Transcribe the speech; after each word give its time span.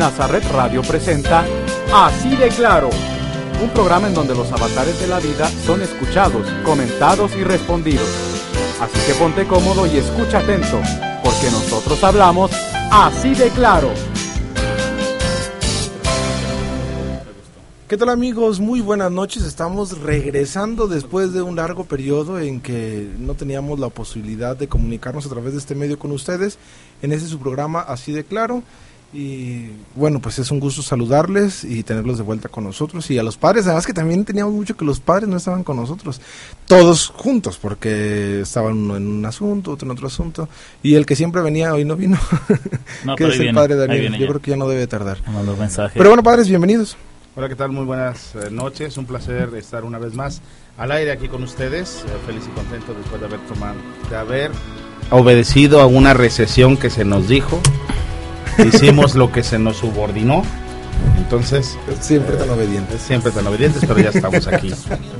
Nazaret 0.00 0.42
Radio 0.50 0.80
presenta 0.80 1.44
Así 1.92 2.34
de 2.34 2.48
Claro, 2.48 2.88
un 3.62 3.68
programa 3.68 4.08
en 4.08 4.14
donde 4.14 4.34
los 4.34 4.50
avatares 4.50 4.98
de 4.98 5.06
la 5.06 5.20
vida 5.20 5.46
son 5.66 5.82
escuchados, 5.82 6.46
comentados 6.64 7.36
y 7.36 7.44
respondidos. 7.44 8.08
Así 8.80 8.98
que 9.06 9.12
ponte 9.18 9.46
cómodo 9.46 9.84
y 9.84 9.98
escucha 9.98 10.38
atento, 10.38 10.80
porque 11.22 11.50
nosotros 11.50 12.02
hablamos 12.02 12.50
así 12.90 13.34
de 13.34 13.50
claro. 13.50 13.90
¿Qué 17.86 17.98
tal 17.98 18.08
amigos? 18.08 18.58
Muy 18.58 18.80
buenas 18.80 19.12
noches. 19.12 19.42
Estamos 19.42 20.00
regresando 20.00 20.86
después 20.86 21.34
de 21.34 21.42
un 21.42 21.56
largo 21.56 21.84
periodo 21.84 22.38
en 22.38 22.62
que 22.62 23.06
no 23.18 23.34
teníamos 23.34 23.78
la 23.78 23.90
posibilidad 23.90 24.56
de 24.56 24.66
comunicarnos 24.66 25.26
a 25.26 25.28
través 25.28 25.52
de 25.52 25.58
este 25.58 25.74
medio 25.74 25.98
con 25.98 26.10
ustedes 26.12 26.56
en 27.02 27.12
ese 27.12 27.26
su 27.26 27.38
programa 27.38 27.80
Así 27.80 28.12
de 28.12 28.24
Claro. 28.24 28.62
Y 29.12 29.70
bueno, 29.96 30.20
pues 30.20 30.38
es 30.38 30.52
un 30.52 30.60
gusto 30.60 30.82
saludarles 30.82 31.64
y 31.64 31.82
tenerlos 31.82 32.16
de 32.18 32.22
vuelta 32.22 32.48
con 32.48 32.62
nosotros 32.62 33.10
y 33.10 33.18
a 33.18 33.24
los 33.24 33.36
padres, 33.36 33.66
además 33.66 33.84
que 33.84 33.92
también 33.92 34.24
teníamos 34.24 34.54
mucho 34.54 34.76
que 34.76 34.84
los 34.84 35.00
padres 35.00 35.28
no 35.28 35.36
estaban 35.36 35.64
con 35.64 35.76
nosotros, 35.76 36.20
todos 36.66 37.08
juntos, 37.08 37.58
porque 37.60 38.42
estaban 38.42 38.74
uno 38.74 38.96
en 38.96 39.08
un 39.08 39.26
asunto, 39.26 39.72
otro 39.72 39.86
en 39.86 39.90
otro 39.90 40.06
asunto, 40.06 40.48
y 40.80 40.94
el 40.94 41.06
que 41.06 41.16
siempre 41.16 41.42
venía 41.42 41.74
hoy 41.74 41.84
no 41.84 41.96
vino, 41.96 42.18
No, 43.04 43.16
que 43.16 43.24
pero 43.24 43.30
es 43.30 43.34
el 43.34 43.42
viene, 43.46 43.54
padre 43.58 43.74
Daniel, 43.74 44.12
yo 44.12 44.18
ya. 44.18 44.26
creo 44.28 44.40
que 44.40 44.50
ya 44.52 44.56
no 44.56 44.68
debe 44.68 44.86
tardar. 44.86 45.18
Pero 45.94 46.10
bueno, 46.10 46.22
padres, 46.22 46.48
bienvenidos. 46.48 46.96
Hola, 47.34 47.48
¿qué 47.48 47.56
tal? 47.56 47.70
Muy 47.70 47.84
buenas 47.84 48.34
eh, 48.34 48.50
noches. 48.50 48.96
Un 48.96 49.06
placer 49.06 49.54
estar 49.54 49.84
una 49.84 49.98
vez 49.98 50.14
más 50.14 50.42
al 50.76 50.90
aire 50.90 51.12
aquí 51.12 51.28
con 51.28 51.42
ustedes. 51.44 52.04
Eh, 52.06 52.10
feliz 52.26 52.42
y 52.46 52.50
contento 52.50 52.92
después 52.92 53.20
de 53.20 53.26
haber 53.28 53.40
tomado, 53.46 53.76
de 54.10 54.16
haber 54.16 54.50
obedecido 55.10 55.80
a 55.80 55.86
una 55.86 56.12
recesión 56.12 56.76
que 56.76 56.90
se 56.90 57.04
nos 57.04 57.28
dijo. 57.28 57.60
Hicimos 58.58 59.14
lo 59.14 59.30
que 59.32 59.42
se 59.42 59.58
nos 59.58 59.76
subordinó. 59.78 60.42
Entonces, 61.16 61.78
Siempre 62.00 62.36
tan 62.36 62.50
obedientes. 62.50 63.00
siempre 63.00 63.30
tan 63.32 63.46
obedientes, 63.46 63.82
pero 63.86 64.00
ya 64.00 64.10
estamos 64.10 64.46
aquí. 64.48 64.72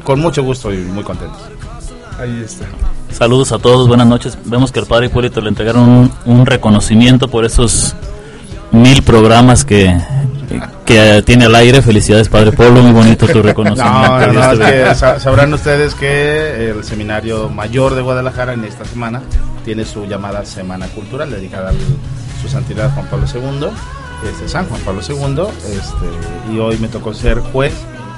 Con 0.05 0.21
mucho 0.21 0.43
gusto 0.43 0.73
y 0.73 0.79
muy 0.79 1.05
contentos. 1.05 1.39
Ahí 2.19 2.43
está. 2.45 2.67
Saludos 3.11 3.53
a 3.53 3.59
todos, 3.59 3.89
buenas 3.89 4.07
noches. 4.07 4.37
Vemos 4.45 4.73
que 4.73 4.81
al 4.81 4.87
padre 4.87 5.07
Hipólito 5.07 5.41
le 5.41 5.49
entregaron 5.49 5.89
un, 5.89 6.13
un 6.27 6.45
reconocimiento 6.47 7.29
por 7.29 7.45
esos 7.47 7.95
mil 8.73 9.03
programas 9.03 9.65
que, 9.65 9.97
que 10.85 11.23
tiene 11.25 11.47
al 11.47 11.55
aire. 11.55 11.81
Felicidades, 11.81 12.29
padre 12.29 12.53
Pablo, 12.53 12.83
muy 12.83 12.93
bonito 12.93 13.27
tu 13.27 13.41
reconocimiento. 13.43 13.99
No, 14.03 14.21
no, 14.21 14.33
Dios 14.33 14.35
no, 14.35 14.41
te 14.41 14.53
es 14.53 14.59
bendiga. 14.59 14.89
que 14.91 14.95
sa- 14.97 15.19
sabrán 15.21 15.55
ustedes 15.55 15.95
que 15.95 16.71
el 16.71 16.85
Seminario 16.85 17.49
Mayor 17.49 17.95
de 17.95 18.03
Guadalajara 18.03 18.53
en 18.53 18.65
esta 18.65 18.85
semana 18.85 19.23
tiene 19.65 19.85
su 19.87 20.05
llamada 20.05 20.45
Semana 20.45 20.87
Cultural 20.89 21.31
dedicada 21.31 21.71
a 21.71 21.73
su 22.41 22.49
santidad 22.49 22.93
Juan 22.95 23.07
Pablo 23.07 23.27
II, 23.33 23.69
este, 24.29 24.49
San 24.49 24.67
Juan 24.69 24.81
Pablo 24.83 25.01
II, 25.07 25.43
este, 25.73 26.53
y 26.53 26.59
hoy 26.59 26.79
me 26.79 26.89
tocó 26.89 27.15
ser 27.15 27.41
juez 27.41 27.73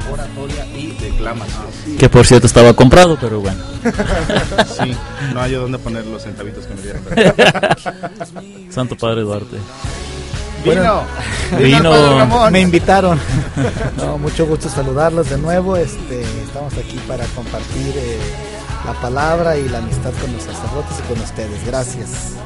en 0.06 0.12
oratoria 0.12 0.66
y 0.66 0.93
declamación. 1.00 1.66
Que 1.99 2.09
por 2.09 2.27
cierto 2.27 2.47
estaba 2.47 2.75
comprado, 2.75 3.16
pero 3.21 3.41
bueno. 3.41 3.62
Sí, 4.66 4.97
no 5.34 5.41
hay 5.41 5.53
dónde 5.53 5.78
poner 5.78 6.06
los 6.06 6.22
centavitos 6.22 6.66
que 6.66 6.75
me 6.75 6.82
dieron. 6.82 7.03
Santo 8.71 8.97
Padre 8.97 9.22
Duarte. 9.22 9.59
Vino, 10.65 11.03
Vino. 11.59 12.50
Me 12.50 12.61
invitaron. 12.69 13.19
No, 13.97 14.19
mucho 14.19 14.47
gusto 14.47 14.69
saludarlos 14.69 15.28
de 15.28 15.38
nuevo. 15.38 15.77
Este, 15.77 16.22
estamos 16.22 16.72
aquí 16.75 16.99
para 17.09 17.25
compartir 17.27 17.94
eh, 17.97 18.19
la 18.87 18.93
palabra 18.94 19.56
y 19.56 19.69
la 19.69 19.78
amistad 19.78 20.12
con 20.21 20.32
los 20.32 20.43
sacerdotes 20.43 20.99
y 21.00 21.12
con 21.12 21.21
ustedes. 21.21 21.66
Gracias. 21.66 22.37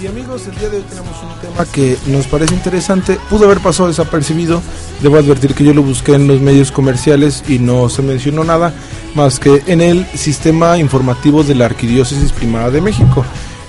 Y 0.00 0.06
amigos, 0.06 0.46
el 0.46 0.56
día 0.56 0.68
de 0.68 0.76
hoy 0.76 0.84
tenemos 0.88 1.16
un 1.22 1.40
tema 1.40 1.72
que 1.72 1.96
nos 2.06 2.28
parece 2.28 2.54
interesante. 2.54 3.18
Pudo 3.28 3.46
haber 3.46 3.58
pasado 3.58 3.88
desapercibido. 3.88 4.62
Debo 5.02 5.16
advertir 5.16 5.54
que 5.54 5.64
yo 5.64 5.74
lo 5.74 5.82
busqué 5.82 6.14
en 6.14 6.28
los 6.28 6.40
medios 6.40 6.70
comerciales 6.70 7.42
y 7.48 7.58
no 7.58 7.88
se 7.88 8.02
mencionó 8.02 8.44
nada 8.44 8.72
más 9.16 9.40
que 9.40 9.60
en 9.66 9.80
el 9.80 10.06
sistema 10.14 10.78
informativo 10.78 11.42
de 11.42 11.56
la 11.56 11.64
Arquidiócesis 11.64 12.30
Primada 12.30 12.70
de 12.70 12.80
México. 12.80 13.24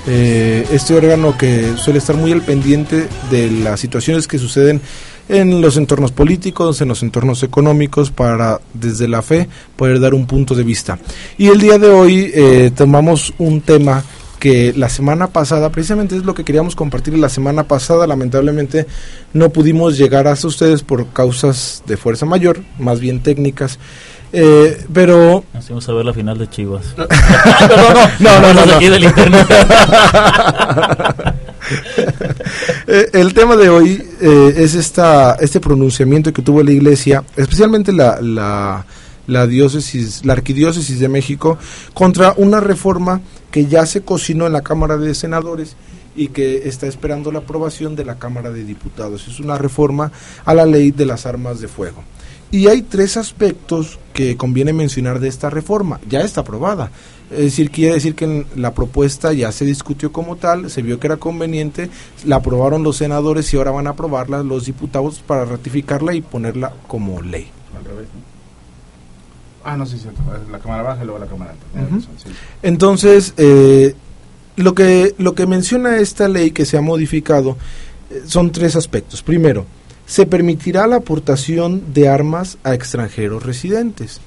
Eh, 0.08 0.68
este 0.72 0.94
órgano 0.94 1.36
que 1.36 1.76
suele 1.78 1.98
estar 1.98 2.16
muy 2.16 2.32
al 2.32 2.42
pendiente 2.44 3.08
de 3.32 3.50
las 3.50 3.80
situaciones 3.80 4.28
que 4.28 4.38
suceden 4.38 4.82
en 5.30 5.62
los 5.62 5.78
entornos 5.78 6.12
políticos, 6.12 6.82
en 6.82 6.90
los 6.90 7.02
entornos 7.02 7.42
económicos, 7.42 8.12
para 8.12 8.62
desde 8.74 9.08
la 9.08 9.24
fe 9.24 9.48
poder 9.76 10.00
dar 10.00 10.14
un 10.14 10.28
punto 10.28 10.54
de 10.54 10.64
vista. 10.64 11.00
Y 11.40 11.48
el 11.48 11.60
día 11.60 11.80
de 11.80 11.90
hoy 11.90 12.32
eh, 12.36 12.72
tomamos 12.76 13.34
un 13.40 13.62
tema 13.62 14.04
que 14.40 14.74
la 14.76 14.90
semana 14.90 15.28
pasada, 15.28 15.70
precisamente 15.70 16.16
es 16.16 16.24
lo 16.24 16.34
que 16.34 16.44
queríamos 16.44 16.76
compartir 16.76 17.18
la 17.18 17.30
semana 17.30 17.66
pasada, 17.66 18.08
lamentablemente 18.08 18.88
no 19.34 19.50
pudimos 19.50 19.98
llegar 19.98 20.28
hasta 20.28 20.48
ustedes 20.48 20.82
por 20.82 21.08
causas 21.08 21.84
de 21.86 21.98
fuerza 21.98 22.26
mayor, 22.26 22.62
más 22.80 23.00
bien 23.00 23.22
técnicas, 23.22 23.78
eh, 24.32 24.86
pero 24.94 25.44
fuimos 25.62 25.90
a 25.90 25.94
ver 25.94 26.06
la 26.06 26.14
final 26.14 26.38
de 26.38 26.48
Chivas. 26.50 26.86
no, 26.98 27.06
no, 28.20 28.40
no, 28.42 28.54
no, 28.54 28.66
no. 28.66 28.74
Aquí 28.74 28.88
del 28.88 29.04
internet. 29.04 29.48
Eh, 32.88 33.10
el 33.14 33.36
tema 33.36 33.56
de 33.56 33.70
hoy 33.70 34.04
eh, 34.22 34.54
es 34.58 34.74
esta, 34.74 35.36
este 35.36 35.60
pronunciamiento 35.60 36.34
que 36.34 36.42
tuvo 36.42 36.64
la 36.64 36.72
iglesia, 36.72 37.24
especialmente 37.36 37.94
la, 37.94 38.20
la, 38.22 38.84
la 39.30 39.48
diócesis, 39.48 40.26
la 40.26 40.34
arquidiócesis 40.34 41.00
de 41.00 41.08
México, 41.08 41.58
contra 41.94 42.34
una 42.38 42.60
reforma 42.60 43.22
que 43.52 43.68
ya 43.68 43.86
se 43.86 44.02
cocinó 44.02 44.48
en 44.48 44.54
la 44.54 44.62
Cámara 44.62 44.98
de 44.98 45.16
Senadores 45.16 45.76
y 46.16 46.30
que 46.30 46.68
está 46.68 46.88
esperando 46.88 47.32
la 47.32 47.40
aprobación 47.40 47.96
de 47.96 48.06
la 48.06 48.20
Cámara 48.20 48.52
de 48.52 48.64
Diputados. 48.64 49.28
Es 49.28 49.40
una 49.40 49.58
reforma 49.58 50.12
a 50.44 50.54
la 50.54 50.66
ley 50.66 50.92
de 50.92 51.06
las 51.06 51.26
armas 51.26 51.62
de 51.62 51.68
fuego. 51.68 52.04
Y 52.52 52.68
hay 52.68 52.82
tres 52.82 53.16
aspectos 53.16 54.00
que 54.12 54.36
conviene 54.36 54.74
mencionar 54.74 55.20
de 55.20 55.28
esta 55.28 55.52
reforma. 55.52 56.00
Ya 56.10 56.22
está 56.22 56.42
aprobada. 56.42 56.92
Es 57.30 57.44
decir, 57.44 57.70
quiere 57.70 57.94
decir 57.94 58.16
que 58.16 58.46
la 58.56 58.74
propuesta 58.74 59.32
ya 59.34 59.52
se 59.52 59.66
discutió 59.66 60.12
como 60.12 60.36
tal, 60.36 60.72
se 60.72 60.82
vio 60.82 61.00
que 61.00 61.06
era 61.06 61.18
conveniente, 61.18 61.92
la 62.26 62.38
aprobaron 62.38 62.82
los 62.82 62.98
senadores 62.98 63.54
y 63.54 63.58
ahora 63.58 63.70
van 63.70 63.86
a 63.86 63.92
aprobarla 63.92 64.42
los 64.42 64.66
diputados 64.66 65.22
para 65.26 65.46
ratificarla 65.46 66.16
y 66.16 66.22
ponerla 66.22 66.74
como 66.88 67.22
ley. 67.22 67.48
Al 67.78 67.86
revés. 67.86 68.08
Ah, 69.64 69.76
no, 69.78 69.86
sí, 69.86 69.98
cierto. 69.98 70.22
La 70.52 70.60
cámara 70.60 70.84
baja 70.84 71.04
y 71.04 71.06
luego 71.06 71.20
la 71.20 71.28
cámara 71.28 71.52
alta. 71.52 71.66
Ujú. 71.74 71.96
razón, 72.00 72.14
sí. 72.18 72.30
Entonces, 72.64 73.34
eh, 73.38 73.96
lo, 74.56 74.74
que, 74.74 75.16
lo 75.18 75.36
que 75.36 75.46
menciona 75.48 75.98
esta 75.98 76.28
ley 76.28 76.52
que 76.52 76.66
se 76.66 76.78
ha 76.78 76.82
modificado 76.82 77.58
eh, 78.10 78.24
son 78.26 78.52
tres 78.52 78.76
aspectos. 78.76 79.22
Primero, 79.22 79.66
se 80.10 80.26
permitirá 80.26 80.88
la 80.88 80.96
aportación 80.96 81.94
de 81.94 82.10
armas 82.10 82.58
a 82.64 82.74
extranjeros 82.74 83.44
residentes. 83.46 84.20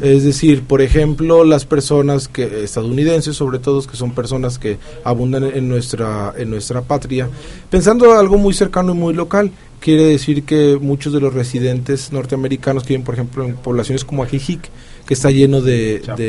Es 0.00 0.24
decir, 0.24 0.62
por 0.62 0.80
ejemplo, 0.80 1.44
las 1.44 1.66
personas 1.66 2.28
que 2.28 2.64
estadounidenses, 2.64 3.36
sobre 3.36 3.58
todo 3.58 3.82
que 3.82 3.96
son 3.96 4.12
personas 4.12 4.58
que 4.58 4.78
abundan 5.04 5.44
en 5.44 5.68
nuestra 5.68 6.32
en 6.38 6.48
nuestra 6.48 6.80
patria, 6.80 7.28
pensando 7.68 8.14
algo 8.18 8.38
muy 8.38 8.54
cercano 8.54 8.92
y 8.94 8.96
muy 8.96 9.12
local, 9.12 9.50
quiere 9.80 10.04
decir 10.04 10.44
que 10.44 10.78
muchos 10.80 11.12
de 11.12 11.20
los 11.20 11.34
residentes 11.34 12.10
norteamericanos 12.10 12.84
que 12.84 12.94
viven, 12.94 13.04
por 13.04 13.14
ejemplo, 13.14 13.44
en 13.44 13.54
poblaciones 13.56 14.04
como 14.06 14.22
Ajijic, 14.22 14.70
que 15.06 15.12
está 15.14 15.30
lleno 15.30 15.60
de, 15.60 16.00
de- 16.16 16.28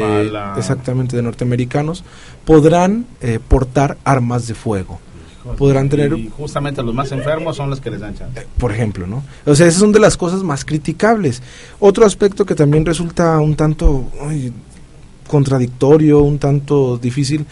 exactamente 0.57 1.15
de 1.15 1.21
norteamericanos, 1.21 2.03
podrán 2.45 3.05
eh, 3.21 3.39
portar 3.47 3.97
armas 4.03 4.47
de 4.47 4.55
fuego. 4.55 4.99
Podrán 5.57 5.89
tener 5.89 6.13
Y 6.13 6.29
justamente 6.29 6.83
los 6.83 6.93
más 6.93 7.11
enfermos 7.11 7.55
son 7.55 7.69
los 7.69 7.79
que 7.79 7.89
les 7.89 8.01
dan 8.01 8.15
chance. 8.15 8.45
por 8.57 8.71
ejemplo, 8.71 9.07
¿no? 9.07 9.23
O 9.45 9.55
sea, 9.55 9.67
esas 9.67 9.79
son 9.79 9.91
de 9.91 9.99
las 9.99 10.17
cosas 10.17 10.43
más 10.43 10.65
criticables. 10.65 11.41
Otro 11.79 12.05
aspecto 12.05 12.45
que 12.45 12.55
también 12.55 12.85
resulta 12.85 13.39
un 13.39 13.55
tanto 13.55 14.09
ay, 14.21 14.51
contradictorio, 15.27 16.21
un 16.21 16.39
tanto 16.39 16.97
difícil, 16.97 17.45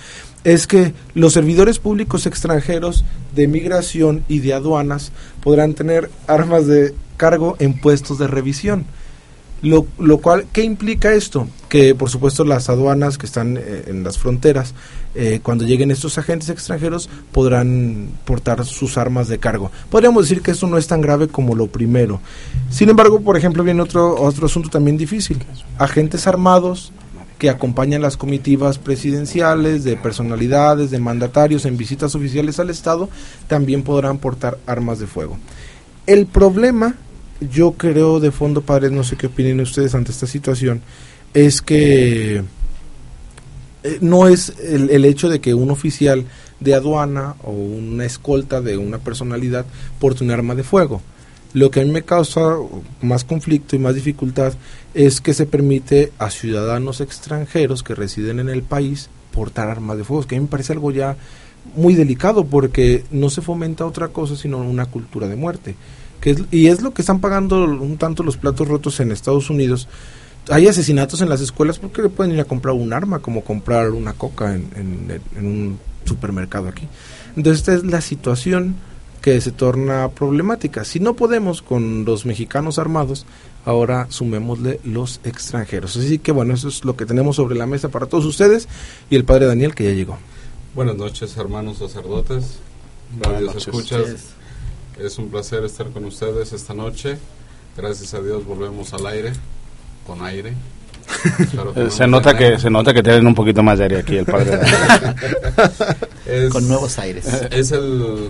es 0.43 0.67
que 0.67 0.93
los 1.13 1.33
servidores 1.33 1.79
públicos 1.79 2.25
extranjeros 2.25 3.05
de 3.35 3.47
migración 3.47 4.23
y 4.27 4.39
de 4.39 4.53
aduanas 4.53 5.11
podrán 5.41 5.73
tener 5.73 6.09
armas 6.27 6.67
de 6.67 6.93
cargo 7.17 7.55
en 7.59 7.79
puestos 7.79 8.17
de 8.17 8.27
revisión. 8.27 8.85
Lo, 9.61 9.87
lo 9.97 10.19
cual, 10.19 10.45
¿qué 10.53 10.63
implica 10.63 11.13
esto? 11.13 11.47
Que 11.67 11.95
por 11.95 12.09
supuesto 12.09 12.45
las 12.45 12.69
aduanas 12.69 13.17
que 13.17 13.25
están 13.25 13.57
eh, 13.57 13.85
en 13.87 14.03
las 14.03 14.17
fronteras, 14.17 14.75
eh, 15.15 15.39
cuando 15.41 15.65
lleguen 15.65 15.89
estos 15.89 16.17
agentes 16.19 16.49
extranjeros, 16.49 17.09
podrán 17.31 18.09
portar 18.23 18.63
sus 18.65 18.97
armas 18.97 19.27
de 19.27 19.39
cargo. 19.39 19.71
Podríamos 19.89 20.29
decir 20.29 20.43
que 20.43 20.51
esto 20.51 20.67
no 20.67 20.77
es 20.77 20.85
tan 20.85 21.01
grave 21.01 21.27
como 21.27 21.55
lo 21.55 21.67
primero. 21.67 22.21
Sin 22.69 22.89
embargo, 22.89 23.19
por 23.21 23.35
ejemplo, 23.35 23.63
viene 23.63 23.81
otro, 23.81 24.21
otro 24.21 24.45
asunto 24.45 24.69
también 24.69 24.97
difícil. 24.97 25.43
Agentes 25.79 26.27
armados 26.27 26.91
que 27.37 27.49
acompañan 27.49 28.01
las 28.01 28.17
comitivas 28.17 28.77
presidenciales, 28.77 29.83
de 29.83 29.95
personalidades, 29.95 30.91
de 30.91 30.99
mandatarios 30.99 31.65
en 31.65 31.77
visitas 31.77 32.15
oficiales 32.15 32.59
al 32.59 32.69
Estado, 32.69 33.09
también 33.47 33.83
podrán 33.83 34.17
portar 34.17 34.57
armas 34.65 34.99
de 34.99 35.07
fuego. 35.07 35.37
El 36.07 36.25
problema, 36.25 36.95
yo 37.41 37.73
creo 37.73 38.19
de 38.19 38.31
fondo, 38.31 38.61
padres, 38.61 38.91
no 38.91 39.03
sé 39.03 39.15
qué 39.15 39.27
opinen 39.27 39.59
ustedes 39.59 39.95
ante 39.95 40.11
esta 40.11 40.27
situación, 40.27 40.81
es 41.33 41.61
que 41.61 42.43
eh, 43.83 43.97
no 44.01 44.27
es 44.27 44.53
el, 44.59 44.89
el 44.89 45.05
hecho 45.05 45.29
de 45.29 45.39
que 45.39 45.53
un 45.53 45.71
oficial 45.71 46.25
de 46.59 46.73
aduana 46.73 47.35
o 47.43 47.51
una 47.51 48.05
escolta 48.05 48.61
de 48.61 48.77
una 48.77 48.97
personalidad 48.97 49.65
porte 49.99 50.23
un 50.23 50.31
arma 50.31 50.55
de 50.55 50.63
fuego. 50.63 51.01
Lo 51.53 51.71
que 51.71 51.81
a 51.81 51.85
mí 51.85 51.91
me 51.91 52.03
causa 52.03 52.57
más 53.01 53.23
conflicto 53.23 53.75
y 53.75 53.79
más 53.79 53.95
dificultad 53.95 54.53
es 54.93 55.21
que 55.21 55.33
se 55.33 55.45
permite 55.45 56.11
a 56.17 56.29
ciudadanos 56.29 57.01
extranjeros 57.01 57.83
que 57.83 57.95
residen 57.95 58.39
en 58.39 58.49
el 58.49 58.63
país 58.63 59.09
portar 59.33 59.69
armas 59.69 59.97
de 59.97 60.03
fuego, 60.03 60.25
que 60.25 60.35
a 60.35 60.39
mí 60.39 60.45
me 60.45 60.49
parece 60.49 60.73
algo 60.73 60.91
ya 60.91 61.15
muy 61.75 61.95
delicado 61.95 62.45
porque 62.45 63.03
no 63.11 63.29
se 63.29 63.41
fomenta 63.41 63.85
otra 63.85 64.09
cosa 64.09 64.35
sino 64.35 64.57
una 64.59 64.87
cultura 64.87 65.27
de 65.27 65.35
muerte. 65.35 65.75
Que 66.21 66.31
es, 66.31 66.43
y 66.51 66.67
es 66.67 66.81
lo 66.81 66.93
que 66.93 67.01
están 67.01 67.19
pagando 67.19 67.63
un 67.63 67.97
tanto 67.97 68.23
los 68.23 68.37
platos 68.37 68.67
rotos 68.67 68.99
en 68.99 69.11
Estados 69.11 69.49
Unidos. 69.49 69.87
Hay 70.49 70.67
asesinatos 70.67 71.21
en 71.21 71.29
las 71.29 71.41
escuelas 71.41 71.79
porque 71.79 72.01
le 72.01 72.09
pueden 72.09 72.33
ir 72.33 72.39
a 72.39 72.45
comprar 72.45 72.73
un 72.73 72.93
arma 72.93 73.19
como 73.19 73.43
comprar 73.43 73.91
una 73.91 74.13
coca 74.13 74.55
en, 74.55 74.69
en, 74.75 75.21
en 75.37 75.45
un 75.45 75.79
supermercado 76.05 76.69
aquí. 76.69 76.87
Entonces 77.35 77.59
esta 77.59 77.73
es 77.73 77.83
la 77.83 78.01
situación 78.01 78.75
que 79.21 79.41
se 79.41 79.51
torna 79.51 80.09
problemática. 80.09 80.85
Si 80.85 80.99
no 80.99 81.15
podemos 81.15 81.61
con 81.61 82.05
los 82.05 82.25
mexicanos 82.25 82.79
armados, 82.79 83.25
ahora 83.65 84.07
sumémosle 84.09 84.79
los 84.85 85.19
extranjeros. 85.25 85.97
Así 85.97 86.19
que 86.19 86.31
bueno, 86.31 86.53
eso 86.53 86.69
es 86.69 86.85
lo 86.85 86.95
que 86.95 87.05
tenemos 87.05 87.35
sobre 87.35 87.55
la 87.55 87.65
mesa 87.65 87.89
para 87.89 88.05
todos 88.05 88.25
ustedes 88.25 88.67
y 89.09 89.17
el 89.17 89.25
padre 89.25 89.45
Daniel 89.45 89.75
que 89.75 89.83
ya 89.83 89.91
llegó. 89.91 90.17
Buenas 90.73 90.95
noches, 90.95 91.35
hermanos 91.35 91.79
sacerdotes, 91.79 92.59
radios 93.19 93.55
escuchas. 93.55 94.36
Es 94.99 95.17
un 95.17 95.29
placer 95.29 95.63
estar 95.63 95.87
con 95.91 96.05
ustedes 96.05 96.53
esta 96.53 96.73
noche. 96.73 97.17
Gracias 97.75 98.13
a 98.13 98.21
Dios 98.21 98.45
volvemos 98.45 98.93
al 98.93 99.05
aire, 99.07 99.33
con 100.05 100.23
aire. 100.23 100.53
No 101.53 101.89
Se 101.91 102.07
nota 102.07 102.35
que 102.37 102.59
se 102.59 102.69
nota 102.69 102.93
que 102.93 103.01
tienen 103.03 103.25
un 103.27 103.35
poquito 103.35 103.63
más 103.63 103.77
de 103.77 103.85
aire 103.85 103.99
aquí 103.99 104.17
el 104.17 104.25
padre. 104.25 104.59
Es- 106.25 106.51
Con 106.51 106.67
nuevos 106.67 106.97
aires. 106.99 107.25
Es 107.51 107.71
el 107.71 108.29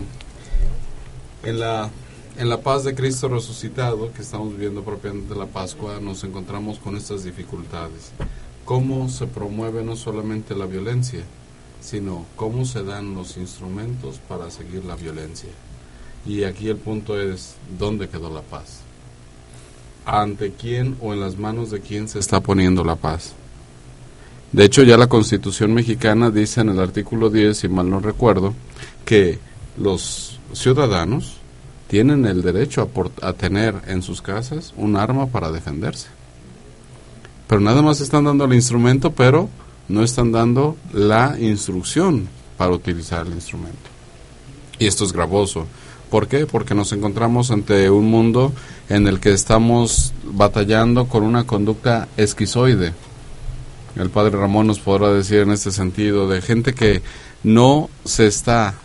en 1.43 1.59
la 1.59 1.89
en 2.37 2.49
la 2.49 2.61
paz 2.61 2.83
de 2.83 2.93
Cristo 2.93 3.29
resucitado 3.29 4.11
que 4.13 4.21
estamos 4.21 4.51
viviendo 4.53 4.83
propiamente 4.83 5.33
la 5.33 5.47
Pascua 5.47 5.99
nos 5.99 6.23
encontramos 6.23 6.77
con 6.77 6.95
estas 6.95 7.23
dificultades. 7.23 8.11
Cómo 8.65 9.09
se 9.09 9.25
promueve 9.25 9.83
no 9.83 9.95
solamente 9.95 10.53
la 10.55 10.65
violencia, 10.65 11.21
sino 11.81 12.25
cómo 12.35 12.65
se 12.65 12.83
dan 12.83 13.15
los 13.15 13.37
instrumentos 13.37 14.19
para 14.27 14.51
seguir 14.51 14.83
la 14.85 14.95
violencia. 14.95 15.49
Y 16.25 16.43
aquí 16.43 16.67
el 16.69 16.77
punto 16.77 17.19
es 17.19 17.55
dónde 17.77 18.09
quedó 18.09 18.29
la 18.33 18.41
paz. 18.41 18.81
¿Ante 20.05 20.51
quién 20.53 20.95
o 21.01 21.13
en 21.13 21.19
las 21.19 21.37
manos 21.37 21.71
de 21.71 21.81
quién 21.81 22.07
se 22.07 22.19
está 22.19 22.39
poniendo 22.39 22.83
la 22.83 22.95
paz? 22.95 23.33
De 24.51 24.63
hecho, 24.63 24.83
ya 24.83 24.97
la 24.97 25.07
Constitución 25.07 25.73
mexicana 25.73 26.31
dice 26.31 26.61
en 26.61 26.69
el 26.69 26.79
artículo 26.79 27.29
10, 27.29 27.57
si 27.57 27.67
mal 27.67 27.89
no 27.89 27.99
recuerdo, 27.99 28.53
que 29.03 29.39
los 29.77 30.39
ciudadanos 30.53 31.35
tienen 31.87 32.25
el 32.25 32.41
derecho 32.41 32.81
a, 32.81 32.85
por- 32.87 33.11
a 33.21 33.33
tener 33.33 33.75
en 33.87 34.01
sus 34.01 34.21
casas 34.21 34.73
un 34.77 34.95
arma 34.95 35.27
para 35.27 35.51
defenderse. 35.51 36.07
Pero 37.47 37.61
nada 37.61 37.81
más 37.81 37.99
están 38.01 38.23
dando 38.25 38.45
el 38.45 38.53
instrumento, 38.53 39.11
pero 39.11 39.49
no 39.89 40.03
están 40.03 40.31
dando 40.31 40.75
la 40.93 41.37
instrucción 41.39 42.27
para 42.57 42.71
utilizar 42.71 43.25
el 43.27 43.33
instrumento. 43.33 43.77
Y 44.79 44.85
esto 44.87 45.03
es 45.05 45.11
gravoso. 45.13 45.65
¿Por 46.09 46.27
qué? 46.27 46.45
Porque 46.45 46.73
nos 46.73 46.93
encontramos 46.93 47.51
ante 47.51 47.89
un 47.89 48.09
mundo 48.09 48.53
en 48.89 49.07
el 49.07 49.19
que 49.19 49.33
estamos 49.33 50.13
batallando 50.23 51.07
con 51.07 51.23
una 51.23 51.45
conducta 51.45 52.07
esquizoide. 52.15 52.93
El 53.95 54.09
padre 54.09 54.37
Ramón 54.37 54.67
nos 54.67 54.79
podrá 54.79 55.11
decir 55.11 55.39
en 55.39 55.51
este 55.51 55.71
sentido, 55.71 56.29
de 56.29 56.41
gente 56.41 56.73
que 56.73 57.01
no 57.43 57.89
se 58.05 58.27
está 58.27 58.75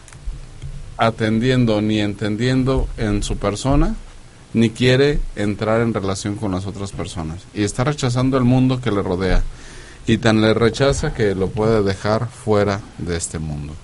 atendiendo 0.97 1.81
ni 1.81 2.01
entendiendo 2.01 2.89
en 2.97 3.23
su 3.23 3.37
persona, 3.37 3.95
ni 4.55 4.71
quiere 4.71 5.21
entrar 5.37 5.81
en 5.81 5.95
relación 5.95 6.37
con 6.37 6.53
las 6.53 6.67
otras 6.67 6.93
personas. 6.93 7.43
Y 7.55 7.63
está 7.63 7.85
rechazando 7.85 8.37
el 8.37 8.45
mundo 8.45 8.81
que 8.81 8.91
le 8.91 9.03
rodea. 9.03 9.43
Y 10.07 10.19
tan 10.19 10.41
le 10.41 10.55
rechaza 10.55 11.15
que 11.15 11.35
lo 11.35 11.49
puede 11.49 11.83
dejar 11.83 12.29
fuera 12.29 12.81
de 12.99 13.17
este 13.17 13.39
mundo. 13.39 13.75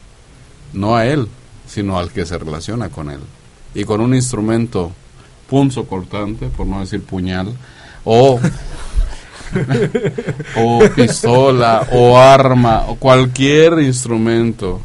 No 0.72 0.96
a 0.96 1.06
él, 1.06 1.28
sino 1.68 1.98
al 1.98 2.10
que 2.10 2.26
se 2.26 2.38
relaciona 2.38 2.88
con 2.88 3.10
él. 3.10 3.20
Y 3.74 3.84
con 3.84 4.00
un 4.00 4.14
instrumento 4.14 4.92
punzo 5.48 5.86
cortante, 5.86 6.46
por 6.46 6.66
no 6.66 6.80
decir 6.80 7.02
puñal, 7.02 7.54
o 8.04 8.40
o 10.56 10.80
pistola 10.94 11.86
o 11.92 12.18
arma 12.18 12.84
o 12.88 12.96
cualquier 12.96 13.80
instrumento 13.80 14.80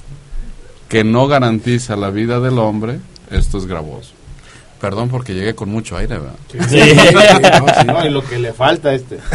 que 0.87 1.03
no 1.03 1.27
garantiza 1.27 1.95
la 1.95 2.09
vida 2.09 2.39
del 2.39 2.59
hombre, 2.59 2.99
esto 3.31 3.57
es 3.57 3.65
gravoso. 3.65 4.11
Perdón 4.79 5.09
porque 5.09 5.33
llegué 5.33 5.55
con 5.55 5.69
mucho 5.69 5.97
aire, 5.97 6.17
¿verdad? 6.19 6.35
no, 7.59 7.79
si 7.79 7.87
no, 7.87 8.05
y 8.05 8.09
lo 8.09 8.23
que 8.23 8.37
le 8.37 8.53
falta 8.53 8.89
a 8.89 8.93
este. 8.93 9.19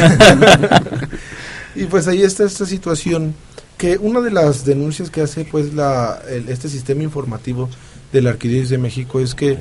Y 1.75 1.85
pues 1.85 2.09
ahí 2.09 2.23
está 2.23 2.45
esta 2.45 2.67
situación 2.67 3.35
que 3.79 3.97
una 3.97 4.21
de 4.21 4.31
las 4.31 4.65
denuncias 4.65 5.09
que 5.11 5.23
hace 5.23 5.45
pues 5.45 5.73
la 5.73 6.21
el- 6.29 6.49
este 6.49 6.69
sistema 6.69 7.03
informativo 7.03 7.69
de 8.13 8.21
la 8.23 8.31
Arquidiócesis 8.31 8.71
de 8.71 8.79
México 8.79 9.21
es 9.21 9.35
que 9.35 9.57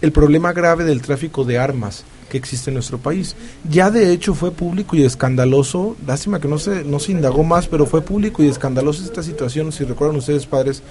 el 0.00 0.12
problema 0.12 0.52
grave 0.52 0.84
del 0.84 1.00
tráfico 1.02 1.44
de 1.44 1.58
armas 1.58 2.04
que 2.28 2.36
existe 2.38 2.70
en 2.70 2.74
nuestro 2.74 2.98
país. 2.98 3.36
Ya 3.68 3.90
de 3.90 4.10
hecho 4.12 4.34
fue 4.34 4.50
público 4.52 4.96
y 4.96 5.04
escandaloso. 5.04 5.96
Lástima 6.06 6.40
que 6.40 6.48
no 6.48 6.58
se 6.58 6.82
no 6.84 6.98
se 6.98 7.12
indagó 7.12 7.44
más 7.44 7.66
pero 7.68 7.86
fue 7.86 8.02
público 8.02 8.42
y 8.42 8.48
escandaloso 8.48 9.02
esta 9.04 9.22
situación 9.22 9.72
si 9.72 9.84
recuerdan 9.84 10.16
ustedes 10.16 10.46
padres 10.46 10.82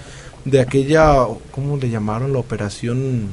de 0.44 0.60
aquella 0.60 1.14
cómo 1.50 1.76
le 1.76 1.88
llamaron 1.90 2.32
la 2.32 2.38
operación 2.40 3.28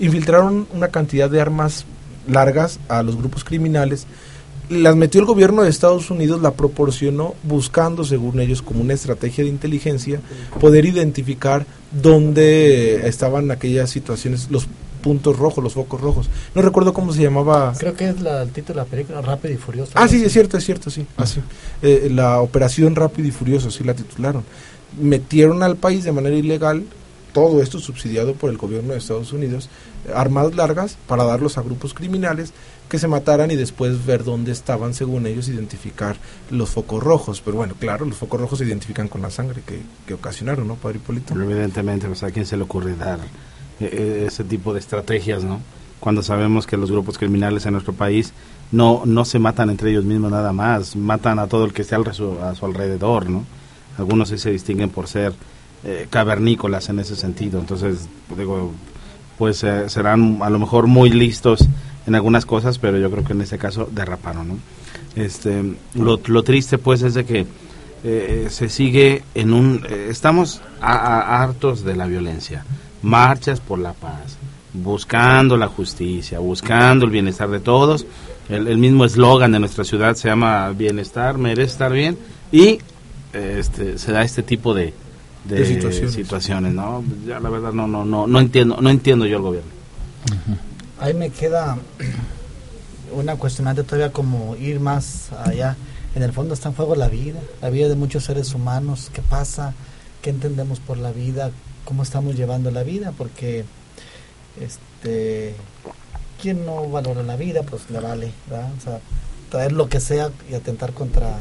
infiltraron 0.00 0.66
una 0.74 0.88
cantidad 0.88 1.28
de 1.30 1.40
armas 1.40 1.84
largas 2.26 2.80
a 2.88 3.02
los 3.02 3.16
grupos 3.16 3.44
criminales 3.44 4.06
las 4.68 4.96
metió 4.96 5.20
el 5.20 5.26
gobierno 5.26 5.62
de 5.62 5.70
Estados 5.70 6.10
Unidos, 6.10 6.40
la 6.40 6.52
proporcionó 6.52 7.34
buscando, 7.42 8.04
según 8.04 8.40
ellos, 8.40 8.62
como 8.62 8.80
una 8.80 8.94
estrategia 8.94 9.44
de 9.44 9.50
inteligencia, 9.50 10.20
poder 10.60 10.84
identificar 10.84 11.66
dónde 11.92 13.06
estaban 13.06 13.50
aquellas 13.50 13.90
situaciones, 13.90 14.50
los 14.50 14.66
puntos 15.02 15.38
rojos, 15.38 15.62
los 15.62 15.74
focos 15.74 16.00
rojos. 16.00 16.30
No 16.54 16.62
recuerdo 16.62 16.94
cómo 16.94 17.12
se 17.12 17.22
llamaba. 17.22 17.74
Creo 17.78 17.94
que 17.94 18.08
es 18.08 18.20
la, 18.22 18.42
el 18.42 18.50
título 18.50 18.80
de 18.80 18.84
la 18.86 18.90
película 18.90 19.20
Rápido 19.20 19.52
y 19.52 19.58
Furioso. 19.58 19.92
Ah, 19.94 20.08
sí, 20.08 20.16
algo 20.16 20.26
es 20.26 20.32
cierto, 20.32 20.56
es 20.56 20.64
cierto, 20.64 20.88
sí. 20.88 21.06
Así. 21.18 21.40
Eh, 21.82 22.08
la 22.10 22.40
operación 22.40 22.96
Rápido 22.96 23.28
y 23.28 23.30
Furioso, 23.30 23.70
sí 23.70 23.84
la 23.84 23.94
titularon. 23.94 24.44
Metieron 24.98 25.62
al 25.62 25.76
país 25.76 26.04
de 26.04 26.12
manera 26.12 26.34
ilegal, 26.34 26.84
todo 27.34 27.60
esto 27.60 27.80
subsidiado 27.80 28.32
por 28.32 28.48
el 28.48 28.56
gobierno 28.56 28.92
de 28.92 28.98
Estados 28.98 29.32
Unidos, 29.34 29.68
armas 30.14 30.54
largas 30.54 30.96
para 31.06 31.24
darlos 31.24 31.58
a 31.58 31.62
grupos 31.62 31.92
criminales 31.92 32.52
que 32.94 33.00
se 33.00 33.08
mataran 33.08 33.50
y 33.50 33.56
después 33.56 34.06
ver 34.06 34.22
dónde 34.22 34.52
estaban, 34.52 34.94
según 34.94 35.26
ellos, 35.26 35.48
identificar 35.48 36.14
los 36.50 36.70
focos 36.70 37.02
rojos. 37.02 37.40
Pero 37.44 37.56
bueno, 37.56 37.74
claro, 37.76 38.04
los 38.04 38.16
focos 38.16 38.40
rojos 38.40 38.60
se 38.60 38.64
identifican 38.66 39.08
con 39.08 39.20
la 39.20 39.30
sangre 39.30 39.62
que, 39.66 39.80
que 40.06 40.14
ocasionaron, 40.14 40.68
¿no, 40.68 40.76
Padre 40.76 40.98
Hipólito? 40.98 41.34
Evidentemente, 41.34 42.06
pues 42.06 42.22
a 42.22 42.30
quién 42.30 42.46
se 42.46 42.56
le 42.56 42.62
ocurre 42.62 42.94
dar 42.94 43.18
eh, 43.18 43.24
eh, 43.80 44.24
ese 44.28 44.44
tipo 44.44 44.72
de 44.72 44.78
estrategias, 44.78 45.42
¿no? 45.42 45.58
Cuando 45.98 46.22
sabemos 46.22 46.68
que 46.68 46.76
los 46.76 46.88
grupos 46.92 47.18
criminales 47.18 47.66
en 47.66 47.72
nuestro 47.72 47.94
país 47.94 48.32
no, 48.70 49.02
no 49.06 49.24
se 49.24 49.40
matan 49.40 49.70
entre 49.70 49.90
ellos 49.90 50.04
mismos 50.04 50.30
nada 50.30 50.52
más, 50.52 50.94
matan 50.94 51.40
a 51.40 51.48
todo 51.48 51.64
el 51.64 51.72
que 51.72 51.82
esté 51.82 51.96
al 51.96 52.04
resu- 52.04 52.40
a 52.40 52.54
su 52.54 52.64
alrededor, 52.64 53.28
¿no? 53.28 53.42
Algunos 53.98 54.28
sí 54.28 54.38
se 54.38 54.52
distinguen 54.52 54.90
por 54.90 55.08
ser 55.08 55.32
eh, 55.82 56.06
cavernícolas 56.10 56.88
en 56.90 57.00
ese 57.00 57.16
sentido, 57.16 57.58
entonces, 57.58 58.06
digo, 58.38 58.70
pues 59.36 59.64
eh, 59.64 59.88
serán 59.88 60.38
a 60.42 60.48
lo 60.48 60.60
mejor 60.60 60.86
muy 60.86 61.10
listos 61.10 61.66
en 62.06 62.14
algunas 62.14 62.44
cosas, 62.46 62.78
pero 62.78 62.98
yo 62.98 63.10
creo 63.10 63.24
que 63.24 63.32
en 63.32 63.40
este 63.42 63.58
caso 63.58 63.88
derraparon, 63.90 64.48
¿no? 64.48 64.58
Este, 65.16 65.62
lo, 65.94 66.20
lo 66.26 66.42
triste 66.42 66.78
pues 66.78 67.02
es 67.02 67.14
de 67.14 67.24
que 67.24 67.46
eh, 68.04 68.48
se 68.50 68.68
sigue 68.68 69.22
en 69.34 69.52
un... 69.52 69.84
eh, 69.88 70.08
estamos 70.10 70.60
a- 70.80 70.92
a- 70.92 71.42
hartos 71.42 71.84
de 71.84 71.96
la 71.96 72.06
violencia, 72.06 72.64
marchas 73.02 73.60
por 73.60 73.78
la 73.78 73.92
paz, 73.94 74.36
buscando 74.74 75.56
la 75.56 75.68
justicia, 75.68 76.38
buscando 76.40 77.04
el 77.06 77.10
bienestar 77.10 77.48
de 77.50 77.60
todos, 77.60 78.06
El, 78.48 78.66
el 78.68 78.76
mismo 78.76 79.04
eslogan 79.06 79.52
de 79.52 79.58
nuestra 79.60 79.84
ciudad 79.84 80.16
se 80.16 80.28
llama 80.28 80.68
bienestar, 80.70 81.38
merece 81.38 81.72
estar 81.72 81.90
bien 81.92 82.18
y 82.52 82.78
este, 83.32 83.96
se 83.98 84.12
da 84.12 84.22
este 84.22 84.42
tipo 84.42 84.74
de, 84.74 84.92
de, 85.44 85.56
De 85.60 85.64
situaciones. 85.64 86.12
situaciones, 86.12 86.74
¿no? 86.74 87.02
Ya 87.26 87.40
la 87.40 87.48
verdad 87.48 87.72
no 87.72 87.86
no 87.86 88.04
no 88.04 88.26
no 88.26 88.40
entiendo 88.40 88.76
no 88.82 88.90
entiendo 88.90 89.24
yo 89.26 89.36
el 89.38 89.42
gobierno. 89.42 89.70
Ahí 91.00 91.14
me 91.14 91.30
queda 91.30 91.76
una 93.12 93.36
cuestionante 93.36 93.82
todavía 93.82 94.12
como 94.12 94.56
ir 94.56 94.80
más 94.80 95.30
allá. 95.32 95.76
En 96.14 96.22
el 96.22 96.32
fondo 96.32 96.54
está 96.54 96.68
en 96.68 96.76
juego 96.76 96.94
la 96.94 97.08
vida, 97.08 97.40
la 97.60 97.70
vida 97.70 97.88
de 97.88 97.96
muchos 97.96 98.24
seres 98.24 98.54
humanos. 98.54 99.10
¿Qué 99.12 99.22
pasa? 99.22 99.74
¿Qué 100.22 100.30
entendemos 100.30 100.78
por 100.80 100.96
la 100.98 101.10
vida? 101.10 101.50
¿Cómo 101.84 102.02
estamos 102.02 102.36
llevando 102.36 102.70
la 102.70 102.82
vida? 102.82 103.12
Porque, 103.16 103.64
este, 104.60 105.56
quien 106.40 106.64
no 106.64 106.88
valora 106.88 107.22
la 107.22 107.36
vida, 107.36 107.62
pues 107.62 107.90
le 107.90 108.00
vale, 108.00 108.32
¿verdad? 108.48 108.70
O 108.78 108.80
sea, 108.80 109.00
traer 109.50 109.72
lo 109.72 109.88
que 109.88 110.00
sea 110.00 110.30
y 110.50 110.54
atentar 110.54 110.92
contra 110.92 111.38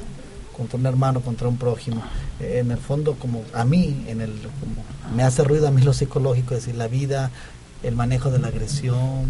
contra 0.53 0.79
un 0.79 0.86
hermano, 0.86 1.19
contra 1.19 1.48
un 1.48 1.57
prójimo. 1.57 2.01
Eh, 2.39 2.60
en 2.60 2.72
el 2.72 2.77
fondo, 2.77 3.15
como 3.15 3.43
a 3.53 3.65
mí, 3.65 4.05
en 4.07 4.22
el, 4.22 4.31
como 4.60 4.83
me 5.15 5.24
hace 5.24 5.43
ruido 5.43 5.67
a 5.67 5.72
mí 5.72 5.81
lo 5.81 5.93
psicológico, 5.93 6.53
es 6.53 6.62
decir, 6.62 6.75
la 6.75 6.88
vida, 6.88 7.31
el 7.83 7.95
manejo 7.95 8.31
de 8.31 8.39
la 8.39 8.47
agresión, 8.47 9.27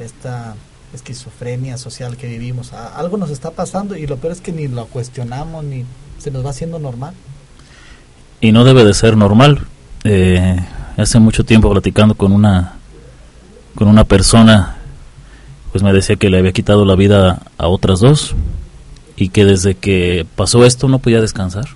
esta 0.00 0.54
esquizofrenia 0.94 1.76
social 1.76 2.16
que 2.16 2.26
vivimos. 2.26 2.72
Algo 2.72 3.16
nos 3.16 3.30
está 3.30 3.50
pasando 3.50 3.96
y 3.96 4.06
lo 4.06 4.16
peor 4.16 4.32
es 4.32 4.40
que 4.40 4.52
ni 4.52 4.68
lo 4.68 4.86
cuestionamos, 4.86 5.64
ni 5.64 5.84
se 6.18 6.30
nos 6.30 6.44
va 6.44 6.50
haciendo 6.50 6.78
normal. 6.78 7.14
y 8.40 8.52
no 8.52 8.64
debe 8.64 8.84
de 8.84 8.94
ser 8.94 9.16
normal. 9.16 9.66
Eh, 10.04 10.56
hace 10.96 11.18
mucho 11.18 11.44
tiempo 11.44 11.70
platicando 11.70 12.14
con 12.14 12.32
una 12.32 12.74
con 13.74 13.88
una 13.88 14.04
persona, 14.04 14.78
pues 15.70 15.84
me 15.84 15.92
decía 15.92 16.16
que 16.16 16.30
le 16.30 16.38
había 16.38 16.52
quitado 16.52 16.84
la 16.84 16.96
vida 16.96 17.42
a 17.58 17.68
otras 17.68 18.00
dos 18.00 18.34
y 19.16 19.28
que 19.28 19.44
desde 19.44 19.74
que 19.74 20.26
pasó 20.36 20.64
esto 20.64 20.88
no 20.88 20.98
podía 21.00 21.20
descansar. 21.20 21.66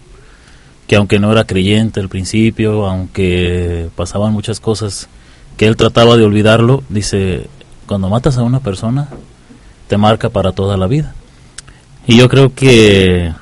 Que 0.86 0.96
aunque 0.96 1.18
no 1.20 1.30
era 1.32 1.44
creyente 1.44 2.00
al 2.00 2.08
principio, 2.08 2.86
aunque 2.86 3.88
pasaban 3.96 4.32
muchas 4.32 4.60
cosas 4.60 5.08
que 5.56 5.66
él 5.66 5.76
trataba 5.76 6.16
de 6.16 6.24
olvidarlo, 6.24 6.82
dice, 6.88 7.48
cuando 7.86 8.08
matas 8.08 8.38
a 8.38 8.42
una 8.42 8.60
persona 8.60 9.08
te 9.88 9.96
marca 9.96 10.30
para 10.30 10.52
toda 10.52 10.76
la 10.76 10.86
vida. 10.86 11.14
Y 12.06 12.16
yo 12.16 12.28
creo 12.28 12.54
que 12.54 13.32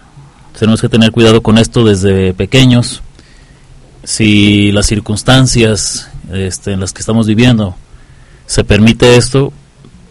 tenemos 0.58 0.80
que 0.80 0.88
tener 0.88 1.12
cuidado 1.12 1.42
con 1.42 1.58
esto 1.58 1.84
desde 1.84 2.34
pequeños. 2.34 3.02
Si 4.04 4.72
las 4.72 4.86
circunstancias 4.86 6.10
este, 6.32 6.72
en 6.72 6.80
las 6.80 6.92
que 6.92 7.00
estamos 7.00 7.26
viviendo 7.26 7.74
se 8.46 8.64
permite 8.64 9.16
esto, 9.16 9.52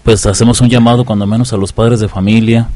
pues 0.04 0.26
hacemos 0.26 0.62
un 0.62 0.70
llamado 0.70 1.06
cuando 1.06 1.28
menos 1.28 1.54
a 1.54 1.58
los 1.58 1.74
padres 1.74 2.00
de 2.00 2.08
familia 2.08 2.70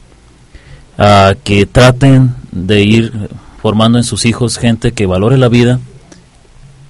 a 0.97 1.33
que 1.43 1.65
traten 1.65 2.35
de 2.51 2.83
ir 2.83 3.29
formando 3.61 3.97
en 3.97 4.03
sus 4.03 4.25
hijos 4.25 4.57
gente 4.57 4.91
que 4.91 5.05
valore 5.05 5.37
la 5.37 5.47
vida 5.47 5.79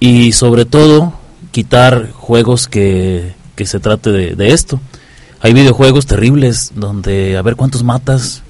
y 0.00 0.32
sobre 0.32 0.64
todo 0.64 1.14
quitar 1.54 2.10
juegos 2.10 2.66
que, 2.66 3.32
que 3.54 3.64
se 3.64 3.78
trate 3.78 4.10
de, 4.10 4.34
de 4.34 4.52
esto. 4.52 4.80
Hay 5.40 5.52
videojuegos 5.52 6.04
terribles 6.04 6.72
donde 6.74 7.36
a 7.36 7.42
ver 7.42 7.54
cuántos 7.54 7.84
matas, 7.84 8.42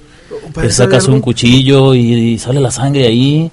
te 0.54 0.70
sacas 0.70 1.06
un 1.06 1.20
cuchillo 1.20 1.94
y, 1.94 2.14
y 2.14 2.38
sale 2.38 2.61
la 2.61 2.70
sangre 2.70 3.06
ahí 3.06 3.50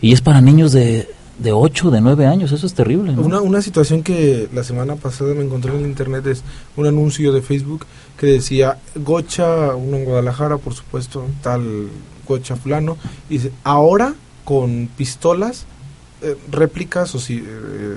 y 0.00 0.12
es 0.12 0.20
para 0.20 0.40
niños 0.40 0.70
de, 0.70 1.08
de 1.40 1.50
8, 1.50 1.90
de 1.90 2.00
9 2.00 2.26
años, 2.26 2.52
eso 2.52 2.64
es 2.64 2.74
terrible. 2.74 3.12
¿no? 3.12 3.22
Una, 3.22 3.40
una 3.40 3.60
situación 3.60 4.04
que 4.04 4.48
la 4.54 4.62
semana 4.62 4.94
pasada 4.94 5.34
me 5.34 5.42
encontré 5.42 5.74
en 5.74 5.84
internet 5.84 6.24
es 6.28 6.44
un 6.76 6.86
anuncio 6.86 7.32
de 7.32 7.42
Facebook 7.42 7.86
que 8.16 8.26
decía 8.26 8.78
Gocha, 8.94 9.74
uno 9.74 9.96
en 9.96 10.04
Guadalajara, 10.04 10.58
por 10.58 10.74
supuesto, 10.74 11.26
tal 11.42 11.88
Gocha 12.28 12.54
fulano, 12.54 12.98
y 13.28 13.38
dice, 13.38 13.52
ahora 13.64 14.14
con 14.44 14.88
pistolas, 14.96 15.66
eh, 16.22 16.36
réplicas, 16.52 17.12
o 17.16 17.18
sí, 17.18 17.42
eh, 17.44 17.96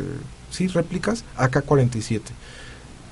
sí, 0.55 0.67
réplicas, 0.67 1.23
AK-47. 1.37 2.21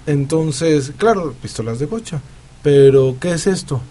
Entonces, 0.06 0.92
claro, 0.98 1.34
pistolas 1.42 1.80
de 1.80 1.86
Gocha, 1.86 2.20
pero 2.62 3.16
¿qué 3.20 3.32
es 3.34 3.48
esto? 3.48 3.82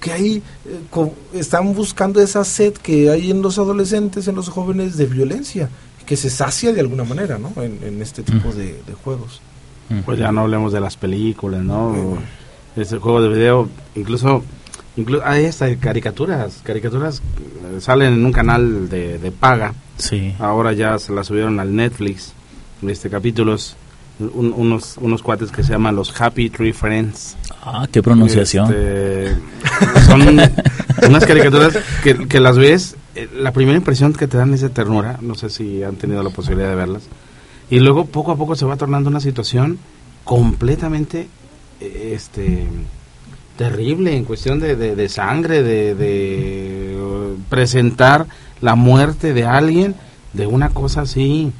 Que 0.00 0.12
ahí 0.12 0.42
eh, 0.64 0.80
co- 0.90 1.14
están 1.32 1.74
buscando 1.74 2.20
esa 2.20 2.44
sed 2.44 2.74
que 2.74 3.10
hay 3.10 3.30
en 3.30 3.42
los 3.42 3.58
adolescentes, 3.58 4.28
en 4.28 4.34
los 4.36 4.48
jóvenes 4.48 4.96
de 4.96 5.06
violencia, 5.06 5.68
que 6.04 6.16
se 6.16 6.30
sacia 6.30 6.72
de 6.72 6.80
alguna 6.80 7.04
manera, 7.04 7.38
¿no? 7.38 7.52
En, 7.62 7.78
en 7.82 8.00
este 8.02 8.22
tipo 8.22 8.52
de, 8.52 8.80
de 8.86 8.92
juegos. 9.04 9.40
Pues 10.04 10.18
ya 10.18 10.32
no 10.32 10.42
hablemos 10.42 10.72
de 10.72 10.80
las 10.80 10.96
películas, 10.96 11.62
¿no? 11.62 12.18
Este 12.76 12.98
juego 12.98 13.22
de 13.22 13.28
video, 13.28 13.68
incluso, 13.94 14.42
incluso 14.96 15.24
hay 15.24 15.46
hasta 15.46 15.74
caricaturas, 15.76 16.60
caricaturas 16.64 17.22
eh, 17.76 17.80
salen 17.80 18.12
en 18.14 18.26
un 18.26 18.32
canal 18.32 18.88
de, 18.88 19.18
de 19.18 19.30
paga. 19.32 19.74
Sí. 19.98 20.34
Ahora 20.38 20.72
ya 20.72 20.98
se 20.98 21.12
las 21.12 21.28
subieron 21.28 21.58
al 21.60 21.74
Netflix, 21.74 22.32
este 22.86 23.08
capítulos, 23.10 23.76
un- 24.18 24.52
unos 24.56 24.96
unos 24.98 25.22
cuates 25.22 25.50
que 25.50 25.62
se 25.62 25.72
llaman 25.72 25.96
los 25.96 26.18
Happy 26.20 26.50
Tree 26.50 26.72
Friends. 26.72 27.36
Ah, 27.62 27.86
qué 27.90 28.02
pronunciación. 28.02 28.66
Este, 28.72 29.36
son 30.06 30.22
unas 31.08 31.26
caricaturas 31.26 31.78
que, 32.02 32.26
que 32.28 32.40
las 32.40 32.56
ves, 32.58 32.96
eh, 33.14 33.28
la 33.34 33.52
primera 33.52 33.76
impresión 33.76 34.12
que 34.12 34.26
te 34.28 34.36
dan 34.38 34.54
es 34.54 34.60
de 34.60 34.68
ternura, 34.70 35.18
no 35.20 35.34
sé 35.34 35.50
si 35.50 35.82
han 35.82 35.96
tenido 35.96 36.22
la 36.22 36.30
posibilidad 36.30 36.68
de 36.70 36.76
verlas, 36.76 37.02
y 37.70 37.80
luego 37.80 38.06
poco 38.06 38.32
a 38.32 38.36
poco 38.36 38.54
se 38.56 38.64
va 38.64 38.76
tornando 38.76 39.10
una 39.10 39.20
situación 39.20 39.78
completamente 40.24 41.28
eh, 41.80 42.12
este 42.14 42.66
terrible 43.56 44.14
en 44.16 44.24
cuestión 44.24 44.60
de, 44.60 44.76
de- 44.76 44.94
de 44.94 45.08
sangre, 45.08 45.62
de, 45.62 45.94
de, 45.94 46.92
eh, 46.94 47.34
presentar 47.48 48.26
la 48.60 48.74
muerte 48.74 49.32
de 49.32 49.44
alguien 49.44 49.94
de 50.34 50.46
una 50.46 50.68
cosa 50.70 51.02
así 51.02 51.52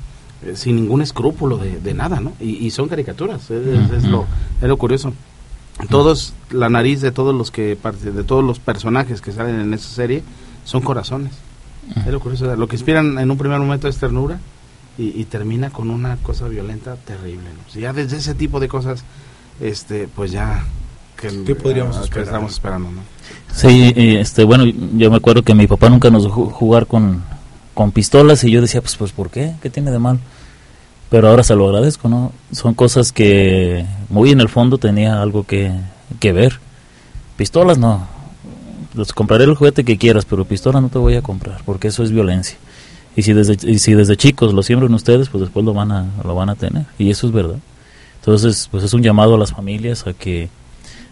eh, 0.45 0.53
sin 0.57 0.77
ningún 0.77 1.03
escrúpulo 1.03 1.57
de, 1.59 1.81
de 1.81 1.95
nada, 1.95 2.21
¿no? 2.21 2.33
Y, 2.41 2.65
y 2.67 2.71
son 2.71 2.89
caricaturas, 2.89 3.51
es, 3.51 3.67
es- 3.67 3.91
es 3.91 4.05
lo, 4.05 4.27
es 4.61 4.69
lo 4.69 4.77
curioso. 4.77 5.13
Todos, 5.91 6.33
la 6.51 6.69
nariz 6.71 7.01
de 7.03 7.13
todos 7.13 7.35
los 7.35 7.51
que 7.51 7.77
parte- 7.77 8.11
de 8.11 8.25
todos 8.25 8.43
los 8.43 8.59
personajes 8.59 9.21
que 9.21 9.33
salen 9.33 9.61
en 9.61 9.75
esa 9.75 9.89
serie 9.89 10.23
son 10.65 10.81
corazones. 10.83 11.33
Es 11.97 12.07
lo 12.13 12.19
curioso, 12.21 12.55
lo 12.57 12.67
que 12.67 12.77
inspiran 12.77 13.19
en 13.19 13.31
un 13.31 13.37
primer 13.39 13.59
momento 13.61 13.87
es 13.87 13.97
ternura 13.99 14.41
y, 14.99 15.21
y 15.21 15.25
termina 15.25 15.71
con 15.71 15.91
una 15.91 16.17
cosa 16.17 16.49
violenta 16.49 16.97
terrible. 16.97 17.45
¿no? 17.45 17.71
Si 17.73 17.81
ya 17.81 17.93
desde 17.93 18.17
ese 18.17 18.35
tipo 18.35 18.59
de 18.59 18.69
cosas, 18.69 19.05
este, 19.61 20.09
pues 20.09 20.33
ya 20.33 20.65
que, 21.21 21.29
¿Qué 21.45 21.55
podríamos 21.55 21.97
que 21.99 22.05
esperar? 22.05 22.25
estamos 22.27 22.53
esperando, 22.53 22.91
¿no? 22.91 23.01
Sí, 23.55 23.93
y, 23.95 24.17
este, 24.17 24.45
bueno, 24.45 24.65
yo 24.65 25.11
me 25.11 25.17
acuerdo 25.17 25.43
que 25.43 25.55
mi 25.55 25.67
papá 25.67 25.89
nunca 25.91 26.11
nos 26.11 26.25
dejó 26.25 26.47
jugar 26.47 26.87
con, 26.87 27.23
con 27.77 27.93
pistolas 27.93 28.43
y 28.43 28.51
yo 28.51 28.63
decía, 28.63 28.81
pues, 28.81 28.97
pues, 28.97 29.13
¿por 29.13 29.29
qué? 29.29 29.53
¿Qué 29.61 29.69
tiene 29.69 29.91
de 29.91 29.99
mal? 29.99 30.19
Pero 31.11 31.29
ahora 31.29 31.43
se 31.43 31.55
lo 31.55 31.67
agradezco, 31.67 32.09
¿no? 32.09 32.33
Son 32.51 32.73
cosas 32.73 33.13
que 33.13 33.85
muy 34.09 34.31
en 34.31 34.41
el 34.41 34.49
fondo 34.49 34.79
tenía 34.79 35.21
algo 35.21 35.45
que, 35.45 35.73
que 36.19 36.33
ver. 36.33 36.59
Pistolas 37.37 37.77
no. 37.77 38.09
Los 38.95 39.13
compraré 39.13 39.45
el 39.45 39.55
juguete 39.55 39.85
que 39.85 39.99
quieras, 39.99 40.25
pero 40.25 40.47
pistola 40.47 40.81
no 40.81 40.89
te 40.89 40.97
voy 40.97 41.17
a 41.17 41.23
comprar, 41.23 41.61
porque 41.67 41.89
eso 41.89 42.03
es 42.03 42.13
violencia. 42.13 42.57
Y 43.15 43.23
si 43.23 43.35
desde, 43.35 43.59
y 43.71 43.79
si 43.79 43.93
desde 43.93 44.17
chicos 44.17 44.55
lo 44.55 44.63
siembran 44.63 44.95
ustedes, 44.95 45.29
pues 45.29 45.43
después 45.43 45.63
lo 45.67 45.75
van 45.75 45.93
a, 45.93 46.07
lo 46.25 46.35
van 46.35 46.49
a 46.49 46.55
tener. 46.55 46.87
Y 46.99 47.11
eso 47.11 47.27
es 47.27 47.33
verdad. 47.35 47.59
Entonces, 48.21 48.69
pues 48.71 48.85
es 48.85 48.95
un 48.95 49.03
llamado 49.03 49.35
a 49.35 49.39
las 49.39 49.53
familias 49.53 50.07
a 50.07 50.15
que 50.15 50.49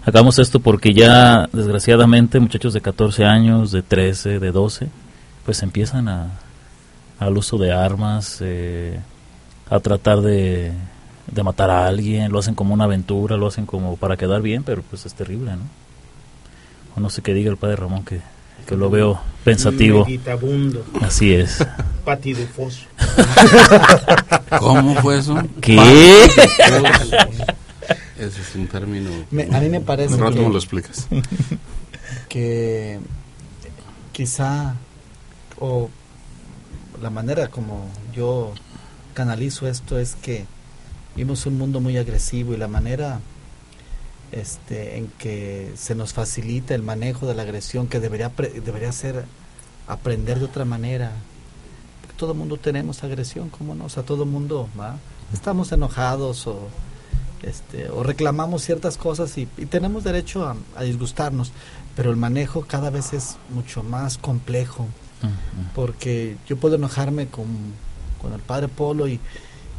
hagamos 0.06 0.38
esto 0.38 0.60
porque 0.60 0.94
ya, 0.94 1.46
desgraciadamente, 1.52 2.40
muchachos 2.40 2.72
de 2.72 2.80
14 2.80 3.26
años, 3.26 3.70
de 3.70 3.82
13, 3.82 4.38
de 4.38 4.50
12, 4.50 4.88
pues 5.44 5.62
empiezan 5.62 6.08
a, 6.08 6.30
al 7.18 7.36
uso 7.36 7.58
de 7.58 7.72
armas, 7.72 8.38
eh, 8.40 8.98
a 9.70 9.80
tratar 9.80 10.20
de, 10.20 10.72
de 11.30 11.42
matar 11.42 11.70
a 11.70 11.86
alguien, 11.86 12.30
lo 12.32 12.38
hacen 12.38 12.54
como 12.54 12.74
una 12.74 12.84
aventura, 12.84 13.36
lo 13.36 13.46
hacen 13.46 13.66
como 13.66 13.96
para 13.96 14.16
quedar 14.16 14.42
bien, 14.42 14.62
pero 14.62 14.82
pues 14.82 15.06
es 15.06 15.14
terrible, 15.14 15.52
¿no? 15.56 15.62
O 16.96 17.00
no 17.00 17.10
sé 17.10 17.22
qué 17.22 17.34
diga 17.34 17.50
el 17.50 17.56
padre 17.56 17.76
Ramón, 17.76 18.04
que, 18.04 18.20
que 18.66 18.76
lo 18.76 18.88
veo 18.90 19.20
pensativo. 19.44 20.04
Meditabundo, 20.04 20.84
Así 21.02 21.32
es. 21.34 21.64
patidufoso. 22.04 22.86
¿Cómo 24.58 24.94
fue 25.02 25.18
eso? 25.18 25.36
¿Qué? 25.60 25.76
Ese 28.18 28.40
es 28.40 28.54
un 28.54 28.66
término. 28.68 29.10
Me- 29.30 29.48
a 29.54 29.60
mí 29.60 29.68
me 29.68 29.80
parece 29.80 30.14
Un 30.14 30.20
rato 30.20 30.36
que- 30.36 30.42
me 30.42 30.48
lo 30.50 30.56
explicas. 30.58 31.08
que 32.28 33.00
quizá 34.12 34.74
o 35.58 35.90
la 37.04 37.10
manera 37.10 37.48
como 37.48 37.84
yo 38.14 38.54
canalizo 39.12 39.68
esto 39.68 39.98
es 39.98 40.14
que 40.14 40.46
vimos 41.14 41.44
un 41.44 41.58
mundo 41.58 41.78
muy 41.78 41.98
agresivo 41.98 42.54
y 42.54 42.56
la 42.56 42.66
manera 42.66 43.20
este 44.32 44.96
en 44.96 45.08
que 45.18 45.70
se 45.76 45.94
nos 45.94 46.14
facilita 46.14 46.74
el 46.74 46.80
manejo 46.80 47.26
de 47.26 47.34
la 47.34 47.42
agresión 47.42 47.88
que 47.88 48.00
debería 48.00 48.30
debería 48.30 48.90
ser 48.90 49.26
aprender 49.86 50.38
de 50.38 50.46
otra 50.46 50.64
manera. 50.64 51.12
Porque 52.00 52.16
todo 52.16 52.32
mundo 52.32 52.56
tenemos 52.56 53.04
agresión 53.04 53.50
cómo 53.50 53.74
no 53.74 53.84
o 53.84 53.88
sea 53.90 54.02
todo 54.02 54.24
mundo 54.24 54.70
¿va? 54.80 54.96
estamos 55.30 55.72
enojados 55.72 56.46
o 56.46 56.70
este, 57.42 57.90
o 57.90 58.02
reclamamos 58.02 58.62
ciertas 58.62 58.96
cosas 58.96 59.36
y, 59.36 59.44
tenemos 59.44 60.04
derecho 60.04 60.46
a, 60.74 60.82
disgustarnos, 60.82 61.52
pero 61.94 62.10
el 62.10 62.16
manejo 62.16 62.62
cada 62.62 62.88
vez 62.88 63.12
es 63.12 63.36
mucho 63.50 63.82
más 63.82 64.16
complejo, 64.16 64.86
porque 65.74 66.36
yo 66.46 66.56
puedo 66.56 66.76
enojarme 66.76 67.26
con, 67.26 67.46
con 68.20 68.32
el 68.32 68.40
padre 68.40 68.68
Polo 68.68 69.08
y, 69.08 69.20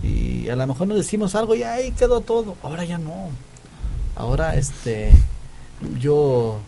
y 0.04 0.50
a 0.50 0.56
lo 0.56 0.68
mejor 0.68 0.88
nos 0.88 0.98
decimos 0.98 1.36
algo 1.36 1.56
y 1.56 1.64
ahí 1.64 1.92
quedó 1.92 2.22
todo, 2.22 2.56
ahora 2.64 2.86
ya 2.86 2.98
no, 2.98 3.30
ahora 4.16 4.56
este, 4.56 5.12
yo 6.00 6.60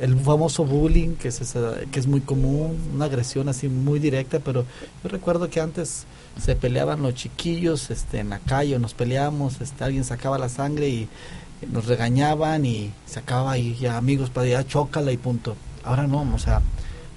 el 0.00 0.18
famoso 0.20 0.64
bullying 0.64 1.16
que 1.16 1.28
es 1.28 1.54
que 1.90 1.98
es 1.98 2.06
muy 2.06 2.20
común 2.20 2.78
una 2.94 3.06
agresión 3.06 3.48
así 3.48 3.68
muy 3.68 3.98
directa 3.98 4.38
pero 4.38 4.64
yo 5.02 5.08
recuerdo 5.08 5.50
que 5.50 5.60
antes 5.60 6.04
se 6.40 6.54
peleaban 6.54 7.02
los 7.02 7.14
chiquillos 7.14 7.90
este 7.90 8.20
en 8.20 8.30
la 8.30 8.38
calle 8.38 8.78
nos 8.78 8.94
peleábamos 8.94 9.60
este 9.60 9.82
alguien 9.82 10.04
sacaba 10.04 10.38
la 10.38 10.48
sangre 10.48 10.88
y 10.88 11.08
nos 11.70 11.86
regañaban 11.86 12.64
y 12.66 12.92
se 13.06 13.20
acababa 13.20 13.58
y 13.58 13.74
ya 13.76 13.96
amigos 13.96 14.30
para 14.30 14.46
allá 14.46 14.66
chócala 14.66 15.12
y 15.12 15.16
punto. 15.16 15.56
Ahora 15.84 16.06
no 16.06 16.26
o 16.34 16.38
sea 16.38 16.60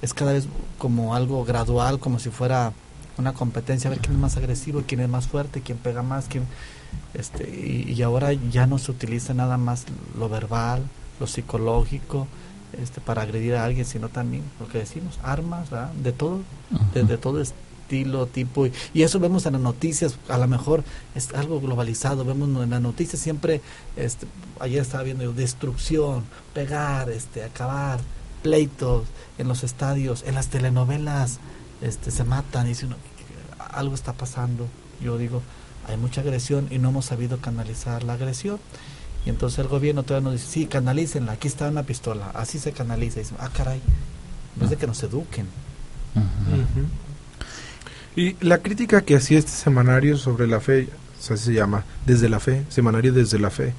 es 0.02 0.14
cada 0.14 0.34
vez 0.34 0.48
como 0.78 1.16
algo 1.16 1.44
gradual 1.46 2.00
como 2.00 2.20
si 2.20 2.30
fuera 2.30 2.74
una 3.18 3.34
competencia 3.34 3.90
a 3.90 3.92
ver 3.92 4.00
quién 4.00 4.14
es 4.14 4.20
más 4.20 4.38
agresivo 4.38 4.84
quién 4.88 5.02
es 5.02 5.10
más 5.10 5.28
fuerte 5.28 5.62
quién 5.62 5.78
pega 5.78 6.02
más 6.04 6.26
quién 6.28 6.46
este 7.14 7.50
y 7.88 8.02
ahora 8.02 8.34
ya 8.34 8.66
no 8.66 8.78
se 8.78 8.92
utiliza 8.92 9.34
nada 9.34 9.58
más 9.58 9.86
lo 10.18 10.30
verbal 10.30 10.84
lo 11.20 11.28
psicológico, 11.28 12.28
este, 12.82 13.02
para 13.02 13.24
agredir 13.24 13.56
a 13.56 13.66
alguien, 13.66 13.86
sino 13.86 14.10
también 14.10 14.44
lo 14.60 14.68
que 14.68 14.80
decimos, 14.80 15.20
armas, 15.24 15.70
de 16.02 16.12
todo, 16.12 16.42
de, 16.94 17.18
todo 17.18 17.42
estilo, 17.42 18.28
tipo, 18.28 18.68
y, 18.68 19.04
eso 19.04 19.20
vemos 19.20 19.46
en 19.46 19.54
las 19.54 19.62
noticias, 19.62 20.18
a 20.30 20.38
lo 20.38 20.48
mejor 20.48 20.84
es 21.16 21.34
algo 21.34 21.60
globalizado, 21.60 22.24
vemos 22.24 22.50
en 22.64 22.70
las 22.70 22.82
noticias 22.82 23.22
siempre, 23.22 23.62
este, 23.96 24.28
ayer 24.60 24.82
estaba 24.82 25.04
viendo 25.04 25.32
destrucción, 25.34 26.24
pegar, 26.54 27.10
este, 27.10 27.44
acabar, 27.44 28.00
pleitos 28.42 29.06
en 29.38 29.48
los 29.48 29.64
estadios, 29.64 30.24
en 30.26 30.36
las 30.36 30.48
telenovelas, 30.48 31.40
este, 31.82 32.12
se 32.12 32.24
matan, 32.24 32.70
y 32.70 32.76
si 32.76 32.86
uno, 32.86 32.96
algo 33.72 33.96
está 33.96 34.14
pasando, 34.14 34.68
yo 35.02 35.18
digo, 35.18 35.42
hay 35.88 35.98
mucha 35.98 36.22
agresión 36.22 36.68
y 36.70 36.78
no 36.78 36.90
hemos 36.90 37.06
sabido 37.06 37.40
canalizar 37.40 38.04
la 38.04 38.14
agresión. 38.14 38.60
Y 39.26 39.30
entonces 39.30 39.60
el 39.60 39.68
gobierno 39.68 40.04
todavía 40.04 40.30
nos 40.30 40.40
dice, 40.40 40.52
sí, 40.52 40.66
canalícenla, 40.66 41.34
aquí 41.34 41.48
está 41.48 41.70
una 41.70 41.84
pistola, 41.84 42.32
así 42.34 42.60
se 42.60 42.72
canaliza. 42.72 43.20
Y 43.20 43.24
dicen, 43.24 43.38
ah, 43.40 43.50
caray, 43.52 43.82
en 44.56 44.62
vez 44.62 44.70
de 44.70 44.78
que 44.78 44.88
nos 44.88 45.02
eduquen. 45.04 45.48
Y 48.16 48.36
la 48.42 48.60
crítica 48.60 49.02
que 49.02 49.16
hacía 49.16 49.40
este 49.40 49.52
semanario 49.52 50.18
sobre 50.18 50.48
la 50.48 50.60
fe, 50.60 50.90
o 51.20 51.22
sea, 51.22 51.38
se 51.38 51.54
llama 51.54 51.86
Desde 52.06 52.30
la 52.30 52.40
Fe, 52.40 52.66
semanario 52.70 53.14
Desde 53.14 53.40
la 53.40 53.50
Fe, 53.50 53.74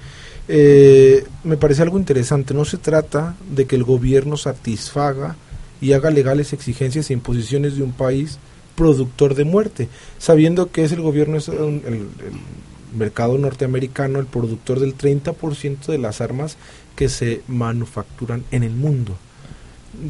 eh, 0.53 1.25
me 1.45 1.57
parece 1.57 1.83
algo 1.83 1.97
interesante. 1.97 2.55
No 2.55 2.65
se 2.65 2.77
trata 2.77 3.37
de 3.55 3.67
que 3.67 3.77
el 3.77 3.85
gobierno 3.85 4.37
satisfaga 4.37 5.37
y 5.81 5.93
haga 5.93 6.11
legales 6.11 6.53
exigencias 6.53 7.09
e 7.09 7.13
imposiciones 7.13 7.77
de 7.77 7.85
un 7.85 7.93
país 7.93 8.39
productor 8.75 9.37
de 9.37 9.45
muerte, 9.45 9.89
sabiendo 10.19 10.73
que 10.73 10.83
es 10.83 10.91
el 10.91 11.03
gobierno, 11.03 11.37
es 11.37 11.49
el 11.49 12.09
mercado 12.97 13.39
norteamericano 13.39 14.19
el 14.19 14.27
productor 14.27 14.81
del 14.81 14.97
30% 14.97 15.87
de 15.87 15.99
las 15.99 16.21
armas 16.21 16.57
que 16.97 17.09
se 17.09 17.43
manufacturan 17.47 18.45
en 18.51 18.65
el 18.65 18.73
mundo. 18.73 19.17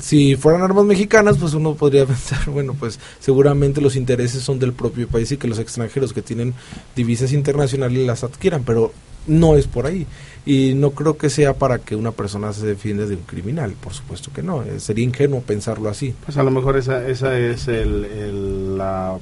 Si 0.00 0.36
fueran 0.36 0.62
armas 0.62 0.86
mexicanas, 0.86 1.36
pues 1.36 1.52
uno 1.52 1.74
podría 1.74 2.06
pensar, 2.06 2.48
bueno, 2.48 2.74
pues 2.78 2.98
seguramente 3.18 3.82
los 3.82 3.94
intereses 3.94 4.42
son 4.42 4.58
del 4.58 4.72
propio 4.72 5.06
país 5.06 5.30
y 5.32 5.36
que 5.36 5.48
los 5.48 5.58
extranjeros 5.58 6.14
que 6.14 6.22
tienen 6.22 6.54
divisas 6.96 7.32
internacionales 7.32 8.06
las 8.06 8.24
adquieran, 8.24 8.64
pero 8.64 8.92
no 9.26 9.56
es 9.56 9.66
por 9.66 9.86
ahí. 9.86 10.06
Y 10.46 10.74
no 10.74 10.92
creo 10.92 11.16
que 11.16 11.28
sea 11.28 11.54
para 11.54 11.78
que 11.78 11.96
una 11.96 12.12
persona 12.12 12.52
se 12.52 12.66
defienda 12.66 13.06
de 13.06 13.14
un 13.14 13.22
criminal, 13.22 13.74
por 13.80 13.92
supuesto 13.92 14.30
que 14.32 14.42
no. 14.42 14.62
Eh, 14.62 14.80
sería 14.80 15.04
ingenuo 15.04 15.40
pensarlo 15.42 15.88
así. 15.88 16.14
Pues 16.24 16.36
a 16.36 16.42
lo 16.42 16.50
mejor 16.50 16.76
esa, 16.76 17.06
esa 17.06 17.38
es 17.38 17.68
el, 17.68 18.78
la 18.78 19.18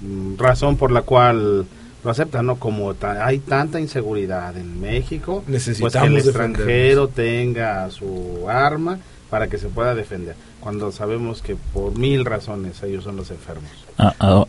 mm, 0.00 0.36
razón 0.36 0.76
por 0.76 0.92
la 0.92 1.02
cual 1.02 1.66
lo 2.04 2.10
aceptan, 2.10 2.46
¿no? 2.46 2.56
Como 2.56 2.94
hay 3.02 3.38
tanta 3.38 3.80
inseguridad 3.80 4.56
en 4.56 4.80
México, 4.80 5.44
Necesitamos 5.46 5.92
pues 5.92 6.02
que 6.02 6.08
el 6.08 6.16
extranjero 6.16 7.08
tenga 7.08 7.90
su 7.90 8.46
arma 8.48 8.98
para 9.28 9.48
que 9.48 9.58
se 9.58 9.68
pueda 9.68 9.94
defender, 9.94 10.34
cuando 10.60 10.90
sabemos 10.92 11.40
que 11.40 11.56
por 11.56 11.96
mil 11.96 12.24
razones 12.24 12.82
ellos 12.82 13.04
son 13.04 13.16
los 13.16 13.30
enfermos. 13.30 13.70
Ah, 13.96 14.14
ah. 14.18 14.44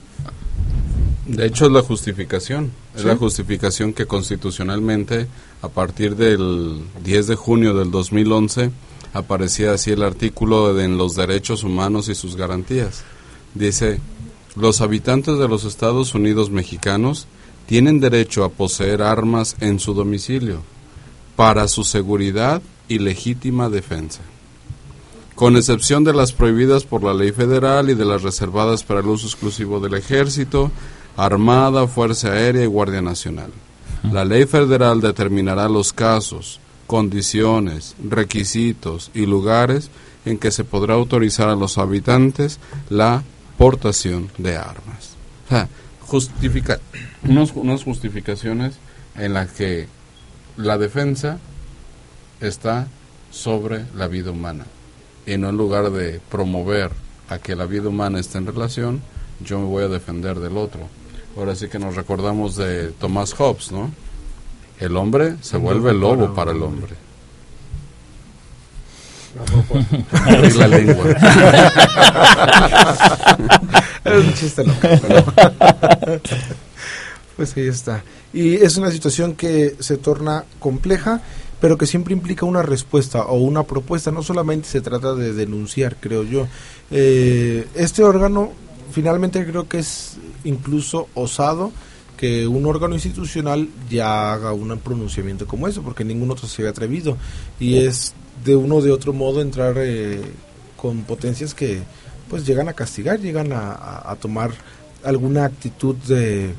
De 1.31 1.45
hecho 1.45 1.65
es 1.65 1.71
la 1.71 1.81
justificación, 1.81 2.71
es 2.93 3.05
la 3.05 3.15
justificación 3.15 3.93
que 3.93 4.05
constitucionalmente 4.05 5.27
a 5.61 5.69
partir 5.69 6.17
del 6.17 6.81
10 7.05 7.27
de 7.27 7.35
junio 7.35 7.73
del 7.73 7.89
2011 7.89 8.69
aparecía 9.13 9.71
así 9.71 9.91
el 9.91 10.03
artículo 10.03 10.73
de 10.73 10.83
en 10.83 10.97
los 10.97 11.15
derechos 11.15 11.63
humanos 11.63 12.09
y 12.09 12.15
sus 12.15 12.35
garantías. 12.35 13.03
Dice, 13.53 14.01
los 14.57 14.81
habitantes 14.81 15.37
de 15.37 15.47
los 15.47 15.63
Estados 15.63 16.13
Unidos 16.15 16.49
mexicanos 16.49 17.27
tienen 17.65 18.01
derecho 18.01 18.43
a 18.43 18.49
poseer 18.49 19.01
armas 19.01 19.55
en 19.61 19.79
su 19.79 19.93
domicilio 19.93 20.61
para 21.37 21.69
su 21.69 21.85
seguridad 21.85 22.61
y 22.89 22.99
legítima 22.99 23.69
defensa, 23.69 24.19
con 25.35 25.55
excepción 25.55 26.03
de 26.03 26.13
las 26.13 26.33
prohibidas 26.33 26.83
por 26.83 27.05
la 27.05 27.13
ley 27.13 27.31
federal 27.31 27.89
y 27.89 27.93
de 27.93 28.03
las 28.03 28.21
reservadas 28.21 28.83
para 28.83 28.99
el 28.99 29.07
uso 29.07 29.27
exclusivo 29.27 29.79
del 29.79 29.93
ejército, 29.93 30.71
Armada, 31.17 31.87
Fuerza 31.87 32.33
Aérea 32.33 32.63
y 32.63 32.67
Guardia 32.67 33.01
Nacional. 33.01 33.51
La 34.11 34.25
ley 34.25 34.45
federal 34.45 35.01
determinará 35.01 35.69
los 35.69 35.93
casos, 35.93 36.59
condiciones, 36.87 37.95
requisitos 38.03 39.11
y 39.13 39.25
lugares 39.25 39.91
en 40.25 40.37
que 40.37 40.51
se 40.51 40.63
podrá 40.63 40.95
autorizar 40.95 41.49
a 41.49 41.55
los 41.55 41.77
habitantes 41.77 42.59
la 42.89 43.23
portación 43.57 44.29
de 44.37 44.57
armas 44.57 45.11
justifica 46.11 46.81
unos, 47.23 47.53
unas 47.55 47.85
justificaciones 47.85 48.75
en 49.15 49.33
las 49.33 49.49
que 49.51 49.87
la 50.57 50.77
defensa 50.77 51.39
está 52.41 52.87
sobre 53.31 53.85
la 53.95 54.09
vida 54.09 54.31
humana 54.31 54.65
y 55.25 55.37
no 55.37 55.47
en 55.47 55.55
lugar 55.55 55.89
de 55.89 56.19
promover 56.29 56.91
a 57.29 57.37
que 57.39 57.55
la 57.55 57.65
vida 57.65 57.87
humana 57.87 58.19
esté 58.19 58.39
en 58.39 58.45
relación, 58.45 59.01
yo 59.39 59.59
me 59.59 59.67
voy 59.67 59.85
a 59.85 59.87
defender 59.87 60.39
del 60.39 60.57
otro. 60.57 60.81
Ahora 61.37 61.55
sí 61.55 61.67
que 61.69 61.79
nos 61.79 61.95
recordamos 61.95 62.55
de 62.57 62.89
Thomas 62.91 63.33
Hobbes, 63.33 63.71
¿no? 63.71 63.91
El 64.79 64.97
hombre 64.97 65.35
se 65.41 65.57
vuelve 65.57 65.93
lobo 65.93 66.33
para 66.33 66.51
el 66.51 66.61
hombre. 66.61 66.95
la 70.57 70.67
lengua. 70.67 71.05
es 74.03 74.25
un 74.25 74.33
chiste 74.33 74.63
loco. 74.65 74.87
pues 77.37 77.55
ahí 77.55 77.67
está. 77.67 78.03
Y 78.33 78.55
es 78.55 78.77
una 78.77 78.91
situación 78.91 79.35
que 79.35 79.75
se 79.79 79.97
torna 79.97 80.43
compleja, 80.59 81.21
pero 81.61 81.77
que 81.77 81.85
siempre 81.85 82.13
implica 82.13 82.45
una 82.45 82.61
respuesta 82.61 83.23
o 83.23 83.37
una 83.37 83.63
propuesta. 83.63 84.11
No 84.11 84.23
solamente 84.23 84.67
se 84.67 84.81
trata 84.81 85.15
de 85.15 85.31
denunciar, 85.33 85.95
creo 85.99 86.23
yo. 86.23 86.47
Eh, 86.89 87.67
este 87.75 88.03
órgano 88.03 88.51
finalmente 88.91 89.45
creo 89.45 89.69
que 89.69 89.79
es 89.79 90.17
incluso 90.43 91.07
osado 91.13 91.71
que 92.17 92.45
un 92.47 92.65
órgano 92.67 92.93
institucional 92.93 93.67
ya 93.89 94.33
haga 94.33 94.53
un 94.53 94.77
pronunciamiento 94.77 95.47
como 95.47 95.67
eso, 95.67 95.81
porque 95.81 96.05
ningún 96.05 96.29
otro 96.29 96.47
se 96.47 96.61
había 96.61 96.69
atrevido. 96.69 97.17
Y 97.59 97.77
es 97.77 98.13
de 98.45 98.55
uno 98.55 98.75
o 98.75 98.81
de 98.81 98.91
otro 98.91 99.11
modo 99.11 99.41
entrar 99.41 99.75
eh, 99.77 100.21
con 100.77 101.01
potencias 101.01 101.53
que 101.53 101.79
pues 102.29 102.45
llegan 102.45 102.69
a 102.69 102.73
castigar, 102.73 103.19
llegan 103.19 103.51
a, 103.51 104.15
tomar 104.21 104.51
alguna 105.03 105.45
actitud 105.45 105.95
de, 105.95 106.53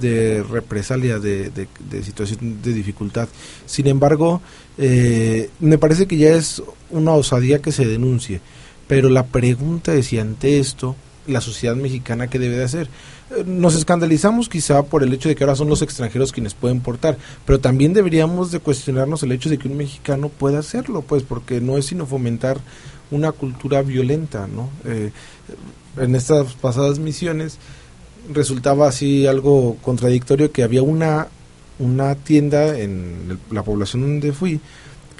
de 0.00 0.42
represalia, 0.42 1.18
de, 1.20 1.50
de, 1.50 2.02
situación 2.02 2.60
de 2.60 2.72
dificultad. 2.72 3.28
Sin 3.66 3.86
embargo, 3.86 4.42
eh, 4.78 5.50
me 5.60 5.78
parece 5.78 6.06
que 6.06 6.16
ya 6.16 6.30
es 6.30 6.62
una 6.90 7.12
osadía 7.12 7.60
que 7.60 7.70
se 7.70 7.86
denuncie. 7.86 8.40
Pero 8.88 9.10
la 9.10 9.26
pregunta 9.26 9.94
es 9.94 10.06
si 10.06 10.18
ante 10.18 10.58
esto 10.58 10.96
la 11.26 11.40
sociedad 11.40 11.76
mexicana 11.76 12.28
qué 12.28 12.38
debe 12.38 12.56
de 12.56 12.64
hacer. 12.64 12.88
Nos 13.46 13.74
escandalizamos 13.74 14.48
quizá 14.48 14.82
por 14.82 15.02
el 15.02 15.12
hecho 15.12 15.28
de 15.28 15.34
que 15.34 15.44
ahora 15.44 15.56
son 15.56 15.68
los 15.68 15.82
extranjeros 15.82 16.32
quienes 16.32 16.54
pueden 16.54 16.80
portar, 16.80 17.16
pero 17.46 17.60
también 17.60 17.92
deberíamos 17.92 18.50
de 18.50 18.58
cuestionarnos 18.58 19.22
el 19.22 19.32
hecho 19.32 19.48
de 19.48 19.58
que 19.58 19.68
un 19.68 19.76
mexicano 19.76 20.28
pueda 20.28 20.58
hacerlo, 20.58 21.02
pues 21.02 21.22
porque 21.22 21.60
no 21.60 21.78
es 21.78 21.86
sino 21.86 22.06
fomentar 22.06 22.58
una 23.10 23.32
cultura 23.32 23.82
violenta, 23.82 24.46
¿no? 24.46 24.70
Eh, 24.84 25.12
en 25.98 26.14
estas 26.14 26.54
pasadas 26.54 26.98
misiones 26.98 27.58
resultaba 28.32 28.88
así 28.88 29.26
algo 29.26 29.76
contradictorio 29.82 30.52
que 30.52 30.62
había 30.62 30.82
una, 30.82 31.28
una 31.78 32.14
tienda 32.14 32.78
en 32.78 33.38
la 33.50 33.62
población 33.62 34.02
donde 34.02 34.32
fui 34.32 34.60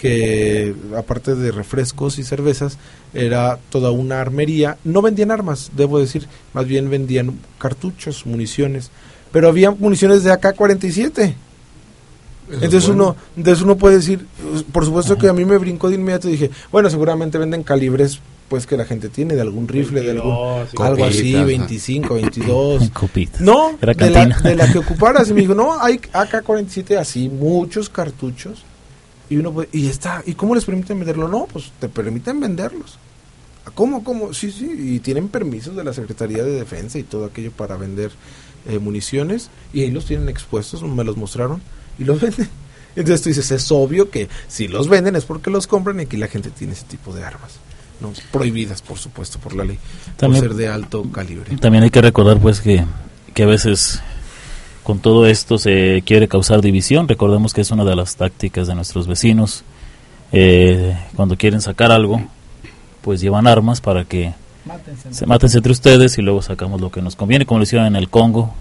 que 0.03 0.75
aparte 0.97 1.37
de 1.37 1.53
refrescos 1.53 2.19
y 2.19 2.25
cervezas 2.25 2.77
era 3.15 3.61
toda 3.71 3.93
una 3.93 4.21
armería. 4.21 4.77
No 4.83 5.01
vendían 5.01 5.31
armas, 5.31 5.71
debo 5.77 6.01
decir, 6.01 6.27
más 6.55 6.67
bien 6.67 6.91
vendían 6.91 7.39
cartuchos, 7.59 8.27
municiones, 8.27 8.91
pero 9.31 9.47
había 9.47 9.71
municiones 9.71 10.25
de 10.25 10.33
AK-47 10.33 11.35
Entonces 12.51 12.89
uno, 12.89 13.15
entonces 13.37 13.63
uno 13.63 13.77
puede 13.77 13.99
decir, 13.99 14.27
por 14.73 14.85
supuesto 14.85 15.17
que 15.17 15.29
a 15.29 15.33
mí 15.33 15.45
me 15.45 15.57
brincó 15.57 15.89
de 15.89 15.95
inmediato 15.95 16.29
y 16.29 16.33
dije, 16.33 16.51
bueno, 16.73 16.91
seguramente 16.91 17.39
venden 17.39 17.63
calibres 17.63 18.19
pues 18.49 18.67
que 18.67 18.77
la 18.77 18.85
gente 18.85 19.09
tiene 19.09 19.37
de 19.37 19.41
algún 19.41 19.69
rifle, 19.69 20.01
de 20.01 20.11
algún, 20.11 20.37
22, 20.57 20.85
algo 20.85 21.05
así, 21.05 21.33
copitas, 21.33 21.47
25, 21.47 22.15
22. 22.15 22.91
Copitas. 22.93 23.41
No, 23.41 23.79
Era 23.81 23.95
de 23.95 24.11
la, 24.11 24.27
de 24.27 24.57
la 24.57 24.73
que 24.73 24.79
ocuparas. 24.81 25.31
Y 25.31 25.33
me 25.33 25.43
dijo, 25.43 25.55
no, 25.55 25.81
hay 25.81 26.01
AK-47 26.13 26.99
así, 26.99 27.29
muchos 27.29 27.89
cartuchos. 27.89 28.65
Y 29.33 29.37
uno 29.39 29.53
puede- 29.53 29.69
y 29.73 29.87
está, 29.87 30.23
¿y 30.27 30.35
cómo 30.35 30.55
les 30.55 30.65
permiten 30.67 30.99
venderlo? 30.99 31.27
No, 31.29 31.47
pues 31.51 31.73
te 31.81 31.89
permiten 31.89 32.39
venderlos. 32.41 32.99
¿Cómo, 33.75 34.05
cómo? 34.05 34.35
Sí, 34.35 34.51
sí, 34.51 34.69
y 34.77 34.99
tienen 34.99 35.29
permisos 35.29 35.75
de 35.77 35.85
la 35.85 35.93
Secretaría 35.95 36.43
de 36.43 36.51
Defensa 36.51 36.99
y 36.99 37.03
todo 37.05 37.25
aquello 37.25 37.51
para 37.53 37.77
vender 37.77 38.11
eh, 38.67 38.79
municiones. 38.79 39.49
Y 39.73 39.81
ahí 39.83 39.91
los 39.91 40.05
tienen 40.05 40.29
expuestos, 40.29 40.83
me 40.83 41.03
los 41.05 41.17
mostraron, 41.17 41.63
y 41.99 42.05
los 42.05 42.21
venden. 42.21 42.49
Entonces 42.95 43.23
tú 43.23 43.31
dices, 43.31 43.51
es 43.53 43.73
obvio 43.73 44.11
que 44.11 44.29
si 44.49 44.69
los 44.69 44.89
venden 44.89 45.17
es 45.17 45.25
porque 45.25 45.49
los 45.51 45.67
compran 45.67 45.99
y 46.01 46.03
aquí 46.03 46.19
la 46.19 46.29
gente 46.29 46.51
tiene 46.51 46.75
ese 46.75 46.85
tipo 46.85 47.15
de 47.15 47.25
armas. 47.25 47.53
¿no? 48.03 48.13
Prohibidas, 48.33 48.83
por 48.83 48.99
supuesto, 48.99 49.39
por 49.39 49.55
la 49.55 49.65
ley, 49.65 49.79
También- 50.19 50.43
por 50.43 50.51
ser 50.51 50.57
de 50.59 50.69
alto 50.69 51.05
calibre. 51.11 51.57
También 51.57 51.85
hay 51.85 51.91
que 51.91 52.03
recordar 52.03 52.39
pues 52.41 52.61
que, 52.61 52.85
que 53.33 53.45
a 53.45 53.47
veces 53.47 54.03
con 54.83 54.99
todo 54.99 55.27
esto 55.27 55.59
se 55.59 56.03
quiere 56.05 56.29
causar 56.29 56.61
división. 56.61 57.09
Recordemos 57.09 57.55
que 57.55 57.61
es 57.61 57.71
una 57.71 57.85
de 57.85 57.97
las 57.97 58.17
tácticas 58.17 58.67
de 58.67 58.75
nuestros 58.75 59.07
vecinos. 59.07 59.65
Eh, 60.33 60.97
cuando 61.15 61.37
quieren 61.37 61.61
sacar 61.61 61.93
algo, 61.93 62.21
pues 63.03 63.21
llevan 63.21 63.47
armas 63.47 63.81
para 63.81 64.05
que 64.05 64.33
Mátense. 64.65 65.13
se 65.13 65.27
maten 65.27 65.51
entre 65.53 65.73
ustedes 65.73 66.17
y 66.19 66.23
luego 66.23 66.43
sacamos 66.43 66.81
lo 66.81 66.91
que 66.91 67.03
nos 67.03 67.17
conviene, 67.17 67.47
como 67.47 67.59
lo 67.59 67.65
hicieron 67.65 67.87
en 67.87 67.97
el 67.97 68.09
Congo, 68.09 68.55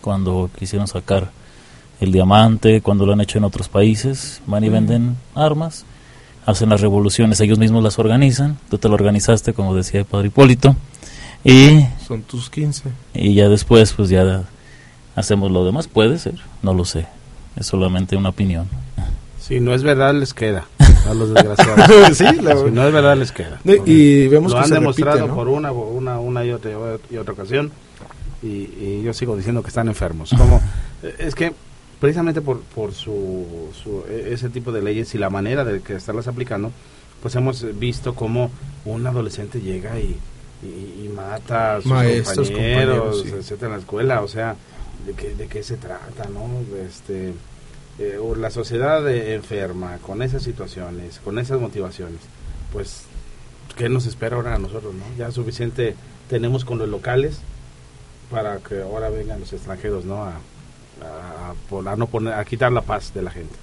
cuando 0.00 0.50
quisieron 0.58 0.86
sacar 0.86 1.30
el 2.00 2.12
diamante, 2.12 2.80
cuando 2.80 3.06
lo 3.06 3.12
han 3.12 3.20
hecho 3.20 3.38
en 3.38 3.44
otros 3.44 3.68
países, 3.68 4.40
van 4.46 4.64
y 4.64 4.68
venden 4.68 5.16
armas, 5.34 5.84
hacen 6.44 6.68
las 6.68 6.80
revoluciones, 6.80 7.40
ellos 7.40 7.58
mismos 7.58 7.82
las 7.82 7.98
organizan, 7.98 8.58
tú 8.70 8.78
te 8.78 8.88
lo 8.88 8.94
organizaste, 8.94 9.52
como 9.54 9.74
decía 9.74 10.00
el 10.00 10.06
padre 10.06 10.28
Hipólito, 10.28 10.76
y, 11.42 11.86
Son 12.06 12.22
tus 12.22 12.50
15. 12.50 12.90
y 13.14 13.34
ya 13.34 13.48
después 13.48 13.92
pues 13.92 14.08
ya 14.10 14.44
hacemos 15.16 15.50
lo 15.50 15.64
demás, 15.64 15.88
puede 15.88 16.18
ser, 16.18 16.34
no 16.62 16.72
lo 16.74 16.84
sé, 16.84 17.06
es 17.56 17.66
solamente 17.66 18.16
una 18.16 18.28
opinión. 18.28 18.68
Si 19.40 19.58
no 19.60 19.74
es 19.74 19.82
verdad, 19.82 20.14
les 20.14 20.32
queda. 20.34 20.66
A 21.08 21.14
los 21.14 21.30
desgraciados. 21.34 22.16
Sí, 22.16 22.24
la- 22.42 22.56
si 22.56 22.70
no 22.70 22.86
es 22.86 22.92
verdad, 22.92 23.16
les 23.16 23.32
queda. 23.32 23.60
No, 23.64 23.72
y 23.86 24.28
vemos 24.28 24.52
Lo 24.52 24.58
que 24.58 24.62
han 24.64 24.68
se 24.68 24.74
demostrado 24.74 25.12
repite, 25.18 25.28
¿no? 25.28 25.34
por 25.36 25.48
una, 25.48 25.70
por 25.72 25.86
una, 25.88 26.18
una 26.20 26.44
y, 26.44 26.50
otra, 26.52 26.70
y 27.10 27.16
otra 27.16 27.32
ocasión. 27.34 27.70
Y, 28.42 28.48
y 28.48 29.02
yo 29.04 29.12
sigo 29.14 29.36
diciendo 29.36 29.62
que 29.62 29.68
están 29.68 29.88
enfermos. 29.88 30.30
Como, 30.36 30.60
es 31.18 31.34
que 31.34 31.52
precisamente 32.00 32.40
por, 32.40 32.60
por 32.60 32.92
su, 32.92 33.70
su- 33.82 34.04
e- 34.08 34.32
ese 34.34 34.48
tipo 34.50 34.72
de 34.72 34.82
leyes 34.82 35.14
y 35.14 35.18
la 35.18 35.30
manera 35.30 35.64
de 35.64 35.80
que 35.80 35.94
estarlas 35.94 36.26
aplicando, 36.28 36.72
pues 37.22 37.34
hemos 37.36 37.64
visto 37.78 38.14
como 38.14 38.50
un 38.84 39.06
adolescente 39.06 39.60
llega 39.60 39.98
y, 40.00 40.16
y, 40.62 41.04
y 41.06 41.12
mata 41.14 41.76
a 41.76 41.80
sus 41.82 41.86
Maestros, 41.90 42.50
compañeros, 42.50 42.98
compañeros, 42.98 43.22
sí. 43.24 43.32
etcétera, 43.38 43.66
en 43.68 43.72
la 43.72 43.78
escuela. 43.78 44.22
O 44.22 44.28
sea, 44.28 44.56
¿de 45.04 45.12
qué, 45.14 45.34
de 45.34 45.62
se 45.62 45.76
trata, 45.76 46.28
no? 46.28 46.48
Este, 46.76 47.34
eh, 47.98 48.18
o 48.20 48.34
la 48.34 48.50
sociedad 48.50 49.08
enferma 49.08 49.98
con 49.98 50.22
esas 50.22 50.42
situaciones, 50.42 51.20
con 51.20 51.38
esas 51.38 51.60
motivaciones, 51.60 52.20
pues, 52.72 53.02
¿qué 53.76 53.88
nos 53.88 54.06
espera 54.06 54.36
ahora 54.36 54.54
a 54.54 54.58
nosotros, 54.58 54.94
no? 54.94 55.04
Ya 55.18 55.30
suficiente 55.30 55.94
tenemos 56.28 56.64
con 56.64 56.78
los 56.78 56.88
locales 56.88 57.40
para 58.30 58.58
que 58.58 58.82
ahora 58.82 59.10
vengan 59.10 59.40
los 59.40 59.52
extranjeros, 59.52 60.04
¿no? 60.04 60.24
A, 60.24 60.40
a, 61.02 61.92
a 61.92 61.96
no 61.96 62.06
poner, 62.06 62.34
a 62.34 62.44
quitar 62.44 62.72
la 62.72 62.82
paz 62.82 63.12
de 63.14 63.22
la 63.22 63.30
gente. 63.30 63.56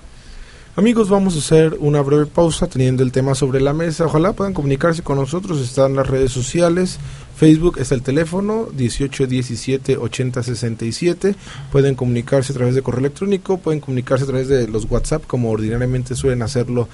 Amigos, 0.75 1.07
vamos 1.07 1.35
a 1.35 1.37
hacer 1.37 1.77
una 1.81 2.01
breve 2.01 2.25
pausa 2.25 2.65
teniendo 2.65 3.03
el 3.03 3.11
tema 3.11 3.35
sobre 3.35 3.61
la 3.61 3.73
mesa. 3.73 4.07
Ojalá 4.07 4.33
puedan 4.33 4.55
comunicarse 4.55 5.03
con 5.03 5.19
nosotros. 5.19 5.61
Están 5.61 5.95
las 5.95 6.07
redes 6.07 6.31
sociales. 6.31 6.97
Facebook 7.35 7.77
está 7.77 7.93
el 7.93 8.01
teléfono 8.01 8.69
1817 8.75 9.97
8067. 9.97 11.35
Pueden 11.71 11.93
comunicarse 11.93 12.53
a 12.53 12.55
través 12.55 12.73
de 12.73 12.81
correo 12.81 13.01
electrónico. 13.01 13.59
Pueden 13.59 13.81
comunicarse 13.81 14.23
a 14.23 14.27
través 14.27 14.47
de 14.47 14.67
los 14.67 14.89
WhatsApp 14.89 15.27
como 15.27 15.51
ordinariamente 15.51 16.15
suelen 16.15 16.41
hacerlo 16.41 16.89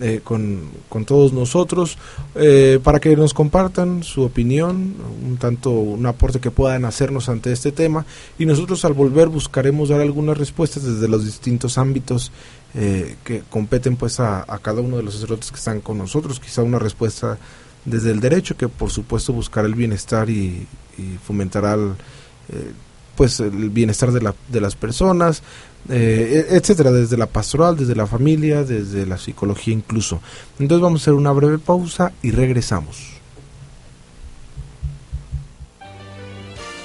eh, 0.00 0.20
con, 0.22 0.62
con 0.88 1.04
todos 1.04 1.32
nosotros. 1.32 1.98
eh, 2.34 2.78
para 2.82 3.00
que 3.00 3.16
nos 3.16 3.34
compartan 3.34 4.02
su 4.02 4.22
opinión, 4.22 4.94
un 5.24 5.36
tanto 5.38 5.70
un 5.70 6.06
aporte 6.06 6.40
que 6.40 6.50
puedan 6.50 6.84
hacernos 6.84 7.28
ante 7.28 7.52
este 7.52 7.72
tema. 7.72 8.06
Y 8.38 8.46
nosotros 8.46 8.84
al 8.84 8.92
volver 8.92 9.28
buscaremos 9.28 9.88
dar 9.88 10.00
algunas 10.00 10.38
respuestas 10.38 10.84
desde 10.84 11.08
los 11.08 11.24
distintos 11.24 11.78
ámbitos 11.78 12.32
eh, 12.74 13.16
que 13.24 13.42
competen 13.48 13.96
pues 13.96 14.20
a, 14.20 14.44
cada 14.62 14.82
uno 14.82 14.98
de 14.98 15.02
los 15.02 15.14
sacerdotes 15.14 15.50
que 15.50 15.56
están 15.56 15.80
con 15.80 15.98
nosotros, 15.98 16.38
quizá 16.38 16.62
una 16.62 16.78
respuesta 16.78 17.38
desde 17.84 18.10
el 18.10 18.20
derecho 18.20 18.56
que 18.56 18.68
por 18.68 18.90
supuesto 18.90 19.32
buscará 19.32 19.66
el 19.66 19.74
bienestar 19.74 20.28
y, 20.28 20.66
y 20.98 21.18
fomentará 21.24 21.74
el, 21.74 21.92
eh, 22.50 22.72
pues 23.16 23.40
el 23.40 23.70
bienestar 23.70 24.12
de, 24.12 24.20
la, 24.20 24.34
de 24.48 24.60
las 24.60 24.76
personas, 24.76 25.42
eh, 25.88 26.46
etcétera, 26.50 26.90
desde 26.92 27.16
la 27.16 27.26
pastoral, 27.26 27.76
desde 27.76 27.94
la 27.94 28.06
familia, 28.06 28.62
desde 28.64 29.06
la 29.06 29.16
psicología 29.16 29.74
incluso. 29.74 30.20
Entonces 30.58 30.82
vamos 30.82 31.00
a 31.00 31.02
hacer 31.04 31.14
una 31.14 31.32
breve 31.32 31.58
pausa 31.58 32.12
y 32.22 32.30
regresamos. 32.30 33.18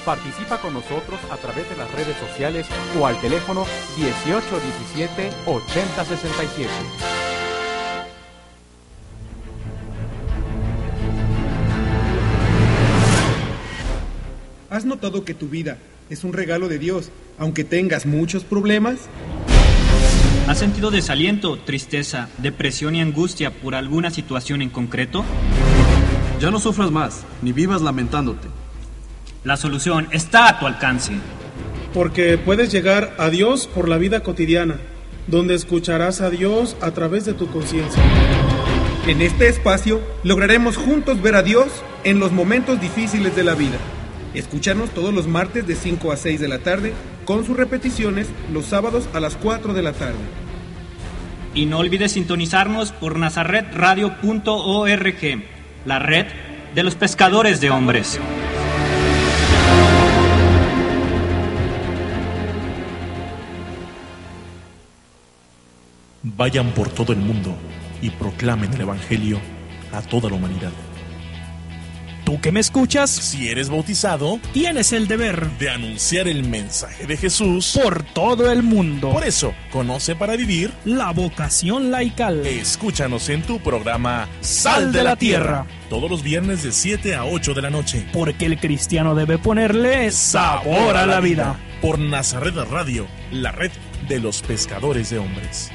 Participa 0.04 0.60
con 0.60 0.74
nosotros 0.74 1.18
a 1.30 1.36
través 1.38 1.68
de 1.70 1.76
las 1.76 1.90
redes 1.92 2.16
sociales 2.18 2.66
o 3.00 3.06
al 3.06 3.18
teléfono 3.22 3.64
1817 3.96 5.30
8067. 5.46 6.70
¿Has 14.68 14.84
notado 14.84 15.24
que 15.24 15.34
tu 15.34 15.48
vida 15.48 15.78
es 16.14 16.24
un 16.24 16.32
regalo 16.32 16.68
de 16.68 16.78
Dios, 16.78 17.10
aunque 17.38 17.64
tengas 17.64 18.06
muchos 18.06 18.44
problemas? 18.44 19.08
¿Has 20.46 20.58
sentido 20.58 20.90
desaliento, 20.90 21.58
tristeza, 21.58 22.28
depresión 22.38 22.94
y 22.94 23.00
angustia 23.00 23.50
por 23.50 23.74
alguna 23.74 24.10
situación 24.10 24.62
en 24.62 24.70
concreto? 24.70 25.24
Ya 26.40 26.50
no 26.50 26.60
sufras 26.60 26.90
más, 26.90 27.24
ni 27.42 27.52
vivas 27.52 27.82
lamentándote. 27.82 28.46
La 29.42 29.56
solución 29.56 30.06
está 30.12 30.48
a 30.48 30.60
tu 30.60 30.66
alcance. 30.66 31.14
Porque 31.92 32.38
puedes 32.38 32.70
llegar 32.72 33.14
a 33.18 33.28
Dios 33.28 33.66
por 33.66 33.88
la 33.88 33.98
vida 33.98 34.20
cotidiana, 34.20 34.76
donde 35.26 35.54
escucharás 35.54 36.20
a 36.20 36.30
Dios 36.30 36.76
a 36.80 36.92
través 36.92 37.24
de 37.24 37.34
tu 37.34 37.48
conciencia. 37.48 38.02
En 39.06 39.20
este 39.20 39.48
espacio 39.48 40.00
lograremos 40.22 40.76
juntos 40.76 41.20
ver 41.20 41.34
a 41.34 41.42
Dios 41.42 41.68
en 42.04 42.20
los 42.20 42.32
momentos 42.32 42.80
difíciles 42.80 43.34
de 43.34 43.44
la 43.44 43.54
vida. 43.54 43.78
Escúchanos 44.34 44.90
todos 44.90 45.14
los 45.14 45.28
martes 45.28 45.64
de 45.66 45.76
5 45.76 46.10
a 46.10 46.16
6 46.16 46.40
de 46.40 46.48
la 46.48 46.58
tarde, 46.58 46.92
con 47.24 47.46
sus 47.46 47.56
repeticiones 47.56 48.26
los 48.52 48.66
sábados 48.66 49.08
a 49.14 49.20
las 49.20 49.36
4 49.36 49.74
de 49.74 49.82
la 49.82 49.92
tarde. 49.92 50.18
Y 51.54 51.66
no 51.66 51.78
olvides 51.78 52.10
sintonizarnos 52.12 52.90
por 52.90 53.16
nazaretradio.org, 53.16 55.44
la 55.86 56.00
red 56.00 56.26
de 56.74 56.82
los 56.82 56.96
pescadores 56.96 57.60
de 57.60 57.70
hombres. 57.70 58.18
Vayan 66.24 66.72
por 66.72 66.88
todo 66.88 67.12
el 67.12 67.20
mundo 67.20 67.54
y 68.02 68.10
proclamen 68.10 68.72
el 68.72 68.80
Evangelio 68.80 69.38
a 69.92 70.02
toda 70.02 70.28
la 70.28 70.34
humanidad. 70.34 70.72
Tú 72.24 72.40
que 72.40 72.52
me 72.52 72.60
escuchas, 72.60 73.10
Si 73.10 73.48
eres 73.48 73.68
bautizado, 73.68 74.38
tienes 74.52 74.92
el 74.94 75.06
deber 75.06 75.50
de 75.58 75.68
anunciar 75.68 76.26
el 76.26 76.48
mensaje 76.48 77.06
de 77.06 77.18
Jesús. 77.18 77.78
por 77.82 78.02
todo 78.02 78.50
el 78.50 78.62
mundo. 78.62 79.10
Por 79.12 79.24
eso, 79.24 79.54
conoce 79.70 80.16
para 80.16 80.34
vivir. 80.34 80.72
La 80.86 81.10
vocación 81.10 81.90
laical. 81.90 82.46
Escúchanos 82.46 83.28
en 83.28 83.42
tu 83.42 83.60
programa 83.60 84.26
Sal 84.40 84.90
de 84.90 85.04
la 85.04 85.16
Tierra. 85.16 85.66
Todos 85.90 86.10
los 86.10 86.22
viernes 86.22 86.62
de 86.62 86.72
7 86.72 87.14
a 87.14 87.26
8 87.26 87.52
de 87.52 87.62
la 87.62 87.70
noche. 87.70 88.06
Porque 88.12 88.46
el 88.46 88.58
cristiano 88.58 89.14
debe 89.14 89.36
ponerle 89.36 90.10
sabor 90.10 90.96
a 90.96 91.06
la 91.06 91.20
vida. 91.20 91.60
Por 91.82 91.98
Nazaret 91.98 92.54
Radio, 92.70 93.06
la 93.30 93.52
red 93.52 93.70
de 94.08 94.18
los 94.18 94.40
pescadores 94.40 95.10
de 95.10 95.18
hombres. 95.18 95.70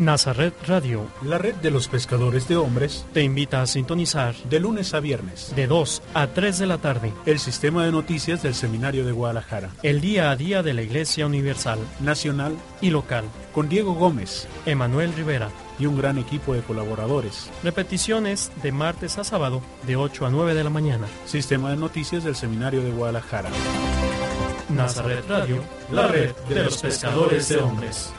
Nazaret 0.00 0.54
Radio, 0.66 1.06
la 1.22 1.36
red 1.36 1.54
de 1.56 1.70
los 1.70 1.88
pescadores 1.88 2.48
de 2.48 2.56
hombres, 2.56 3.04
te 3.12 3.22
invita 3.22 3.60
a 3.60 3.66
sintonizar 3.66 4.34
de 4.48 4.58
lunes 4.58 4.94
a 4.94 5.00
viernes, 5.00 5.52
de 5.54 5.66
2 5.66 6.02
a 6.14 6.26
3 6.26 6.58
de 6.58 6.66
la 6.66 6.78
tarde, 6.78 7.12
el 7.26 7.38
sistema 7.38 7.84
de 7.84 7.92
noticias 7.92 8.42
del 8.42 8.54
Seminario 8.54 9.04
de 9.04 9.12
Guadalajara, 9.12 9.68
el 9.82 10.00
día 10.00 10.30
a 10.30 10.36
día 10.36 10.62
de 10.62 10.72
la 10.72 10.80
Iglesia 10.80 11.26
Universal, 11.26 11.78
nacional 12.00 12.56
y 12.80 12.88
local, 12.88 13.24
con 13.52 13.68
Diego 13.68 13.92
Gómez, 13.92 14.48
Emanuel 14.64 15.12
Rivera 15.12 15.50
y 15.78 15.84
un 15.84 15.98
gran 15.98 16.16
equipo 16.16 16.54
de 16.54 16.62
colaboradores. 16.62 17.50
Repeticiones 17.62 18.50
de 18.62 18.72
martes 18.72 19.18
a 19.18 19.24
sábado, 19.24 19.60
de 19.86 19.96
8 19.96 20.24
a 20.24 20.30
9 20.30 20.54
de 20.54 20.64
la 20.64 20.70
mañana. 20.70 21.08
Sistema 21.26 21.68
de 21.70 21.76
noticias 21.76 22.24
del 22.24 22.36
Seminario 22.36 22.82
de 22.82 22.90
Guadalajara. 22.90 23.50
Nazaret 24.70 25.26
Radio, 25.28 25.62
la 25.92 26.06
red 26.06 26.34
de 26.48 26.64
los 26.64 26.78
pescadores 26.78 27.50
de 27.50 27.58
hombres. 27.58 28.14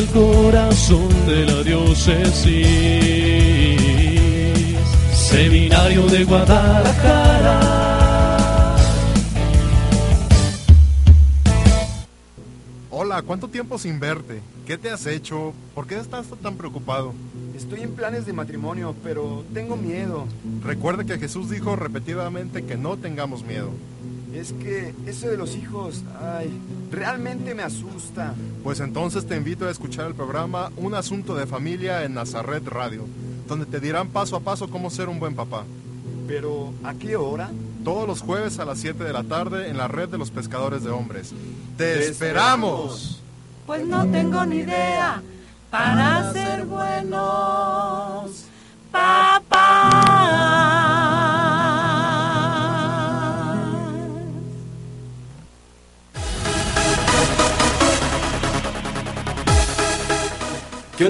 Del 0.00 0.08
corazón 0.08 1.08
de 1.26 1.44
la 1.44 1.62
diócesis, 1.62 2.56
Seminario 5.12 6.06
de 6.06 6.24
Guadalajara. 6.24 7.60
Hola, 12.90 13.22
¿cuánto 13.22 13.48
tiempo 13.48 13.78
sin 13.78 14.00
verte? 14.00 14.40
¿Qué 14.66 14.78
te 14.78 14.90
has 14.90 15.04
hecho? 15.06 15.52
¿Por 15.74 15.86
qué 15.86 15.98
estás 15.98 16.26
tan 16.42 16.56
preocupado? 16.56 17.12
Estoy 17.54 17.82
en 17.82 17.92
planes 17.92 18.24
de 18.24 18.32
matrimonio, 18.32 18.94
pero 19.02 19.44
tengo 19.52 19.76
miedo. 19.76 20.26
Recuerde 20.64 21.04
que 21.04 21.18
Jesús 21.18 21.50
dijo 21.50 21.76
repetidamente 21.76 22.64
que 22.64 22.76
no 22.76 22.96
tengamos 22.96 23.44
miedo. 23.44 23.70
Es 24.34 24.52
que 24.52 24.94
eso 25.06 25.28
de 25.28 25.36
los 25.36 25.56
hijos, 25.56 26.02
ay, 26.20 26.50
realmente 26.90 27.54
me 27.54 27.62
asusta. 27.62 28.34
Pues 28.62 28.80
entonces 28.80 29.26
te 29.26 29.36
invito 29.36 29.66
a 29.66 29.70
escuchar 29.70 30.06
el 30.06 30.14
programa 30.14 30.70
Un 30.76 30.94
Asunto 30.94 31.34
de 31.34 31.46
Familia 31.46 32.04
en 32.04 32.14
Nazaret 32.14 32.64
Radio, 32.66 33.06
donde 33.48 33.66
te 33.66 33.80
dirán 33.80 34.08
paso 34.08 34.36
a 34.36 34.40
paso 34.40 34.70
cómo 34.70 34.90
ser 34.90 35.08
un 35.08 35.18
buen 35.18 35.34
papá. 35.34 35.64
Pero, 36.28 36.72
¿a 36.84 36.94
qué 36.94 37.16
hora? 37.16 37.50
Todos 37.82 38.06
los 38.06 38.20
jueves 38.20 38.60
a 38.60 38.64
las 38.64 38.78
7 38.78 39.02
de 39.02 39.12
la 39.12 39.24
tarde 39.24 39.68
en 39.68 39.76
la 39.76 39.88
red 39.88 40.08
de 40.08 40.18
los 40.18 40.30
pescadores 40.30 40.84
de 40.84 40.90
hombres. 40.90 41.32
¡Te, 41.76 42.08
esperamos! 42.08 43.20
Pues 43.66 43.84
no 43.86 44.06
tengo 44.10 44.44
ni 44.46 44.58
idea 44.58 45.22
para 45.70 46.32
ser 46.32 46.49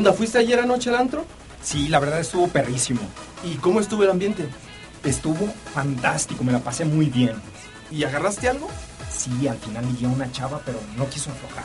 onda? 0.01 0.15
¿Fuiste 0.15 0.39
ayer 0.39 0.59
anoche 0.59 0.89
al 0.89 0.97
antro? 0.97 1.27
Sí, 1.63 1.89
la 1.89 2.01
verdad 2.01 2.21
estuvo 2.21 2.49
perrísimo. 2.49 3.03
¿Y 3.45 3.57
cómo 3.57 3.81
estuvo 3.81 4.03
el 4.03 4.11
ambiente? 4.11 4.49
Estuvo 5.05 5.53
fantástico, 5.75 6.43
me 6.43 6.53
la 6.53 6.61
pasé 6.61 6.87
muy 6.87 7.07
bien. 7.07 7.35
¿Y 7.91 8.05
agarraste 8.05 8.49
algo? 8.49 8.69
Sí, 9.13 9.47
al 9.47 9.59
final 9.59 9.87
ligué 9.87 10.07
a 10.07 10.09
una 10.09 10.33
chava, 10.33 10.63
pero 10.65 10.81
no 10.97 11.07
quiso 11.11 11.31
aflojar. 11.31 11.65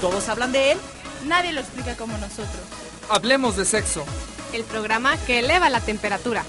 ¿Todos 0.00 0.28
hablan 0.28 0.50
de 0.50 0.72
él? 0.72 0.78
Nadie 1.26 1.52
lo 1.52 1.60
explica 1.60 1.94
como 1.94 2.18
nosotros. 2.18 2.62
Hablemos 3.08 3.56
de 3.56 3.64
sexo. 3.64 4.04
El 4.52 4.64
programa 4.64 5.16
que 5.18 5.38
eleva 5.38 5.70
la 5.70 5.80
temperatura. 5.80 6.42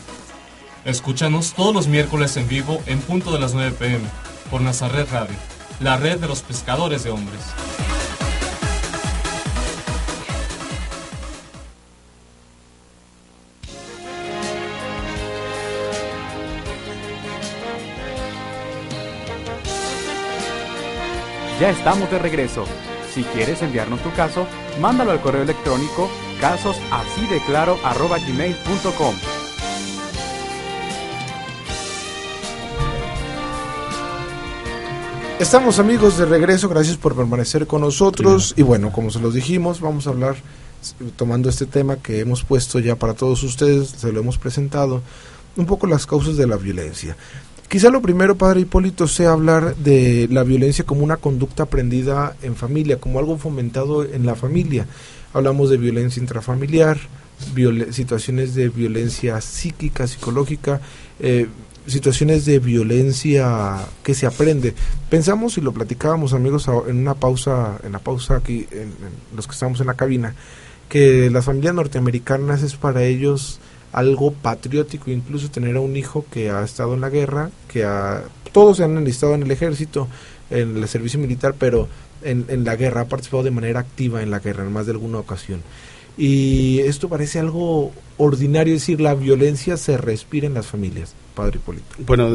Escúchanos 0.85 1.53
todos 1.53 1.73
los 1.73 1.87
miércoles 1.87 2.35
en 2.37 2.47
vivo 2.47 2.81
en 2.87 2.99
punto 2.99 3.31
de 3.31 3.39
las 3.39 3.53
9 3.53 3.75
pm 3.77 4.05
por 4.49 4.61
Nazaret 4.61 5.07
Radio, 5.11 5.35
la 5.79 5.97
red 5.97 6.19
de 6.19 6.27
los 6.27 6.41
pescadores 6.41 7.03
de 7.03 7.11
hombres. 7.11 7.41
Ya 21.59 21.69
estamos 21.69 22.09
de 22.11 22.19
regreso. 22.19 22.65
Si 23.13 23.23
quieres 23.23 23.61
enviarnos 23.61 24.03
tu 24.03 24.11
caso, 24.11 24.45
mándalo 24.81 25.11
al 25.11 25.21
correo 25.21 25.43
electrónico 25.43 26.09
casosasideclaro.com. 26.41 29.15
Estamos 35.39 35.79
amigos 35.79 36.17
de 36.17 36.25
regreso, 36.25 36.67
gracias 36.67 36.97
por 36.97 37.15
permanecer 37.15 37.67
con 37.67 37.79
nosotros 37.81 38.53
y 38.57 38.63
bueno, 38.63 38.91
como 38.91 39.09
se 39.09 39.19
los 39.19 39.33
dijimos, 39.33 39.79
vamos 39.79 40.07
a 40.07 40.09
hablar 40.09 40.35
tomando 41.15 41.47
este 41.49 41.65
tema 41.65 41.95
que 41.95 42.19
hemos 42.19 42.43
puesto 42.43 42.79
ya 42.79 42.97
para 42.97 43.13
todos 43.13 43.43
ustedes, 43.43 43.91
se 43.91 44.11
lo 44.11 44.19
hemos 44.19 44.37
presentado, 44.37 45.01
un 45.55 45.65
poco 45.65 45.87
las 45.87 46.05
causas 46.05 46.35
de 46.35 46.47
la 46.47 46.57
violencia. 46.57 47.15
Quizá 47.67 47.89
lo 47.89 48.01
primero, 48.01 48.37
padre 48.37 48.61
Hipólito, 48.61 49.07
sea 49.07 49.31
hablar 49.31 49.75
de 49.75 50.27
la 50.29 50.43
violencia 50.43 50.85
como 50.85 51.03
una 51.03 51.17
conducta 51.17 51.63
aprendida 51.63 52.35
en 52.41 52.55
familia, 52.55 52.99
como 52.99 53.19
algo 53.19 53.37
fomentado 53.37 54.03
en 54.03 54.25
la 54.25 54.35
familia. 54.35 54.85
Hablamos 55.33 55.69
de 55.69 55.77
violencia 55.77 56.21
intrafamiliar, 56.21 56.97
situaciones 57.91 58.55
de 58.55 58.69
violencia 58.69 59.41
psíquica, 59.41 60.07
psicológica, 60.07 60.79
eh, 61.19 61.47
situaciones 61.87 62.45
de 62.45 62.59
violencia 62.59 63.77
que 64.03 64.13
se 64.13 64.25
aprende. 64.25 64.73
Pensamos 65.09 65.57
y 65.57 65.61
lo 65.61 65.73
platicábamos 65.73 66.33
amigos 66.33 66.69
en 66.87 66.97
una 66.97 67.15
pausa, 67.15 67.79
en 67.83 67.91
la 67.91 67.99
pausa 67.99 68.37
aquí, 68.37 68.67
en 68.71 68.93
los 69.35 69.47
que 69.47 69.53
estamos 69.53 69.81
en 69.81 69.87
la 69.87 69.95
cabina, 69.95 70.35
que 70.87 71.29
las 71.29 71.45
familias 71.45 71.73
norteamericanas 71.73 72.63
es 72.63 72.75
para 72.75 73.03
ellos 73.03 73.59
algo 73.95 74.33
patriótico, 74.33 75.09
incluso 75.09 75.49
tener 75.49 75.77
a 75.77 75.79
un 75.79 75.95
hijo 75.95 76.25
que 76.29 76.51
ha 76.51 76.63
estado 76.65 76.95
en 76.95 77.01
la 77.01 77.09
guerra, 77.09 77.49
que 77.69 77.85
ha, 77.85 78.23
todos 78.51 78.77
se 78.77 78.83
han 78.83 78.97
enlistado 78.97 79.35
en 79.35 79.43
el 79.43 79.51
ejército, 79.51 80.09
en 80.49 80.75
el 80.75 80.87
servicio 80.89 81.17
militar, 81.17 81.55
pero 81.57 81.87
en, 82.21 82.45
en 82.49 82.65
la 82.65 82.75
guerra, 82.75 83.01
ha 83.01 83.05
participado 83.07 83.43
de 83.43 83.51
manera 83.51 83.79
activa 83.79 84.21
en 84.21 84.31
la 84.31 84.39
guerra 84.39 84.65
en 84.65 84.73
más 84.73 84.85
de 84.85 84.91
alguna 84.91 85.19
ocasión. 85.19 85.61
Y 86.17 86.79
esto 86.79 87.07
parece 87.07 87.39
algo 87.39 87.93
ordinario, 88.17 88.73
es 88.73 88.81
decir, 88.81 88.99
la 88.99 89.15
violencia 89.15 89.77
se 89.77 89.97
respira 89.97 90.45
en 90.45 90.55
las 90.55 90.67
familias, 90.67 91.15
padre 91.33 91.57
Hipólito. 91.57 91.95
Bueno, 92.05 92.27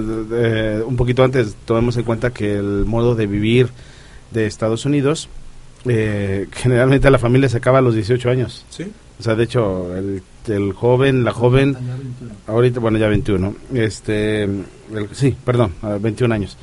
un 0.86 0.96
poquito 0.96 1.22
antes, 1.24 1.56
tomemos 1.66 1.94
en 1.98 2.04
cuenta 2.04 2.30
que 2.30 2.54
el 2.54 2.86
modo 2.86 3.14
de 3.14 3.26
vivir 3.26 3.68
de 4.30 4.46
Estados 4.46 4.86
Unidos, 4.86 5.28
eh, 5.86 6.48
generalmente 6.52 7.10
la 7.10 7.18
familia 7.18 7.48
se 7.48 7.58
acaba 7.58 7.78
a 7.78 7.82
los 7.82 7.94
18 7.94 8.30
años. 8.30 8.64
Sí. 8.70 8.90
O 9.18 9.22
sea, 9.22 9.34
de 9.34 9.44
hecho, 9.44 9.96
el, 9.96 10.22
el 10.48 10.72
joven, 10.72 11.24
la 11.24 11.32
joven, 11.32 11.76
ahorita, 12.46 12.80
bueno, 12.80 12.98
ya 12.98 13.08
21, 13.08 13.54
este, 13.74 14.48
sí, 15.12 15.36
perdón, 15.44 15.74
21 16.00 16.34
años. 16.34 16.56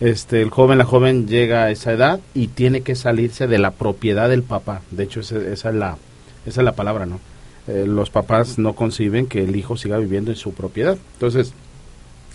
Este, 0.00 0.40
el 0.40 0.50
joven, 0.50 0.78
la 0.78 0.84
joven 0.84 1.28
llega 1.28 1.64
a 1.64 1.70
esa 1.70 1.92
edad 1.92 2.20
y 2.34 2.48
tiene 2.48 2.80
que 2.80 2.96
salirse 2.96 3.46
de 3.46 3.58
la 3.58 3.72
propiedad 3.72 4.28
del 4.28 4.42
papá. 4.42 4.80
De 4.90 5.04
hecho, 5.04 5.20
esa, 5.20 5.38
es 5.38 5.64
la, 5.64 5.98
esa 6.46 6.60
es 6.60 6.64
la 6.64 6.72
palabra, 6.72 7.06
¿no? 7.06 7.20
Eh, 7.68 7.84
los 7.86 8.10
papás 8.10 8.58
no 8.58 8.74
conciben 8.74 9.26
que 9.26 9.44
el 9.44 9.54
hijo 9.54 9.76
siga 9.76 9.98
viviendo 9.98 10.30
en 10.30 10.36
su 10.36 10.54
propiedad. 10.54 10.96
Entonces, 11.14 11.52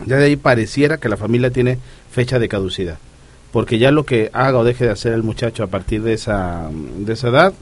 ya 0.05 0.17
de 0.17 0.25
ahí 0.25 0.35
pareciera 0.35 0.97
que 0.97 1.09
la 1.09 1.17
familia 1.17 1.49
tiene 1.49 1.79
fecha 2.11 2.37
de 2.37 2.47
caducidad. 2.47 2.99
Porque 3.55 3.79
ya 3.79 3.89
lo 3.89 4.05
que 4.05 4.29
haga 4.33 4.57
o 4.57 4.65
deje 4.65 4.83
de 4.83 4.91
hacer 4.91 5.13
el 5.13 5.23
muchacho 5.23 5.63
a 5.63 5.67
partir 5.67 6.01
de 6.03 6.11
esa, 6.11 6.69
de 6.97 7.13
esa 7.13 7.29
edad 7.29 7.53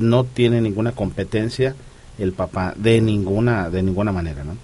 no 0.00 0.24
tiene 0.24 0.60
ninguna 0.60 0.90
competencia 0.90 1.76
el 2.18 2.32
papá 2.32 2.74
de 2.76 3.00
ninguna 3.00 3.70
de 3.70 3.80
ninguna 3.84 4.10
manera 4.10 4.42
¿no? 4.42 4.56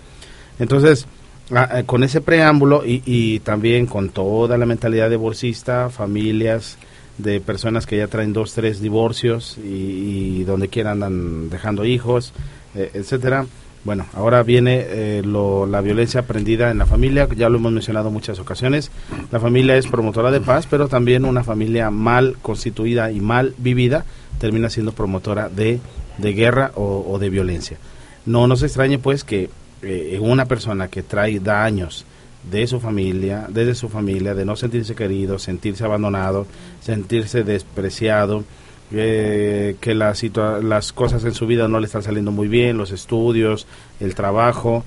entonces 0.59 1.07
eh, 1.51 1.85
con 1.87 2.03
ese 2.03 2.21
preámbulo 2.21 2.85
y, 2.85 3.01
y, 3.07 3.39
también 3.39 3.87
con 3.87 4.09
toda 4.09 4.59
la 4.59 4.67
mentalidad 4.67 5.09
divorcista 5.09 5.89
familias 5.89 6.79
de 7.17 7.41
personas 7.41 7.87
que 7.87 7.99
ya 7.99 8.09
traen 8.09 8.33
dos 8.33 8.53
tres 8.53 8.81
divorcios 8.81 9.59
y, 9.59 10.43
donde 10.43 10.67
quiera 10.67 10.91
andan 10.91 11.49
dejando 11.49 11.85
hijos 11.85 12.33
eh, 12.75 12.91
etcétera 12.93 13.47
bueno 13.85 14.07
ahora 14.15 14.43
viene 14.43 14.85
eh, 14.89 15.23
lo, 15.25 15.67
la 15.67 15.81
violencia 15.81 16.21
aprendida 16.21 16.71
en 16.71 16.79
la 16.79 16.87
familia 16.87 17.29
ya 17.37 17.49
lo 17.49 17.59
hemos 17.59 17.73
mencionado 17.73 18.11
muchas 18.11 18.39
ocasiones 18.39 18.91
la 19.31 19.41
familia 19.41 19.77
es 19.77 19.87
promotora 19.87 20.31
de 20.31 20.41
paz 20.41 20.67
pero 20.71 20.89
también 20.89 21.25
una 21.25 21.43
familia 21.45 21.91
mal 21.91 22.37
constituida 22.43 23.11
y 23.11 23.21
mal 23.21 23.55
vivida 23.59 24.05
termina 24.43 24.69
siendo 24.71 24.91
promotora 24.93 25.49
de, 25.49 25.79
de 26.19 26.33
guerra 26.33 26.73
o, 26.75 27.17
de 27.21 27.31
violencia. 27.31 27.79
No 28.27 28.47
nos 28.49 28.63
extrañe 28.65 28.99
pues 28.99 29.23
que 29.23 29.51
eh, 29.83 30.19
una 30.21 30.47
persona 30.47 30.89
que 30.89 31.03
trae 31.03 31.39
daños 31.39 32.05
de 32.51 32.67
su 32.67 32.81
familia, 32.81 33.47
desde 33.49 33.77
su 33.77 33.89
familia, 33.89 34.35
de 34.35 34.45
no 34.45 34.57
sentirse 34.57 34.97
querido, 34.97 35.39
sentirse 35.39 35.85
abandonado, 35.85 36.47
sentirse 36.81 37.45
despreciado, 37.45 38.43
eh, 38.95 39.77
que 39.81 39.95
la 39.95 40.15
las 40.63 40.93
cosas 40.93 41.25
en 41.25 41.35
su 41.35 41.47
vida 41.47 41.69
no 41.69 41.81
le 41.81 41.87
están 41.87 42.03
saliendo 42.03 42.31
muy 42.31 42.49
bien, 42.49 42.77
los 42.77 42.91
estudios, 42.91 43.67
el 44.01 44.15
trabajo, 44.15 44.85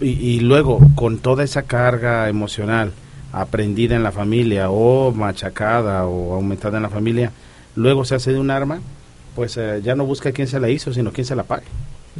y, 0.00 0.08
y 0.08 0.40
luego 0.40 0.80
con 0.94 1.18
toda 1.18 1.44
esa 1.44 1.62
carga 1.62 2.28
emocional 2.28 2.92
aprendida 3.32 3.94
en 3.94 4.02
la 4.02 4.12
familia 4.12 4.70
o 4.70 5.12
machacada 5.12 6.06
o 6.06 6.34
aumentada 6.34 6.78
en 6.78 6.82
la 6.82 6.88
familia, 6.88 7.32
luego 7.76 8.04
se 8.04 8.14
hace 8.14 8.32
de 8.32 8.38
un 8.38 8.50
arma, 8.50 8.80
pues 9.34 9.56
eh, 9.56 9.80
ya 9.82 9.94
no 9.94 10.04
busca 10.04 10.32
quién 10.32 10.48
se 10.48 10.60
la 10.60 10.68
hizo, 10.68 10.92
sino 10.92 11.12
quién 11.12 11.24
se 11.24 11.36
la 11.36 11.44
pague. 11.44 11.66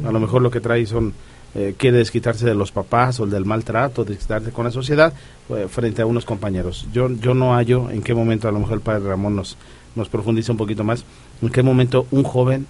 A 0.05 0.11
lo 0.11 0.19
mejor 0.19 0.41
lo 0.41 0.51
que 0.51 0.61
trae 0.61 0.85
son, 0.85 1.13
eh, 1.55 1.73
quiere 1.77 1.97
desquitarse 1.97 2.45
de 2.45 2.53
los 2.53 2.71
papás 2.71 3.19
o 3.19 3.25
del 3.25 3.45
maltrato, 3.45 4.05
desquitarse 4.05 4.51
con 4.51 4.65
la 4.65 4.71
sociedad 4.71 5.13
eh, 5.49 5.67
frente 5.69 6.01
a 6.01 6.05
unos 6.05 6.25
compañeros. 6.25 6.87
Yo, 6.93 7.09
yo 7.09 7.33
no 7.33 7.53
hallo 7.53 7.89
en 7.89 8.01
qué 8.01 8.13
momento, 8.13 8.47
a 8.47 8.51
lo 8.51 8.59
mejor 8.59 8.75
el 8.75 8.81
padre 8.81 9.07
Ramón 9.07 9.35
nos, 9.35 9.57
nos 9.95 10.09
profundiza 10.09 10.51
un 10.51 10.57
poquito 10.57 10.83
más, 10.83 11.03
en 11.41 11.49
qué 11.49 11.63
momento 11.63 12.05
un 12.11 12.23
joven, 12.23 12.67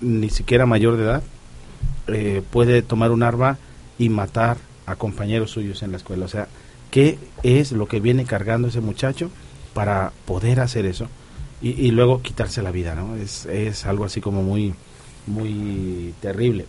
ni 0.00 0.30
siquiera 0.30 0.66
mayor 0.66 0.96
de 0.96 1.04
edad, 1.04 1.22
eh, 2.08 2.42
puede 2.50 2.82
tomar 2.82 3.12
un 3.12 3.22
arma 3.22 3.58
y 3.98 4.08
matar 4.08 4.56
a 4.86 4.96
compañeros 4.96 5.50
suyos 5.50 5.82
en 5.82 5.92
la 5.92 5.96
escuela. 5.96 6.24
O 6.24 6.28
sea, 6.28 6.48
¿qué 6.90 7.18
es 7.42 7.72
lo 7.72 7.86
que 7.86 8.00
viene 8.00 8.24
cargando 8.24 8.68
ese 8.68 8.80
muchacho 8.80 9.30
para 9.74 10.12
poder 10.26 10.60
hacer 10.60 10.86
eso? 10.86 11.08
Y, 11.62 11.70
y 11.70 11.92
luego 11.92 12.22
quitarse 12.22 12.60
la 12.62 12.72
vida, 12.72 12.94
¿no? 12.94 13.14
Es, 13.16 13.46
es 13.46 13.86
algo 13.86 14.04
así 14.04 14.20
como 14.20 14.42
muy, 14.42 14.74
muy 15.26 16.12
terrible. 16.20 16.66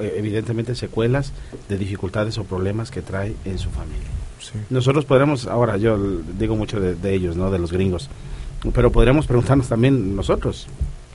Eh, 0.00 0.14
Evidentemente 0.16 0.74
secuelas 0.74 1.32
de 1.68 1.76
dificultades 1.78 2.38
o 2.38 2.44
problemas 2.44 2.90
que 2.90 3.02
trae 3.02 3.34
en 3.44 3.58
su 3.58 3.68
familia. 3.70 4.08
Nosotros 4.70 5.04
podremos, 5.04 5.46
ahora 5.46 5.76
yo 5.76 5.96
digo 6.38 6.56
mucho 6.56 6.80
de, 6.80 6.94
de 6.94 7.14
ellos, 7.14 7.36
¿no? 7.36 7.50
De 7.50 7.58
los 7.58 7.72
gringos, 7.72 8.08
pero 8.74 8.90
podríamos 8.90 9.26
preguntarnos 9.26 9.68
también 9.68 10.16
nosotros. 10.16 10.66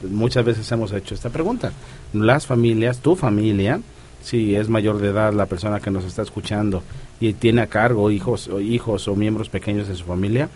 Muchas 0.10 0.45
veces 0.45 0.71
hemos 0.71 0.91
hecho 0.93 1.13
esta 1.15 1.30
pregunta. 1.30 1.71
Las 2.13 2.45
familias, 2.45 2.99
tu 2.99 3.15
familia, 3.15 3.82
si 4.21 4.56
es 4.56 4.69
mayor 4.69 4.99
de 4.99 5.10
edad 5.10 5.34
la 5.34 5.45
persona 5.47 5.80
que 5.80 5.91
nos 5.91 6.06
está 6.06 6.21
escuchando 6.21 6.84
y 7.19 7.34
tiene 7.34 7.62
a 7.62 7.67
cargo 7.67 8.12
hijos 8.12 8.47
o 8.47 8.60
hijos 8.62 9.08
o 9.08 9.15
miembros 9.15 9.49
pequeños 9.49 9.88
de 9.88 9.95
su 9.95 10.06
familia, 10.06 10.49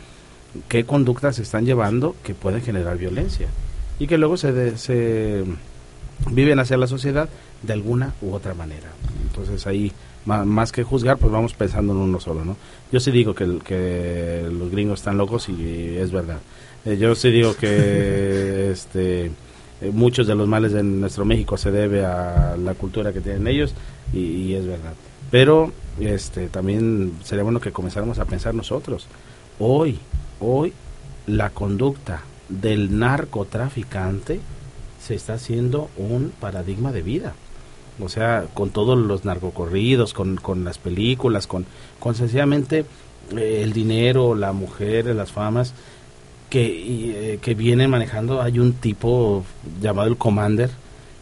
¿qué 0.70 0.84
conductas 0.86 1.40
están 1.40 1.66
llevando 1.66 2.16
que 2.24 2.34
pueden 2.36 2.62
generar 2.62 2.98
violencia? 2.98 3.48
Y 4.00 4.08
que 4.08 4.18
luego 4.18 4.38
se, 4.38 4.52
de- 4.54 4.78
se 4.78 5.44
viven 6.30 6.60
hacia 6.60 6.78
la 6.78 6.88
sociedad 6.88 7.30
de 7.62 7.74
alguna 7.74 8.14
u 8.22 8.34
otra 8.34 8.54
manera. 8.54 8.90
Entonces 9.28 9.66
ahí, 9.68 9.92
más 10.26 10.72
que 10.72 10.84
juzgar, 10.84 11.18
pues 11.18 11.32
vamos 11.32 11.54
pensando 11.54 11.94
en 11.94 12.00
uno 12.00 12.20
solo, 12.20 12.46
¿no? 12.46 12.58
Yo 12.92 13.00
sí 13.00 13.12
digo 13.12 13.34
que, 13.34 13.60
que 13.60 14.48
los 14.52 14.72
gringos 14.72 15.00
están 15.00 15.18
locos 15.18 15.50
y 15.50 15.98
es 15.98 16.12
verdad. 16.12 16.40
Eh, 16.86 16.98
yo 16.98 17.16
sí 17.16 17.32
digo 17.32 17.56
que 17.56 18.72
este, 18.72 19.26
eh, 19.26 19.92
muchos 19.92 20.28
de 20.28 20.36
los 20.36 20.48
males 20.48 20.74
de 20.74 20.84
nuestro 20.84 21.26
México 21.26 21.58
se 21.58 21.72
debe 21.72 22.06
a 22.06 22.56
la 22.58 22.74
cultura 22.74 23.14
que 23.14 23.22
tienen 23.22 23.48
ellos 23.48 23.74
y, 24.14 24.20
y 24.20 24.56
es 24.56 24.66
verdad. 24.66 24.94
Pero 25.30 25.72
este, 26.00 26.48
también 26.48 27.14
sería 27.24 27.44
bueno 27.44 27.62
que 27.62 27.72
comenzáramos 27.72 28.20
a 28.20 28.26
pensar 28.26 28.54
nosotros. 28.54 29.08
Hoy, 29.60 30.00
hoy, 30.40 30.74
la 31.28 31.50
conducta 31.52 32.22
del 32.50 32.98
narcotraficante 33.00 34.40
se 35.02 35.16
está 35.16 35.34
haciendo 35.34 35.90
un 35.98 36.32
paradigma 36.40 36.92
de 36.92 37.02
vida. 37.02 37.34
O 38.02 38.10
sea, 38.10 38.46
con 38.54 38.70
todos 38.70 38.98
los 38.98 39.26
narcocorridos, 39.26 40.14
con, 40.14 40.38
con 40.38 40.64
las 40.64 40.78
películas, 40.78 41.48
con, 41.48 41.66
con 42.00 42.16
sencillamente 42.16 42.86
eh, 43.36 43.62
el 43.64 43.74
dinero, 43.74 44.36
la 44.36 44.52
mujer, 44.52 45.06
las 45.16 45.32
famas 45.32 45.74
que, 46.50 46.64
y, 46.64 47.14
eh, 47.16 47.40
que 47.42 47.54
vienen 47.54 47.90
manejando. 47.90 48.42
Hay 48.42 48.60
un 48.60 48.74
tipo 48.74 49.44
llamado 49.82 50.08
el 50.10 50.18
Commander 50.18 50.70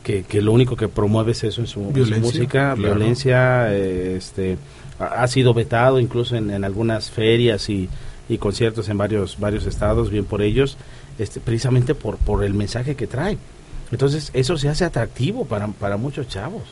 que, 0.04 0.24
que 0.24 0.42
lo 0.42 0.54
único 0.54 0.76
que 0.76 0.88
promueve 0.88 1.34
es 1.34 1.44
eso 1.44 1.62
en 1.62 1.68
su, 1.68 1.82
en 1.82 1.88
su 1.88 1.94
Violencia, 1.94 2.20
música, 2.22 2.74
claro. 2.76 2.96
violencia, 2.96 3.74
eh, 3.74 4.16
este, 4.18 4.58
ha 4.98 5.24
ha 5.24 5.28
sido 5.28 5.54
vetado 5.54 6.00
incluso 6.00 6.36
en, 6.36 6.50
en 6.50 6.64
algunas 6.64 7.12
ferias 7.12 7.70
y, 7.70 7.90
y 8.28 8.38
conciertos 8.38 8.90
en 8.90 8.98
varios 8.98 9.40
varios 9.40 9.66
estados, 9.66 10.10
bien 10.10 10.26
por 10.26 10.42
ellos, 10.42 10.78
este, 11.18 11.40
precisamente 11.40 11.96
por, 11.96 12.18
por 12.18 12.44
el 12.44 12.54
mensaje 12.54 12.96
que 12.96 13.08
trae. 13.08 13.38
Entonces, 13.92 14.30
eso 14.34 14.58
se 14.58 14.70
hace 14.70 14.86
atractivo 14.86 15.46
para, 15.46 15.68
para 15.68 15.98
muchos 15.98 16.28
chavos. 16.28 16.64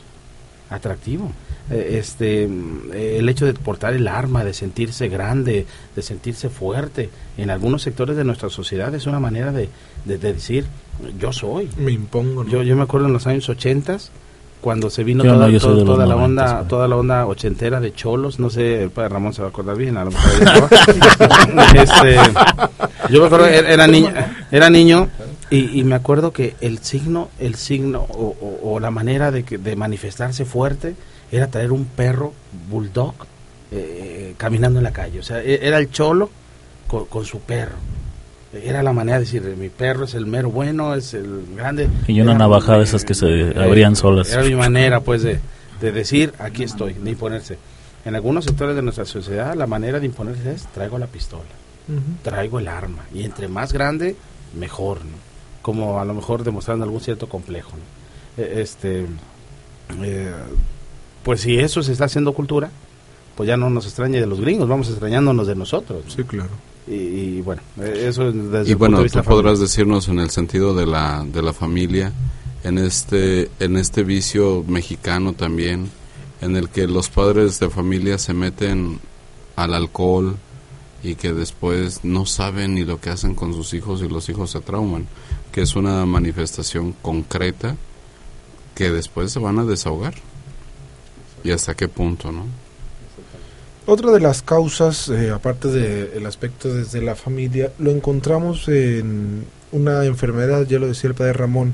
Atractivo. 0.69 1.31
Eh, 1.71 1.97
este, 1.99 2.47
mm, 2.47 2.91
eh, 2.93 3.15
el 3.19 3.29
hecho 3.29 3.45
de 3.45 3.53
portar 3.53 3.93
el 3.93 4.07
arma, 4.07 4.43
de 4.43 4.53
sentirse 4.53 5.07
grande, 5.09 5.65
de 5.95 6.01
sentirse 6.01 6.49
fuerte, 6.49 7.09
en 7.37 7.49
algunos 7.49 7.81
sectores 7.81 8.15
de 8.17 8.23
nuestra 8.23 8.49
sociedad 8.49 8.93
es 8.93 9.05
una 9.07 9.19
manera 9.19 9.51
de, 9.51 9.69
de- 10.05 10.17
de 10.17 10.33
decir, 10.33 10.65
yo 11.19 11.31
soy. 11.31 11.69
Me 11.77 11.91
impongo. 11.91 12.43
¿no? 12.43 12.49
Yo, 12.49 12.63
yo 12.63 12.75
me 12.75 12.83
acuerdo 12.83 13.07
en 13.07 13.13
los 13.13 13.27
años 13.27 13.47
80 13.49 13.97
cuando 14.61 14.89
se 14.89 15.03
vino 15.03 15.23
Yo 15.23 15.33
no, 15.35 15.45
toda, 15.47 15.59
toda- 15.59 15.85
toda 15.85 16.05
la 16.05 16.15
90s, 16.15 16.23
onda 16.23 16.67
toda 16.67 16.87
la 16.87 16.95
onda 16.95 17.25
ochentera 17.27 17.79
de 17.79 17.93
cholos 17.93 18.39
no 18.39 18.49
sé 18.49 18.81
el 18.83 18.89
padre 18.89 19.09
Ramón 19.09 19.31
se 19.31 19.41
va 19.43 19.49
a 19.49 19.51
acordar 19.51 19.77
bien 19.77 19.95
a 19.97 20.03
lo 20.03 20.09
mejor 20.11 20.31
estaba. 20.41 20.69
Este, 21.75 22.15
yo 23.13 23.19
me 23.21 23.25
acuerdo 23.27 23.45
era, 23.45 23.69
era 23.69 23.87
niño 23.87 24.11
era 24.51 24.69
niño 24.71 25.09
y, 25.49 25.79
y 25.79 25.83
me 25.83 25.95
acuerdo 25.95 26.31
que 26.33 26.55
el 26.61 26.79
signo 26.79 27.29
el 27.39 27.55
signo 27.55 27.99
o, 28.01 28.35
o- 28.39 28.73
o 28.73 28.79
la 28.79 28.91
manera 28.91 29.31
de, 29.31 29.43
que- 29.43 29.57
de 29.57 29.75
manifestarse 29.75 30.43
fuerte 30.45 30.95
era 31.31 31.47
traer 31.47 31.71
un 31.71 31.85
perro 31.85 32.33
bulldog 32.69 33.13
eh, 33.71 34.33
caminando 34.37 34.79
en 34.79 34.83
la 34.83 34.91
calle 34.91 35.19
o 35.19 35.23
sea 35.23 35.41
e- 35.43 35.59
era 35.67 35.77
el 35.77 35.89
cholo 35.91 36.29
con, 36.87 37.05
con 37.05 37.25
su 37.25 37.39
perro 37.41 37.75
era 38.53 38.81
la 38.81 38.93
manera 38.93 39.19
de 39.19 39.25
decir 39.25 39.41
mi 39.57 39.69
perro 39.69 40.05
es 40.05 40.13
el 40.15 40.25
mero 40.25 40.49
bueno 40.49 40.95
es 40.95 41.13
el 41.13 41.43
grande 41.55 41.89
Y 42.07 42.21
una 42.21 42.31
Era- 42.31 42.39
navaja 42.39 42.77
de 42.77 42.83
esas 42.83 43.03
que 43.05 43.13
se 43.13 43.27
eh, 43.27 43.53
abrían 43.57 43.95
solas. 43.95 44.31
Era 44.31 44.43
mi 44.43 44.55
manera, 44.55 45.01
pues, 45.01 45.21
de, 45.21 45.39
de 45.81 45.91
decir, 45.91 46.33
aquí 46.39 46.63
estoy, 46.63 46.93
de 46.93 47.11
imponerse. 47.11 47.57
En 48.05 48.15
algunos 48.15 48.45
sectores 48.45 48.75
de 48.75 48.81
nuestra 48.81 49.03
sociedad, 49.05 49.53
la 49.53 49.67
manera 49.67 49.99
de 49.99 50.05
imponerse 50.05 50.53
es, 50.53 50.65
traigo 50.67 50.97
la 50.97 51.07
pistola, 51.07 51.43
traigo 52.23 52.59
el 52.59 52.69
arma, 52.69 53.03
y 53.13 53.23
entre 53.23 53.49
más 53.49 53.73
grande, 53.73 54.15
mejor, 54.57 54.99
¿no? 55.03 55.26
Como 55.67 55.99
a 55.99 56.05
lo 56.05 56.13
mejor 56.13 56.45
demostrando 56.45 56.85
algún 56.85 57.01
cierto 57.01 57.27
complejo, 57.27 57.71
¿no? 57.71 58.41
Eh, 58.41 58.61
Este, 58.61 59.05
eh, 60.01 60.33
pues 61.23 61.41
si 61.41 61.57
eso 61.59 61.83
se 61.83 61.91
está 61.91 62.05
haciendo 62.05 62.31
cultura, 62.31 62.71
pues 63.35 63.47
ya 63.49 63.57
no 63.57 63.69
nos 63.69 63.85
extrañe 63.85 64.17
de 64.21 64.27
los 64.27 64.39
gringos, 64.39 64.69
vamos 64.69 64.87
extrañándonos 64.87 65.45
de 65.45 65.55
nosotros. 65.55 66.05
¿no? 66.05 66.09
Sí, 66.09 66.23
claro. 66.23 66.51
Y, 66.87 66.93
y 66.93 67.41
bueno, 67.41 67.61
eh, 67.81 68.05
eso 68.07 68.29
es 68.29 68.33
desde 68.33 68.69
Y 68.69 68.71
el 68.71 68.77
punto 68.77 68.77
bueno, 68.77 68.97
de 68.99 69.01
tú 69.01 69.03
vista 69.03 69.23
podrás 69.23 69.59
decirnos 69.59 70.07
en 70.07 70.19
el 70.19 70.29
sentido 70.29 70.73
de 70.73 70.85
la, 70.85 71.25
de 71.29 71.41
la 71.41 71.51
familia, 71.51 72.13
en 72.63 72.77
este, 72.77 73.51
en 73.59 73.75
este 73.75 74.03
vicio 74.03 74.63
mexicano 74.65 75.33
también, 75.33 75.89
en 76.39 76.55
el 76.55 76.69
que 76.69 76.87
los 76.87 77.09
padres 77.09 77.59
de 77.59 77.69
familia 77.69 78.17
se 78.17 78.33
meten 78.33 79.01
al 79.57 79.73
alcohol 79.73 80.37
y 81.03 81.15
que 81.15 81.33
después 81.33 82.03
no 82.03 82.25
saben 82.25 82.75
ni 82.75 82.83
lo 82.83 82.99
que 82.99 83.09
hacen 83.09 83.35
con 83.35 83.53
sus 83.53 83.73
hijos 83.73 84.01
y 84.01 84.09
los 84.09 84.27
hijos 84.29 84.51
se 84.51 84.61
trauman, 84.61 85.07
que 85.51 85.61
es 85.61 85.75
una 85.75 86.05
manifestación 86.05 86.93
concreta 87.01 87.75
que 88.75 88.91
después 88.91 89.31
se 89.31 89.39
van 89.39 89.59
a 89.59 89.65
desahogar. 89.65 90.15
¿Y 91.43 91.51
hasta 91.51 91.75
qué 91.75 91.87
punto, 91.87 92.31
no? 92.31 92.45
Otra 93.85 94.11
de 94.11 94.19
las 94.19 94.41
causas, 94.41 95.07
eh, 95.07 95.31
aparte 95.31 95.69
del 95.69 96.25
aspecto 96.25 96.73
desde 96.73 97.01
la 97.01 97.15
familia, 97.15 97.71
lo 97.79 97.91
encontramos 97.91 98.67
en 98.67 99.45
una 99.71 100.03
enfermedad, 100.03 100.67
ya 100.67 100.77
lo 100.77 100.87
decía 100.87 101.09
el 101.09 101.15
padre 101.15 101.33
Ramón 101.33 101.73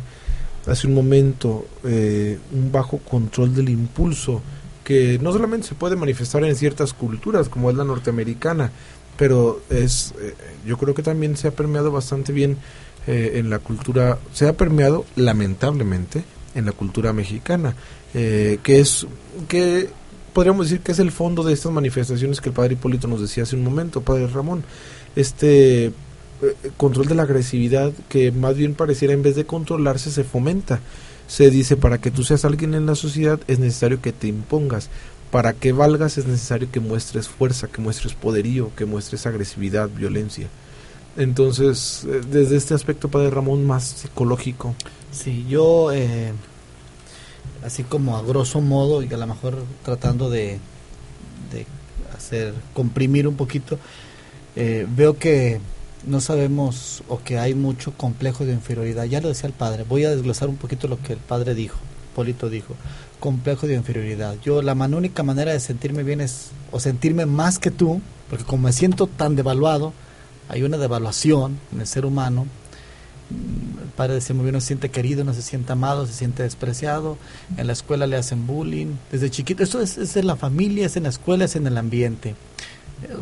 hace 0.67 0.87
un 0.87 0.93
momento, 0.93 1.65
eh, 1.83 2.37
un 2.51 2.71
bajo 2.71 2.99
control 2.99 3.53
del 3.55 3.69
impulso, 3.69 4.41
que 4.83 5.17
no 5.21 5.31
solamente 5.31 5.67
se 5.67 5.75
puede 5.75 5.95
manifestar 5.95 6.43
en 6.43 6.55
ciertas 6.55 6.93
culturas, 6.93 7.49
como 7.49 7.69
es 7.69 7.75
la 7.75 7.83
norteamericana, 7.83 8.71
pero 9.17 9.61
es, 9.69 10.13
eh, 10.21 10.33
yo 10.65 10.77
creo 10.77 10.93
que 10.93 11.03
también 11.03 11.37
se 11.37 11.47
ha 11.47 11.51
permeado 11.51 11.91
bastante 11.91 12.31
bien 12.31 12.57
eh, 13.05 13.33
en 13.35 13.49
la 13.49 13.59
cultura, 13.59 14.17
se 14.31 14.47
ha 14.47 14.53
permeado 14.53 15.05
lamentablemente 15.17 16.23
en 16.55 16.65
la 16.65 16.71
cultura 16.71 17.11
mexicana, 17.11 17.75
eh, 18.13 18.59
que 18.63 18.79
es 18.79 19.05
que 19.49 19.89
podríamos 20.31 20.67
decir 20.67 20.81
que 20.81 20.93
es 20.93 20.99
el 20.99 21.11
fondo 21.11 21.43
de 21.43 21.51
estas 21.51 21.71
manifestaciones 21.71 22.39
que 22.39 22.49
el 22.49 22.55
padre 22.55 22.73
Hipólito 22.73 23.09
nos 23.09 23.19
decía 23.19 23.43
hace 23.43 23.57
un 23.57 23.63
momento, 23.63 24.01
padre 24.01 24.27
Ramón, 24.27 24.63
este 25.17 25.87
eh, 25.87 25.91
control 26.77 27.07
de 27.07 27.15
la 27.15 27.23
agresividad 27.23 27.91
que 28.09 28.31
más 28.31 28.55
bien 28.55 28.73
pareciera 28.73 29.13
en 29.13 29.21
vez 29.21 29.35
de 29.35 29.45
controlarse 29.45 30.09
se 30.09 30.23
fomenta. 30.23 30.79
Se 31.27 31.49
dice 31.49 31.77
para 31.77 31.99
que 31.99 32.11
tú 32.11 32.23
seas 32.23 32.45
alguien 32.45 32.73
en 32.73 32.85
la 32.85 32.95
sociedad 32.95 33.39
es 33.47 33.59
necesario 33.59 34.01
que 34.01 34.11
te 34.11 34.27
impongas, 34.27 34.89
para 35.33 35.53
que 35.53 35.71
valgas 35.71 36.19
es 36.19 36.27
necesario 36.27 36.69
que 36.69 36.79
muestres 36.79 37.27
fuerza, 37.27 37.67
que 37.67 37.81
muestres 37.81 38.13
poderío, 38.13 38.69
que 38.75 38.85
muestres 38.85 39.25
agresividad, 39.25 39.89
violencia. 39.89 40.47
Entonces, 41.17 42.05
eh, 42.07 42.21
desde 42.29 42.55
este 42.55 42.75
aspecto, 42.75 43.09
padre 43.09 43.31
Ramón, 43.31 43.65
más 43.65 43.83
psicológico. 43.83 44.75
Sí, 45.11 45.43
yo, 45.49 45.91
eh, 45.91 46.33
así 47.65 47.81
como 47.81 48.15
a 48.15 48.21
grosso 48.21 48.61
modo, 48.61 49.01
y 49.01 49.11
a 49.11 49.17
lo 49.17 49.25
mejor 49.25 49.57
tratando 49.83 50.29
de, 50.29 50.59
hacer, 52.15 52.53
comprimir 52.75 53.27
un 53.27 53.35
poquito, 53.35 53.79
eh, 54.55 54.85
veo 54.95 55.17
que 55.17 55.59
no 56.05 56.21
sabemos 56.21 57.01
o 57.07 57.23
que 57.23 57.39
hay 57.39 57.55
mucho 57.55 57.91
complejo 57.97 58.45
de 58.45 58.53
inferioridad. 58.53 59.05
Ya 59.05 59.19
lo 59.19 59.29
decía 59.29 59.47
el 59.47 59.53
padre, 59.53 59.83
voy 59.83 60.05
a 60.05 60.11
desglosar 60.11 60.47
un 60.47 60.57
poquito 60.57 60.87
lo 60.87 61.01
que 61.01 61.13
el 61.13 61.19
padre 61.19 61.55
dijo, 61.55 61.79
Polito 62.13 62.51
dijo, 62.51 62.75
complejo 63.23 63.67
de 63.67 63.75
inferioridad. 63.75 64.35
Yo 64.43 64.61
la 64.61 64.73
única 64.73 65.23
manera 65.23 65.53
de 65.53 65.61
sentirme 65.61 66.03
bien 66.03 66.19
es 66.19 66.49
o 66.73 66.81
sentirme 66.81 67.25
más 67.25 67.57
que 67.57 67.71
tú, 67.71 68.01
porque 68.29 68.43
como 68.43 68.63
me 68.63 68.73
siento 68.73 69.07
tan 69.07 69.37
devaluado, 69.37 69.93
hay 70.49 70.63
una 70.63 70.77
devaluación 70.77 71.57
en 71.71 71.79
el 71.79 71.87
ser 71.87 72.05
humano. 72.05 72.47
El 73.81 73.89
padre 73.95 74.15
decía 74.15 74.35
muy 74.35 74.43
bien, 74.43 74.55
no 74.55 74.59
se 74.59 74.67
siente 74.67 74.91
querido, 74.91 75.23
no 75.23 75.33
se 75.33 75.41
siente 75.41 75.71
amado, 75.71 76.05
se 76.05 76.11
siente 76.11 76.43
despreciado. 76.43 77.17
En 77.55 77.67
la 77.67 77.71
escuela 77.71 78.07
le 78.07 78.17
hacen 78.17 78.45
bullying. 78.45 78.97
Desde 79.09 79.31
chiquito, 79.31 79.63
eso 79.63 79.79
es, 79.79 79.97
es 79.97 80.17
en 80.17 80.27
la 80.27 80.35
familia, 80.35 80.85
es 80.85 80.97
en 80.97 81.03
la 81.03 81.09
escuela, 81.09 81.45
es 81.45 81.55
en 81.55 81.65
el 81.65 81.77
ambiente 81.77 82.35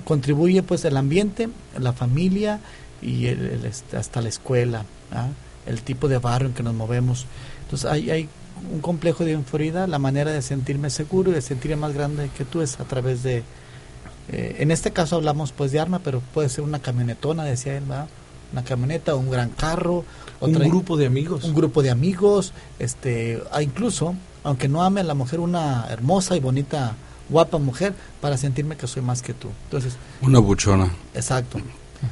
contribuye 0.03 0.61
pues 0.61 0.85
el 0.85 0.97
ambiente, 0.97 1.49
la 1.79 1.93
familia 1.93 2.59
y 3.01 3.25
este, 3.25 3.97
hasta 3.97 4.21
la 4.21 4.29
escuela, 4.29 4.85
¿ah? 5.11 5.29
el 5.65 5.81
tipo 5.81 6.07
de 6.07 6.17
barrio 6.17 6.49
en 6.49 6.53
que 6.53 6.63
nos 6.63 6.73
movemos. 6.73 7.25
Entonces 7.63 7.89
hay 7.89 8.29
un 8.73 8.81
complejo 8.81 9.25
de 9.25 9.31
inferioridad, 9.31 9.87
la 9.87 9.99
manera 9.99 10.31
de 10.31 10.41
sentirme 10.41 10.89
seguro 10.89 11.31
y 11.31 11.35
de 11.35 11.41
sentirme 11.41 11.77
más 11.77 11.93
grande 11.93 12.29
que 12.37 12.45
tú 12.45 12.61
es 12.61 12.79
a 12.79 12.83
través 12.83 13.23
de, 13.23 13.43
eh, 14.29 14.57
en 14.59 14.71
este 14.71 14.91
caso 14.91 15.15
hablamos 15.15 15.51
pues 15.51 15.71
de 15.71 15.79
arma, 15.79 15.99
pero 15.99 16.21
puede 16.33 16.49
ser 16.49 16.63
una 16.63 16.79
camionetona, 16.79 17.43
decía 17.43 17.77
él, 17.77 17.83
una 18.51 18.63
camioneta, 18.63 19.15
un 19.15 19.29
gran 19.29 19.49
carro, 19.49 20.03
un 20.39 20.53
grupo 20.53 20.97
de 20.97 21.05
amigos, 21.05 21.43
un 21.43 21.55
grupo 21.55 21.81
de 21.81 21.89
amigos, 21.89 22.53
este, 22.79 23.41
incluso 23.61 24.15
aunque 24.43 24.67
no 24.67 24.83
ame 24.83 25.01
a 25.01 25.03
la 25.03 25.13
mujer 25.13 25.39
una 25.39 25.85
hermosa 25.89 26.35
y 26.35 26.39
bonita 26.39 26.95
guapa 27.29 27.57
mujer 27.57 27.93
para 28.19 28.37
sentirme 28.37 28.75
que 28.75 28.87
soy 28.87 29.01
más 29.01 29.21
que 29.21 29.33
tú. 29.33 29.49
Entonces, 29.65 29.95
una 30.21 30.39
buchona. 30.39 30.91
Exacto. 31.13 31.59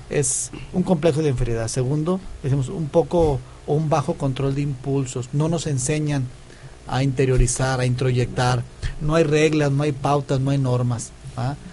Es 0.09 0.51
un 0.71 0.83
complejo 0.83 1.21
de 1.21 1.29
inferioridad. 1.29 1.67
Segundo, 1.67 2.19
decimos 2.43 2.69
un 2.69 2.87
poco 2.87 3.39
un 3.75 3.89
bajo 3.89 4.15
control 4.15 4.55
de 4.55 4.61
impulsos. 4.61 5.29
No 5.33 5.47
nos 5.47 5.67
enseñan 5.67 6.27
a 6.87 7.03
interiorizar, 7.03 7.79
a 7.79 7.85
introyectar. 7.85 8.63
No 8.99 9.15
hay 9.15 9.23
reglas, 9.23 9.71
no 9.71 9.83
hay 9.83 9.91
pautas, 9.91 10.39
no 10.39 10.51
hay 10.51 10.57
normas. 10.57 11.11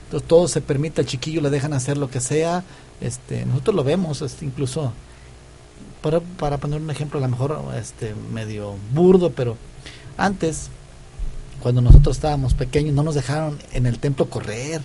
Entonces 0.04 0.28
todo 0.28 0.46
se 0.46 0.60
permite, 0.60 1.00
al 1.00 1.06
chiquillo 1.06 1.40
le 1.40 1.50
dejan 1.50 1.72
hacer 1.72 1.96
lo 1.96 2.08
que 2.08 2.20
sea. 2.20 2.62
Este, 3.00 3.44
nosotros 3.46 3.74
lo 3.74 3.84
vemos, 3.84 4.22
este, 4.22 4.44
incluso 4.44 4.92
para, 6.02 6.20
para 6.20 6.58
poner 6.58 6.80
un 6.80 6.90
ejemplo, 6.90 7.18
a 7.18 7.22
lo 7.22 7.28
mejor 7.28 7.60
este, 7.76 8.14
medio 8.32 8.74
burdo, 8.92 9.32
pero 9.32 9.56
antes 10.16 10.68
cuando 11.60 11.80
nosotros 11.80 12.16
estábamos 12.16 12.54
pequeños, 12.54 12.94
no 12.94 13.02
nos 13.02 13.14
dejaron 13.14 13.58
en 13.72 13.86
el 13.86 13.98
templo 13.98 14.30
correr. 14.30 14.82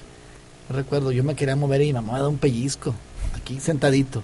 Recuerdo, 0.69 1.11
yo 1.11 1.23
me 1.23 1.35
quería 1.35 1.55
mover 1.55 1.81
y 1.81 1.87
mi 1.87 1.93
mamá 1.93 2.13
me 2.13 2.19
da 2.19 2.27
un 2.27 2.37
pellizco, 2.37 2.95
aquí 3.35 3.59
sentadito. 3.59 4.23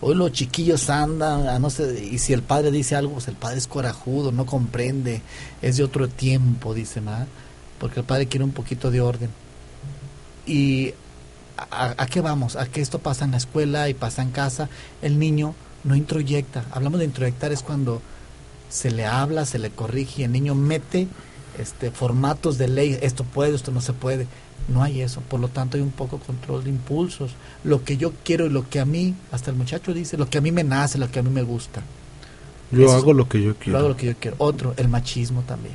Hoy 0.00 0.14
los 0.14 0.32
chiquillos 0.32 0.90
andan, 0.90 1.60
no 1.60 1.70
sé, 1.70 2.08
y 2.12 2.18
si 2.18 2.32
el 2.32 2.42
padre 2.42 2.70
dice 2.70 2.94
algo, 2.94 3.14
pues 3.14 3.28
el 3.28 3.34
padre 3.34 3.58
es 3.58 3.66
corajudo, 3.66 4.30
no 4.30 4.46
comprende, 4.46 5.22
es 5.60 5.76
de 5.76 5.84
otro 5.84 6.08
tiempo, 6.08 6.72
dice, 6.72 7.00
¿verdad? 7.00 7.26
porque 7.78 8.00
el 8.00 8.06
padre 8.06 8.26
quiere 8.26 8.44
un 8.44 8.52
poquito 8.52 8.90
de 8.90 9.00
orden. 9.00 9.30
¿Y 10.46 10.94
a, 11.56 11.94
a, 11.96 12.06
qué 12.06 12.20
vamos? 12.20 12.56
A 12.56 12.66
que 12.66 12.80
esto 12.80 12.98
pasa 12.98 13.24
en 13.24 13.32
la 13.32 13.36
escuela 13.36 13.88
y 13.88 13.94
pasa 13.94 14.22
en 14.22 14.30
casa. 14.30 14.68
El 15.02 15.18
niño 15.18 15.54
no 15.84 15.94
introyecta. 15.94 16.64
Hablamos 16.72 16.98
de 17.00 17.06
introyectar 17.06 17.52
es 17.52 17.62
cuando 17.62 18.02
se 18.68 18.90
le 18.90 19.06
habla, 19.06 19.46
se 19.46 19.58
le 19.58 19.70
corrige 19.70 20.22
y 20.22 20.24
el 20.24 20.32
niño 20.32 20.54
mete 20.54 21.08
este, 21.58 21.90
formatos 21.90 22.58
de 22.58 22.68
ley, 22.68 22.98
esto 23.02 23.24
puede, 23.24 23.54
esto 23.54 23.70
no 23.70 23.80
se 23.80 23.92
puede. 23.92 24.26
No 24.66 24.82
hay 24.82 25.00
eso, 25.00 25.20
por 25.22 25.40
lo 25.40 25.48
tanto 25.48 25.76
hay 25.76 25.82
un 25.82 25.90
poco 25.90 26.18
control 26.18 26.64
de 26.64 26.70
impulsos. 26.70 27.32
Lo 27.64 27.84
que 27.84 27.96
yo 27.96 28.12
quiero 28.24 28.46
y 28.46 28.50
lo 28.50 28.68
que 28.68 28.80
a 28.80 28.84
mí, 28.84 29.14
hasta 29.32 29.50
el 29.50 29.56
muchacho 29.56 29.94
dice, 29.94 30.18
lo 30.18 30.28
que 30.28 30.38
a 30.38 30.40
mí 30.40 30.52
me 30.52 30.64
nace, 30.64 30.98
lo 30.98 31.10
que 31.10 31.20
a 31.20 31.22
mí 31.22 31.30
me 31.30 31.42
gusta. 31.42 31.82
Yo 32.70 32.92
hago 32.92 33.14
lo 33.14 33.28
que 33.28 33.42
yo 33.42 33.56
quiero. 33.56 33.78
hago 33.78 33.88
lo 33.88 33.96
que 33.96 34.06
yo 34.06 34.14
quiero. 34.18 34.36
Otro, 34.38 34.74
el 34.76 34.88
machismo 34.88 35.42
también. 35.42 35.74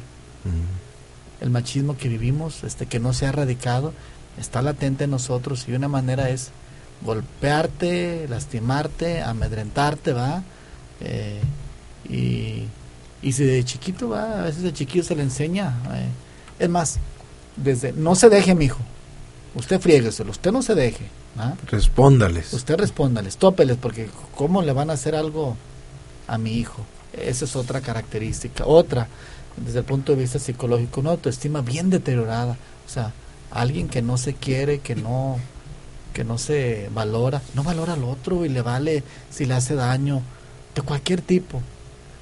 El 1.42 1.50
machismo 1.50 1.98
que 1.98 2.08
vivimos, 2.08 2.64
este, 2.64 2.86
que 2.86 3.00
no 3.00 3.14
se 3.14 3.26
ha 3.26 3.30
erradicado, 3.30 3.94
está 4.40 4.62
latente 4.62 5.06
en 5.06 5.12
nosotros 5.12 5.66
y 5.68 5.74
una 5.74 5.88
manera 5.88 6.30
es 6.30 6.52
golpearte, 7.04 8.28
lastimarte, 8.30 9.22
amedrentarte, 9.22 10.14
¿va? 10.14 10.44
Eh, 11.02 11.42
y 12.10 12.68
y 13.24 13.32
si 13.32 13.46
de 13.46 13.64
chiquito 13.64 14.10
va, 14.10 14.42
a 14.42 14.44
veces 14.44 14.64
de 14.64 14.74
chiquito 14.74 15.06
se 15.06 15.16
le 15.16 15.24
enseña. 15.24 15.74
Eh. 15.94 16.10
Es 16.60 16.70
más, 16.70 17.00
desde, 17.56 17.93
no 17.93 18.16
se 18.16 18.30
deje, 18.30 18.56
mi 18.56 18.66
hijo. 18.66 18.80
Usted 19.56 19.80
friegueselo, 19.80 20.32
usted 20.32 20.51
no 20.51 20.62
se 20.62 20.76
deje. 20.76 21.06
¿ah? 21.38 21.54
Respóndales. 21.68 22.54
Usted 22.54 22.76
respóndales, 22.78 23.38
tópeles, 23.38 23.78
porque 23.78 24.10
¿cómo 24.36 24.62
le 24.62 24.74
van 24.74 24.89
a 24.89 24.93
hacer 24.93 25.16
algo 25.16 25.56
a 26.28 26.38
mi 26.38 26.54
hijo? 26.54 26.84
Esa 27.14 27.45
es 27.45 27.56
otra 27.56 27.82
característica. 27.82 28.66
Otra, 28.66 29.08
desde 29.58 29.80
el 29.80 29.86
punto 29.86 30.14
de 30.14 30.20
vista 30.20 30.39
psicológico, 30.39 31.01
una 31.01 31.12
autoestima 31.12 31.62
bien 31.62 31.89
deteriorada. 31.89 32.58
O 32.86 32.89
sea, 32.89 33.14
alguien 33.51 33.88
que 33.88 34.01
no 34.01 34.18
se 34.18 34.34
quiere, 34.34 34.80
que 34.80 34.95
no 34.95 35.38
que 36.14 36.24
no 36.24 36.38
se 36.38 36.89
valora, 36.93 37.41
no 37.56 37.64
valora 37.64 37.93
al 37.93 38.04
otro 38.04 38.45
y 38.45 38.49
le 38.49 38.62
vale 38.62 39.04
si 39.32 39.45
le 39.45 39.56
hace 39.56 39.74
daño 39.74 40.22
de 40.76 40.82
cualquier 40.84 41.22
tipo 41.22 41.60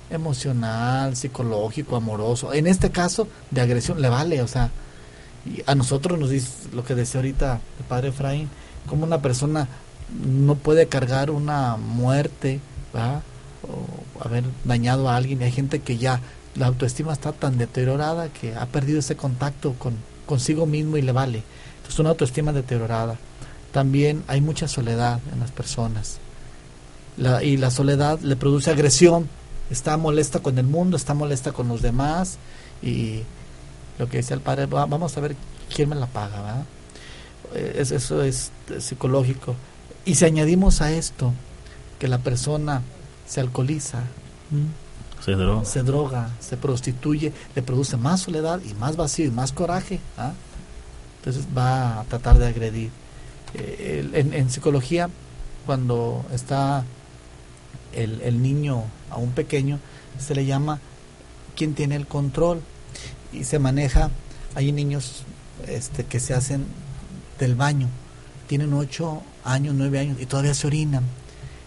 emocional, 0.10 1.16
psicológico, 1.16 1.96
amoroso, 1.96 2.54
en 2.54 2.68
este 2.68 2.90
caso 2.90 3.28
de 3.50 3.62
agresión, 3.62 4.02
le 4.02 4.10
vale, 4.10 4.42
o 4.42 4.48
sea, 4.48 4.70
y 5.46 5.64
a 5.66 5.76
nosotros 5.76 6.20
nos 6.20 6.30
dice 6.30 6.70
lo 6.74 6.84
que 6.84 6.96
decía 6.96 7.20
ahorita 7.20 7.60
el 7.80 7.86
padre 7.86 8.10
Efraín, 8.10 8.50
como 8.88 9.06
una 9.06 9.22
persona 9.22 9.68
no 10.26 10.56
puede 10.56 10.88
cargar 10.88 11.32
una 11.32 11.78
muerte, 11.78 12.60
o 12.94 14.24
haber 14.24 14.44
dañado 14.66 15.10
a 15.10 15.16
alguien, 15.16 15.42
y 15.42 15.46
hay 15.46 15.52
gente 15.52 15.80
que 15.80 15.98
ya 15.98 16.20
la 16.56 16.68
autoestima 16.68 17.14
está 17.14 17.32
tan 17.32 17.58
deteriorada 17.58 18.30
que 18.30 18.56
ha 18.56 18.66
perdido 18.66 19.00
ese 19.00 19.16
contacto 19.16 19.74
con 19.74 19.96
consigo 20.26 20.66
mismo 20.66 20.98
y 20.98 21.02
le 21.02 21.12
vale. 21.12 21.44
Entonces 21.78 22.00
una 22.00 22.10
autoestima 22.10 22.54
deteriorada. 22.54 23.18
También 23.72 24.24
hay 24.28 24.42
mucha 24.42 24.68
soledad 24.68 25.20
en 25.34 25.40
las 25.40 25.52
personas. 25.52 26.20
La, 27.18 27.44
y 27.44 27.58
la 27.58 27.72
soledad 27.72 28.20
le 28.22 28.36
produce 28.36 28.72
agresión 28.72 29.28
está 29.72 29.96
molesta 29.98 30.40
con 30.40 30.58
el 30.58 30.66
mundo, 30.66 30.98
está 30.98 31.14
molesta 31.14 31.54
con 31.54 31.68
los 31.68 31.82
demás 31.82 32.38
y 32.82 33.22
lo 34.02 34.10
que 34.10 34.18
decía 34.18 34.36
el 34.36 34.42
padre, 34.42 34.66
vamos 34.66 35.16
a 35.16 35.22
ver 35.22 35.36
quién 35.74 35.88
me 35.88 35.96
la 35.96 36.08
paga, 36.08 36.42
¿verdad? 36.42 36.66
eso 37.54 38.24
es 38.24 38.52
psicológico. 38.80 39.56
Y 40.06 40.16
si 40.16 40.26
añadimos 40.26 40.82
a 40.82 40.92
esto 40.92 41.34
que 42.00 42.08
la 42.08 42.18
persona 42.18 42.82
se 43.28 43.42
alcoholiza, 43.42 44.00
se 45.24 45.34
droga. 45.34 45.66
se 45.66 45.84
droga, 45.84 46.30
se 46.40 46.58
prostituye, 46.58 47.32
le 47.54 47.62
produce 47.62 47.96
más 47.96 48.22
soledad 48.22 48.60
y 48.68 48.74
más 48.74 48.96
vacío 48.96 49.28
y 49.28 49.30
más 49.30 49.52
coraje, 49.52 50.00
¿ah? 50.18 50.32
entonces 51.20 51.46
va 51.56 52.00
a 52.00 52.04
tratar 52.06 52.40
de 52.40 52.48
agredir. 52.48 52.90
Eh, 53.54 54.10
en, 54.14 54.34
en 54.34 54.50
psicología, 54.50 55.12
cuando 55.68 56.26
está 56.34 56.86
el, 57.94 58.20
el 58.22 58.42
niño 58.42 58.84
un 59.16 59.32
pequeño 59.32 59.78
se 60.18 60.34
le 60.34 60.46
llama 60.48 60.80
quien 61.56 61.76
tiene 61.76 61.98
el 61.98 62.08
control 62.08 62.64
y 63.32 63.44
se 63.44 63.60
maneja 63.60 64.10
hay 64.56 64.72
niños 64.72 65.24
este 65.68 66.06
que 66.06 66.20
se 66.20 66.34
hacen 66.34 66.66
del 67.40 67.56
baño 67.56 67.88
tienen 68.48 68.74
8 68.74 69.22
años 69.44 69.76
9 69.76 70.00
años 70.00 70.18
y 70.20 70.26
todavía 70.26 70.54
se 70.54 70.68
orinan 70.68 71.04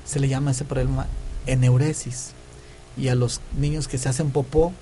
se 0.04 0.20
le 0.20 0.28
llama 0.28 0.50
ese 0.50 0.64
problema 0.64 1.06
eneuresis 1.46 2.32
y 2.96 3.08
a 3.08 3.14
los 3.14 3.40
niños 3.58 3.88
que 3.88 3.98
se 3.98 4.08
hacen 4.08 4.30
popó 4.30 4.72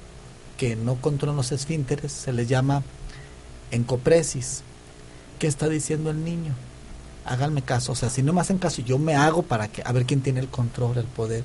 que 0.56 0.76
no 0.76 0.96
controlan 0.96 1.36
los 1.36 1.52
esfínteres 1.52 2.12
se 2.12 2.32
les 2.32 2.48
llama 2.48 2.82
encopresis 3.70 4.62
¿qué 5.38 5.46
está 5.46 5.68
diciendo 5.68 6.10
el 6.10 6.24
niño? 6.24 6.54
háganme 7.24 7.62
caso, 7.62 7.92
o 7.92 7.94
sea, 7.94 8.10
si 8.10 8.22
no 8.22 8.32
me 8.32 8.40
hacen 8.40 8.58
caso, 8.58 8.82
yo 8.82 8.98
me 8.98 9.14
hago 9.14 9.42
para 9.42 9.68
que, 9.68 9.82
a 9.84 9.92
ver 9.92 10.06
quién 10.06 10.20
tiene 10.20 10.40
el 10.40 10.48
control, 10.48 10.98
el 10.98 11.04
poder, 11.04 11.44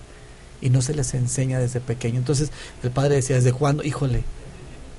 y 0.61 0.69
no 0.69 0.81
se 0.81 0.93
les 0.93 1.13
enseña 1.13 1.59
desde 1.59 1.79
pequeño. 1.79 2.17
Entonces, 2.17 2.51
el 2.83 2.91
padre 2.91 3.15
decía, 3.15 3.35
¿desde 3.35 3.53
cuándo? 3.53 3.83
Híjole, 3.83 4.23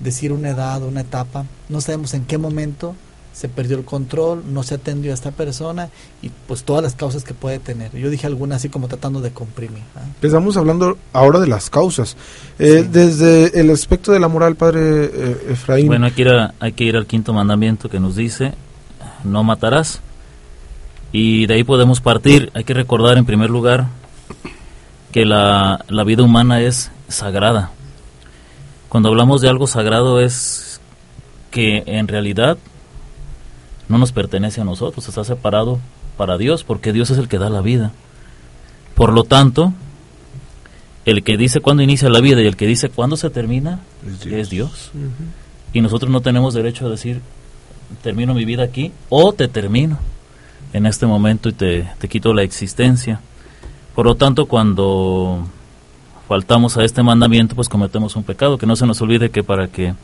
decir 0.01 0.33
una 0.33 0.51
edad, 0.51 0.83
una 0.83 1.01
etapa, 1.01 1.45
no 1.69 1.81
sabemos 1.81 2.15
en 2.15 2.25
qué 2.25 2.39
momento 2.39 2.95
se 3.39 3.49
perdió 3.49 3.79
el 3.79 3.85
control, 3.85 4.43
no 4.53 4.65
se 4.65 4.75
atendió 4.75 5.13
a 5.13 5.15
esta 5.15 5.31
persona 5.31 5.91
y 6.23 6.31
pues 6.49 6.65
todas 6.65 6.83
las 6.83 6.97
causas 6.97 7.23
que 7.23 7.35
puede 7.35 7.61
tener. 7.61 7.93
Yo 7.97 8.11
dije 8.11 8.27
alguna 8.27 8.57
así 8.57 8.69
como 8.69 8.89
tratando 8.89 9.21
de 9.21 9.31
comprimir. 9.31 9.85
¿ah? 9.95 10.01
Estamos 10.21 10.57
hablando 10.57 10.99
ahora 11.13 11.39
de 11.39 11.47
las 11.47 11.71
causas. 11.71 12.17
Eh, 12.59 12.85
Desde 12.91 13.61
el 13.61 13.71
aspecto 13.71 14.11
de 14.11 14.19
la 14.19 14.27
moral, 14.27 14.57
padre 14.57 15.05
eh, 15.05 15.47
Efraín. 15.51 15.87
Bueno, 15.87 16.07
hay 16.07 16.13
que, 16.13 16.23
ir 16.23 16.33
hay 16.59 16.73
que 16.73 16.83
ir 16.83 16.97
al 16.97 17.07
quinto 17.07 17.33
mandamiento 17.33 17.89
que 17.89 18.01
nos 18.01 18.17
dice, 18.17 18.55
no 19.23 19.45
matarás. 19.45 20.01
Y 21.13 21.47
de 21.47 21.55
ahí 21.55 21.63
podemos 21.63 22.01
partir. 22.01 22.51
Hay 22.55 22.65
que 22.65 22.75
recordar 22.75 23.19
en 23.19 23.25
primer 23.25 23.51
lugar 23.51 23.87
que 25.13 25.25
la, 25.25 25.85
la 25.89 26.03
vida 26.03 26.25
humana 26.25 26.61
es 26.61 26.91
sagrada. 27.07 27.71
Cuando 28.89 29.11
hablamos 29.11 29.41
de 29.41 29.49
algo 29.49 29.67
sagrado 29.67 30.21
es 30.21 30.81
que 31.51 31.83
en 31.87 32.09
realidad 32.09 32.59
no 33.89 33.99
nos 33.99 34.13
pertenece 34.13 34.61
a 34.61 34.65
nosotros, 34.65 35.09
está 35.09 35.25
separado 35.25 35.79
para 36.17 36.39
Dios, 36.39 36.65
porque 36.65 36.93
Dios 36.93 37.11
es 37.11 37.19
el 37.19 37.29
que 37.29 37.39
da 37.39 37.51
la 37.51 37.61
vida. 37.61 37.93
Por 38.95 39.13
lo 39.13 39.25
tanto, 39.25 39.73
el 41.05 41.23
que 41.23 41.37
dice 41.37 41.61
cuándo 41.61 41.83
inicia 41.83 42.09
la 42.09 42.21
vida 42.21 42.43
y 42.43 42.47
el 42.47 42.57
que 42.57 42.67
dice 42.67 42.89
cuándo 42.89 43.17
se 43.17 43.31
termina 43.31 43.81
es 44.31 44.51
Dios. 44.51 44.91
Y 45.73 45.81
nosotros 45.81 46.11
no 46.11 46.21
tenemos 46.21 46.55
derecho 46.55 46.87
a 46.87 46.91
decir, 46.91 47.21
termino 48.03 48.35
mi 48.35 48.45
vida 48.45 48.63
aquí 48.63 48.93
o 49.09 49.33
te 49.33 49.49
termino 49.49 49.99
en 50.73 50.87
este 50.87 51.07
momento 51.07 51.49
y 51.49 51.53
te, 51.53 51.89
te 51.99 52.09
quito 52.09 52.35
la 52.35 52.43
existencia. 52.43 53.21
Por 53.95 54.07
lo 54.07 54.17
tanto, 54.17 54.47
cuando 54.47 55.47
faltamos 56.29 56.77
a 56.77 56.85
este 56.85 57.03
mandamiento, 57.03 57.57
pues 57.57 57.69
cometemos 57.69 58.15
un 58.15 58.23
pecado. 58.23 58.59
Que 58.59 58.67
no 58.67 58.77
se 58.77 58.87
nos 58.87 59.01
olvide 59.01 59.31
que 59.31 59.43
para 59.43 59.67
que, 59.67 59.95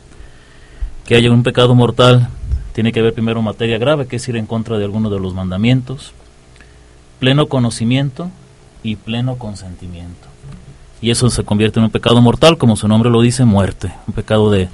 que 1.05 1.15
haya 1.15 1.31
un 1.31 1.43
pecado 1.43 1.75
mortal, 1.75 2.27
tiene 2.73 2.91
que 2.91 2.99
haber 2.99 3.13
primero 3.13 3.41
materia 3.41 3.77
grave, 3.77 4.07
que 4.07 4.17
es 4.17 4.27
ir 4.27 4.35
en 4.35 4.47
contra 4.47 4.77
de 4.77 4.83
alguno 4.83 5.09
de 5.09 5.19
los 5.19 5.33
mandamientos, 5.33 6.11
pleno 7.19 7.47
conocimiento 7.47 8.29
y 8.83 8.95
pleno 8.95 9.37
consentimiento. 9.37 10.27
Y 10.99 11.11
eso 11.11 11.29
se 11.29 11.43
convierte 11.43 11.79
en 11.79 11.85
un 11.85 11.91
pecado 11.91 12.21
mortal, 12.21 12.57
como 12.57 12.75
su 12.75 12.87
nombre 12.87 13.11
lo 13.11 13.21
dice, 13.21 13.45
muerte, 13.45 13.93
un 14.07 14.13
pecado 14.15 14.49
de, 14.49 14.67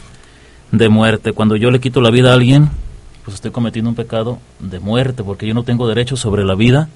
de 0.72 0.90
muerte. 0.90 1.34
Cuando 1.34 1.58
yo 1.58 1.70
le 1.70 1.82
quito 1.82 2.00
la 2.00 2.12
vida 2.12 2.32
a 2.32 2.34
alguien, 2.34 2.70
pues 3.26 3.36
estoy 3.36 3.52
cometiendo 3.52 3.90
un 3.90 3.96
pecado 3.96 4.40
de 4.60 4.80
muerte, 4.80 5.24
porque 5.24 5.46
yo 5.46 5.54
no 5.54 5.64
tengo 5.64 5.88
derecho 5.88 6.16
sobre 6.16 6.46
la 6.46 6.56
vida 6.56 6.88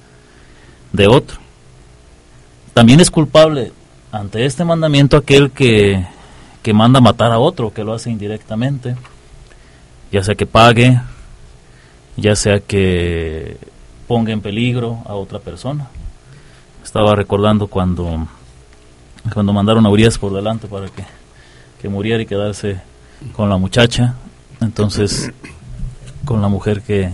de 0.92 1.06
otro. 1.06 1.38
También 2.72 3.00
es 3.00 3.10
culpable 3.10 3.72
ante 4.16 4.46
este 4.46 4.64
mandamiento 4.64 5.16
aquel 5.16 5.50
que, 5.50 6.06
que 6.62 6.72
manda 6.72 7.00
matar 7.00 7.32
a 7.32 7.38
otro, 7.38 7.72
que 7.72 7.84
lo 7.84 7.92
hace 7.92 8.10
indirectamente, 8.10 8.96
ya 10.10 10.22
sea 10.22 10.34
que 10.34 10.46
pague, 10.46 11.00
ya 12.16 12.34
sea 12.34 12.60
que 12.60 13.58
ponga 14.06 14.32
en 14.32 14.40
peligro 14.40 14.98
a 15.04 15.14
otra 15.14 15.38
persona. 15.38 15.88
Estaba 16.82 17.14
recordando 17.14 17.66
cuando, 17.66 18.26
cuando 19.32 19.52
mandaron 19.52 19.84
a 19.84 19.90
Urias 19.90 20.18
por 20.18 20.32
delante 20.32 20.66
para 20.66 20.86
que, 20.86 21.04
que 21.80 21.88
muriera 21.88 22.22
y 22.22 22.26
quedarse 22.26 22.80
con 23.32 23.50
la 23.50 23.58
muchacha, 23.58 24.14
entonces 24.60 25.30
con 26.24 26.40
la 26.40 26.48
mujer 26.48 26.82
que, 26.82 27.12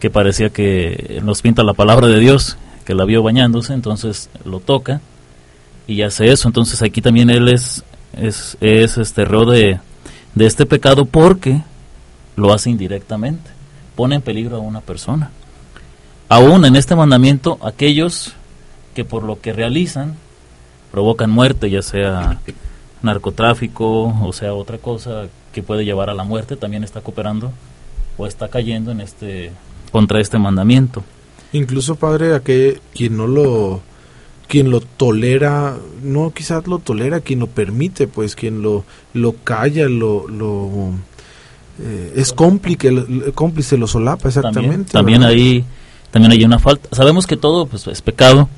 que 0.00 0.08
parecía 0.08 0.50
que 0.50 1.20
nos 1.22 1.42
pinta 1.42 1.62
la 1.62 1.74
palabra 1.74 2.06
de 2.06 2.18
Dios, 2.18 2.56
que 2.84 2.94
la 2.94 3.04
vio 3.04 3.22
bañándose, 3.22 3.74
entonces 3.74 4.30
lo 4.44 4.60
toca 4.60 5.00
y 5.86 6.02
hace 6.02 6.30
eso. 6.30 6.48
Entonces 6.48 6.82
aquí 6.82 7.00
también 7.00 7.30
él 7.30 7.48
es, 7.48 7.84
es, 8.16 8.56
es 8.60 8.98
este 8.98 9.24
reo 9.24 9.44
de, 9.44 9.80
de 10.34 10.46
este 10.46 10.66
pecado 10.66 11.04
porque 11.04 11.62
lo 12.36 12.52
hace 12.52 12.70
indirectamente, 12.70 13.50
pone 13.94 14.16
en 14.16 14.22
peligro 14.22 14.56
a 14.56 14.60
una 14.60 14.80
persona. 14.80 15.30
Aún 16.28 16.64
en 16.64 16.76
este 16.76 16.96
mandamiento, 16.96 17.58
aquellos 17.62 18.34
que 18.94 19.04
por 19.04 19.22
lo 19.22 19.40
que 19.40 19.52
realizan 19.52 20.16
provocan 20.90 21.30
muerte, 21.30 21.70
ya 21.70 21.82
sea 21.82 22.40
narcotráfico 23.02 24.14
o 24.22 24.32
sea 24.32 24.54
otra 24.54 24.78
cosa 24.78 25.26
que 25.52 25.62
puede 25.62 25.84
llevar 25.84 26.10
a 26.10 26.14
la 26.14 26.24
muerte, 26.24 26.56
también 26.56 26.82
está 26.82 27.00
cooperando 27.00 27.52
o 28.16 28.26
está 28.26 28.48
cayendo 28.48 28.90
en 28.90 29.00
este 29.00 29.52
contra 29.92 30.20
este 30.20 30.38
mandamiento. 30.38 31.04
Incluso 31.52 31.94
padre, 31.96 32.34
a 32.34 32.40
que 32.40 32.80
quien 32.94 33.16
no 33.16 33.26
lo 33.26 33.80
quien 34.48 34.70
lo 34.70 34.80
tolera, 34.80 35.76
no 36.02 36.32
quizás 36.32 36.66
lo 36.66 36.78
tolera, 36.78 37.20
quien 37.20 37.40
lo 37.40 37.46
permite, 37.46 38.06
pues 38.06 38.34
quien 38.34 38.62
lo 38.62 38.84
lo 39.12 39.32
calla, 39.32 39.88
lo 39.88 40.28
lo 40.28 40.90
eh, 41.80 42.12
es 42.16 42.32
cómplice, 42.32 42.90
lo, 42.90 43.32
cómplice 43.34 43.76
lo 43.76 43.86
solapa 43.86 44.28
exactamente. 44.28 44.92
También, 44.92 45.20
también 45.20 45.22
ahí 45.24 45.64
también 46.10 46.32
hay 46.32 46.44
una 46.44 46.58
falta. 46.58 46.88
Sabemos 46.94 47.26
que 47.26 47.36
todo 47.36 47.66
pues 47.66 47.86
es 47.86 48.02
pecado 48.02 48.48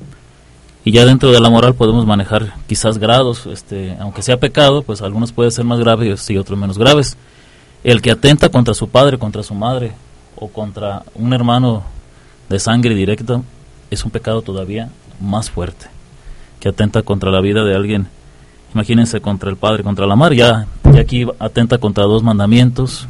y 0.85 0.91
ya 0.91 1.05
dentro 1.05 1.31
de 1.31 1.39
la 1.39 1.49
moral 1.49 1.75
podemos 1.75 2.05
manejar 2.05 2.53
quizás 2.67 2.97
grados, 2.97 3.45
este, 3.47 3.97
aunque 3.99 4.21
sea 4.21 4.39
pecado, 4.39 4.83
pues 4.83 5.01
algunos 5.01 5.31
pueden 5.31 5.51
ser 5.51 5.65
más 5.65 5.79
graves 5.79 6.29
y 6.29 6.37
otros 6.37 6.57
menos 6.57 6.77
graves. 6.77 7.17
El 7.83 8.01
que 8.01 8.11
atenta 8.11 8.49
contra 8.49 8.73
su 8.73 8.89
padre, 8.89 9.17
contra 9.17 9.43
su 9.43 9.55
madre 9.55 9.93
o 10.35 10.47
contra 10.47 11.03
un 11.15 11.33
hermano 11.33 11.83
de 12.47 12.59
sangre 12.59 12.95
directa 12.95 13.41
es 13.89 14.05
un 14.05 14.11
pecado 14.11 14.41
todavía 14.41 14.89
más 15.19 15.49
fuerte, 15.49 15.87
que 16.59 16.69
atenta 16.69 17.01
contra 17.01 17.31
la 17.31 17.41
vida 17.41 17.63
de 17.63 17.75
alguien. 17.75 18.07
Imagínense 18.73 19.21
contra 19.21 19.49
el 19.49 19.57
padre, 19.57 19.83
contra 19.83 20.05
la 20.05 20.15
madre, 20.15 20.37
ya, 20.37 20.67
aquí 20.99 21.25
atenta 21.39 21.77
contra 21.77 22.03
dos 22.03 22.23
mandamientos 22.23 23.07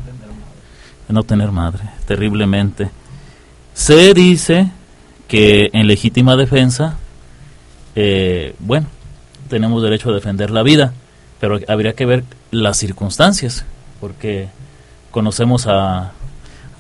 de 1.08 1.14
no 1.14 1.24
tener 1.24 1.52
madre, 1.52 1.84
terriblemente. 2.06 2.90
Se 3.74 4.14
dice 4.14 4.72
que 5.28 5.70
en 5.74 5.88
legítima 5.88 6.36
defensa, 6.36 6.98
eh, 7.96 8.56
bueno, 8.60 8.88
tenemos 9.50 9.84
derecho 9.84 10.10
a 10.10 10.14
defender 10.14 10.52
la 10.52 10.64
vida, 10.64 10.94
pero 11.40 11.60
habría 11.68 11.94
que 11.94 12.06
ver 12.06 12.24
las 12.52 12.78
circunstancias, 12.78 13.66
porque 14.00 14.48
conocemos 15.12 15.68
a, 15.68 16.14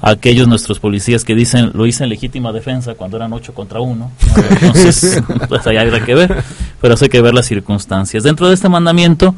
a 0.01 0.11
aquellos 0.11 0.47
nuestros 0.47 0.79
policías 0.79 1.25
que 1.25 1.35
dicen 1.35 1.71
lo 1.73 1.85
hice 1.85 2.03
en 2.03 2.09
legítima 2.09 2.51
defensa 2.51 2.95
cuando 2.95 3.17
eran 3.17 3.33
ocho 3.33 3.53
contra 3.53 3.81
uno. 3.81 4.11
Entonces, 4.61 5.21
pues 5.47 5.65
ahí 5.67 5.77
habrá 5.77 6.03
que 6.05 6.15
ver, 6.15 6.43
pero 6.81 6.93
eso 6.93 7.05
hay 7.05 7.09
que 7.09 7.21
ver 7.21 7.33
las 7.33 7.47
circunstancias. 7.47 8.23
Dentro 8.23 8.47
de 8.47 8.53
este 8.53 8.69
mandamiento, 8.69 9.35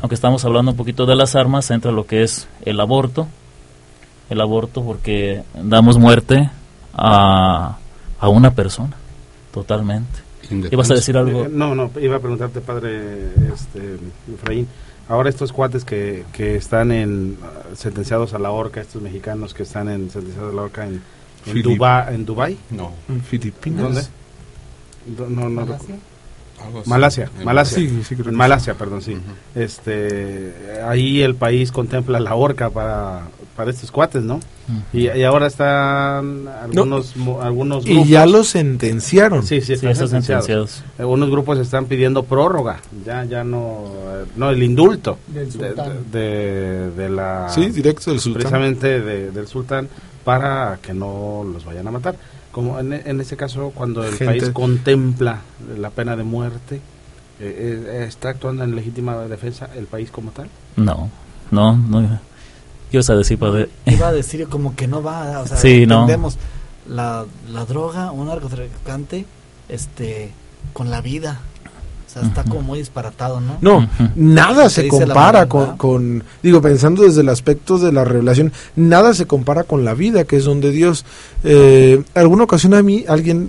aunque 0.00 0.14
estamos 0.14 0.44
hablando 0.44 0.72
un 0.72 0.76
poquito 0.76 1.06
de 1.06 1.16
las 1.16 1.34
armas, 1.34 1.70
entra 1.70 1.92
lo 1.92 2.06
que 2.06 2.22
es 2.22 2.48
el 2.64 2.80
aborto. 2.80 3.26
El 4.30 4.40
aborto 4.40 4.82
porque 4.82 5.42
damos 5.54 5.98
muerte 5.98 6.50
a, 6.94 7.76
a 8.18 8.28
una 8.28 8.52
persona, 8.52 8.96
totalmente. 9.52 10.20
¿Ibas 10.70 10.90
a 10.90 10.94
decir 10.94 11.16
algo? 11.16 11.44
Eh, 11.44 11.48
no, 11.50 11.74
no, 11.74 11.90
iba 12.00 12.16
a 12.16 12.20
preguntarte, 12.20 12.60
padre 12.60 13.32
este, 13.52 13.98
Efraín. 14.32 14.66
Ahora 15.08 15.28
estos 15.28 15.52
cuates 15.52 15.84
que, 15.84 16.24
que 16.32 16.56
están 16.56 16.90
en, 16.92 17.36
uh, 17.42 17.76
sentenciados 17.76 18.34
a 18.34 18.38
la 18.38 18.50
horca, 18.50 18.80
estos 18.80 19.02
mexicanos 19.02 19.52
que 19.54 19.62
están 19.64 19.88
en, 19.88 20.10
sentenciados 20.10 20.52
a 20.52 20.56
la 20.56 20.62
horca 20.62 20.86
en, 20.86 21.02
en, 21.46 21.52
Filip- 21.54 21.64
Duba- 21.76 22.12
en 22.14 22.24
Dubai. 22.24 22.56
No. 22.70 22.92
En 23.08 23.20
Filipinas. 23.20 24.10
¿Dónde? 25.06 25.34
No, 25.34 25.48
no, 25.48 25.78
¿Malasia? 26.86 26.86
Malasia, 26.86 27.30
En 27.38 27.44
Malasia. 27.44 27.78
Sí, 27.78 28.02
sí, 28.08 28.16
en 28.24 28.34
Malasia, 28.34 28.74
perdón, 28.74 29.02
sí. 29.02 29.16
Este, 29.54 30.52
ahí 30.86 31.22
el 31.22 31.34
país 31.34 31.72
contempla 31.72 32.20
la 32.20 32.34
horca 32.34 32.70
para, 32.70 33.22
para 33.56 33.70
estos 33.70 33.90
cuates, 33.90 34.22
¿no? 34.22 34.40
y, 34.92 35.08
y 35.10 35.22
ahora 35.24 35.48
están 35.48 36.46
algunos, 36.48 37.16
mo- 37.16 37.42
algunos 37.42 37.84
Y 37.86 38.04
ya 38.06 38.26
los 38.26 38.48
sentenciaron. 38.48 39.42
Sí, 39.42 39.60
sí, 39.60 39.66
Sí, 39.66 39.72
están 39.74 39.90
están 39.90 40.08
sentenciados. 40.08 40.44
sentenciados. 40.46 40.84
Algunos 40.98 41.30
grupos 41.30 41.58
están 41.58 41.86
pidiendo 41.86 42.22
prórroga, 42.22 42.80
ya 43.04 43.24
ya 43.24 43.42
no, 43.44 43.86
eh, 44.06 44.24
no 44.36 44.50
el 44.50 44.62
indulto 44.62 45.18
Del 45.28 45.46
de, 45.46 45.52
sultán. 45.68 45.92
de- 46.12 46.90
de 46.96 47.08
la 47.10 47.48
Sí, 47.50 47.70
directo 47.70 48.10
del 48.10 48.20
sultán. 48.20 48.40
precisamente 48.42 49.00
de- 49.00 49.30
del 49.32 49.46
sultán 49.48 49.88
para 50.24 50.78
que 50.80 50.94
no 50.94 51.44
los 51.52 51.64
vayan 51.64 51.88
a 51.88 51.90
matar. 51.90 52.14
Como 52.52 52.78
en, 52.78 52.92
en 52.92 53.20
ese 53.20 53.36
caso 53.36 53.72
cuando 53.74 54.04
el 54.04 54.10
Gente- 54.14 54.26
país 54.40 54.50
contempla 54.52 55.40
la 55.78 55.90
pena 55.90 56.14
de 56.16 56.22
muerte, 56.22 56.76
eh, 57.40 57.86
eh, 57.88 58.04
está 58.06 58.28
actuando 58.28 58.62
en 58.62 58.76
legítima 58.76 59.16
defensa 59.24 59.68
el 59.74 59.86
país 59.86 60.10
como 60.10 60.30
tal. 60.32 60.48
No, 60.76 61.10
no, 61.50 61.76
no. 61.76 62.20
¿Qué 62.90 62.98
a 62.98 63.14
decir, 63.16 63.38
padre? 63.38 63.70
Iba 63.86 64.08
a 64.08 64.12
decir 64.12 64.46
como 64.48 64.76
que 64.76 64.86
no 64.86 65.02
va, 65.02 65.40
o 65.40 65.46
sea, 65.46 65.56
Sí, 65.56 65.86
no. 65.86 66.02
entendemos 66.02 66.36
la, 66.86 67.24
la 67.50 67.64
droga, 67.64 68.12
un 68.12 68.26
narcotraficante, 68.28 69.24
este, 69.70 70.30
con 70.74 70.90
la 70.90 71.00
vida. 71.00 71.40
O 72.12 72.20
sea, 72.20 72.28
está 72.28 72.44
como 72.44 72.60
muy 72.60 72.78
disparatado, 72.78 73.40
¿no? 73.40 73.56
No, 73.62 73.88
nada 74.16 74.68
Se 74.68 74.86
compara 74.86 75.48
con, 75.48 75.78
con- 75.78 76.22
digo, 76.42 76.60
pensando 76.60 77.04
desde 77.04 77.22
el 77.22 77.30
aspecto 77.30 77.78
de 77.78 77.90
la 77.90 78.04
revelación, 78.04 78.52
nada 78.76 79.14
se 79.14 79.26
compara 79.26 79.64
con 79.64 79.84
la 79.86 79.94
vida, 79.94 80.24
que 80.24 80.36
es 80.36 80.44
donde 80.44 80.72
Dios, 80.72 81.06
eh, 81.42 82.02
alguna 82.14 82.44
ocasión 82.44 82.74
a 82.74 82.82
mí, 82.82 83.04
alguien, 83.08 83.48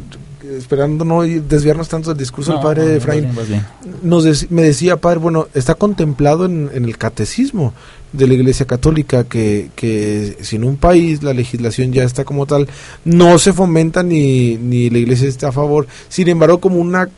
esperando 0.58 1.04
no 1.04 1.24
desviarnos 1.24 1.90
tanto 1.90 2.10
del 2.12 2.18
discurso 2.20 2.52
No, 2.52 2.58
del 2.60 2.64
padre 2.64 2.86
no, 2.86 2.92
Efraín, 2.92 3.24
bien, 3.24 3.36
vas 3.36 3.48
bien. 3.50 3.66
nos 4.02 4.26
dec- 4.26 4.48
me 4.50 4.62
decía, 4.62 4.96
padre, 4.98 5.20
bueno, 5.20 5.48
está 5.54 5.76
contemplado 5.76 6.46
en, 6.46 6.70
en 6.74 6.86
el 6.86 6.98
catecismo 6.98 7.74
de 8.14 8.28
la 8.28 8.34
Iglesia 8.36 8.66
Católica 8.68 9.24
que, 9.26 9.72
que 9.76 10.38
si 10.42 10.56
en 10.58 10.64
un 10.64 10.78
país 10.78 11.22
la 11.24 11.34
legislación 11.34 11.92
ya 11.92 12.04
está 12.04 12.24
como 12.24 12.46
tal, 12.46 12.68
no 13.04 13.40
se 13.40 13.52
fomenta 13.52 14.04
ni, 14.04 14.56
ni 14.58 14.90
la 14.90 15.00
Iglesia 15.00 15.28
está 15.28 15.50
a 15.50 15.52
favor, 15.52 15.86
sin 16.08 16.30
embargo, 16.30 16.60
como 16.60 16.78
una 16.80 17.10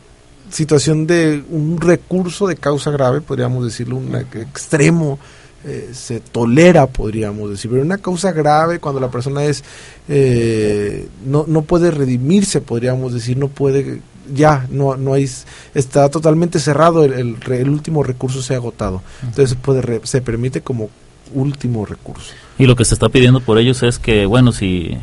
situación 0.50 1.06
de 1.06 1.42
un 1.50 1.80
recurso 1.80 2.46
de 2.46 2.56
causa 2.56 2.90
grave, 2.90 3.20
podríamos 3.20 3.64
decirlo, 3.64 3.96
un 3.96 4.14
extremo, 4.14 5.18
eh, 5.64 5.90
se 5.92 6.20
tolera, 6.20 6.86
podríamos 6.86 7.50
decir, 7.50 7.70
pero 7.70 7.82
una 7.82 7.98
causa 7.98 8.32
grave 8.32 8.78
cuando 8.78 9.00
la 9.00 9.10
persona 9.10 9.44
es, 9.44 9.64
eh, 10.08 11.08
no, 11.24 11.44
no 11.48 11.62
puede 11.62 11.90
redimirse, 11.90 12.60
podríamos 12.60 13.12
decir, 13.12 13.36
no 13.36 13.48
puede, 13.48 14.00
ya, 14.32 14.66
no, 14.70 14.96
no 14.96 15.14
hay, 15.14 15.28
está 15.74 16.08
totalmente 16.08 16.60
cerrado, 16.60 17.04
el, 17.04 17.12
el, 17.12 17.52
el 17.52 17.68
último 17.68 18.02
recurso 18.04 18.42
se 18.42 18.54
ha 18.54 18.58
agotado, 18.58 19.02
entonces 19.22 19.56
puede, 19.60 20.00
se 20.04 20.20
permite 20.20 20.60
como 20.60 20.88
último 21.34 21.84
recurso. 21.84 22.32
Y 22.58 22.66
lo 22.66 22.76
que 22.76 22.84
se 22.84 22.94
está 22.94 23.08
pidiendo 23.08 23.40
por 23.40 23.58
ellos 23.58 23.82
es 23.82 23.98
que, 23.98 24.26
bueno, 24.26 24.52
si 24.52 24.96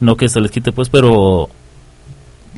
no 0.00 0.16
que 0.16 0.28
se 0.28 0.40
les 0.40 0.50
quite, 0.50 0.72
pues, 0.72 0.88
pero 0.88 1.48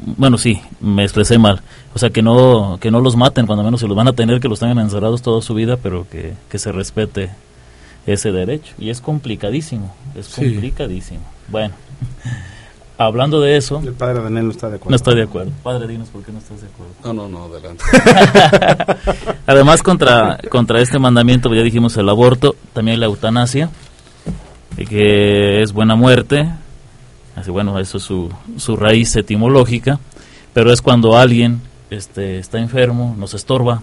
bueno, 0.05 0.39
sí, 0.39 0.61
me 0.81 1.03
expresé 1.05 1.39
mal. 1.39 1.61
O 1.95 1.99
sea, 1.99 2.11
que 2.11 2.23
no, 2.23 2.79
que 2.81 2.91
no 2.91 3.01
los 3.01 3.17
maten, 3.17 3.47
cuando 3.47 3.65
menos 3.65 3.81
se 3.81 3.87
los 3.89 3.97
van 3.97 4.09
a 4.09 4.13
tener, 4.13 4.41
que 4.41 4.49
los 4.49 4.59
tengan 4.61 4.79
encerrados 4.79 5.23
toda 5.23 5.43
su 5.43 5.55
vida, 5.55 5.77
pero 5.77 6.07
que, 6.09 6.35
que 6.51 6.59
se 6.59 6.73
respete 6.73 7.31
ese 8.07 8.33
derecho. 8.33 8.75
Y 8.79 8.91
es 8.91 9.01
complicadísimo, 9.01 9.95
es 10.15 10.27
Sí. 10.27 10.43
complicadísimo. 10.53 11.21
Bueno, 11.49 11.75
hablando 12.99 13.41
de 13.41 13.57
eso... 13.57 13.81
El 13.85 13.93
padre 13.95 14.23
Daniel 14.23 14.47
no 14.47 14.51
está 14.53 14.69
de 14.69 14.77
acuerdo. 14.77 14.91
No 14.91 14.97
estoy 14.97 15.15
de 15.17 15.23
acuerdo. 15.23 15.51
Padre, 15.63 15.87
dinos 15.89 16.09
por 16.09 16.23
qué 16.23 16.33
no 16.33 16.39
estás 16.39 16.61
de 16.61 16.67
acuerdo. 16.69 16.93
No, 17.05 17.13
no, 17.13 17.29
no, 17.29 17.45
adelante. 17.55 17.85
Además, 19.47 19.83
contra, 19.83 20.39
contra 20.51 20.81
este 20.81 20.99
mandamiento, 20.99 21.53
ya 21.55 21.63
dijimos 21.63 21.97
el 21.97 22.09
aborto, 22.09 22.55
también 22.73 23.01
la 23.01 23.07
eutanasia, 23.07 23.71
y 24.77 24.85
que 24.87 25.63
es 25.63 25.73
buena 25.73 25.95
muerte. 25.97 26.49
Así, 27.39 27.51
bueno, 27.51 27.79
eso 27.79 27.99
es 27.99 28.05
su, 28.05 28.29
su 28.57 28.77
raíz 28.77 29.15
etimológica, 29.17 29.99
pero 30.53 30.73
es 30.73 30.83
cuando 30.83 31.17
alguien 31.17 31.61
este, 31.91 32.39
está 32.39 32.59
enfermo, 32.59 33.15
nos 33.19 33.35
estorba, 33.35 33.83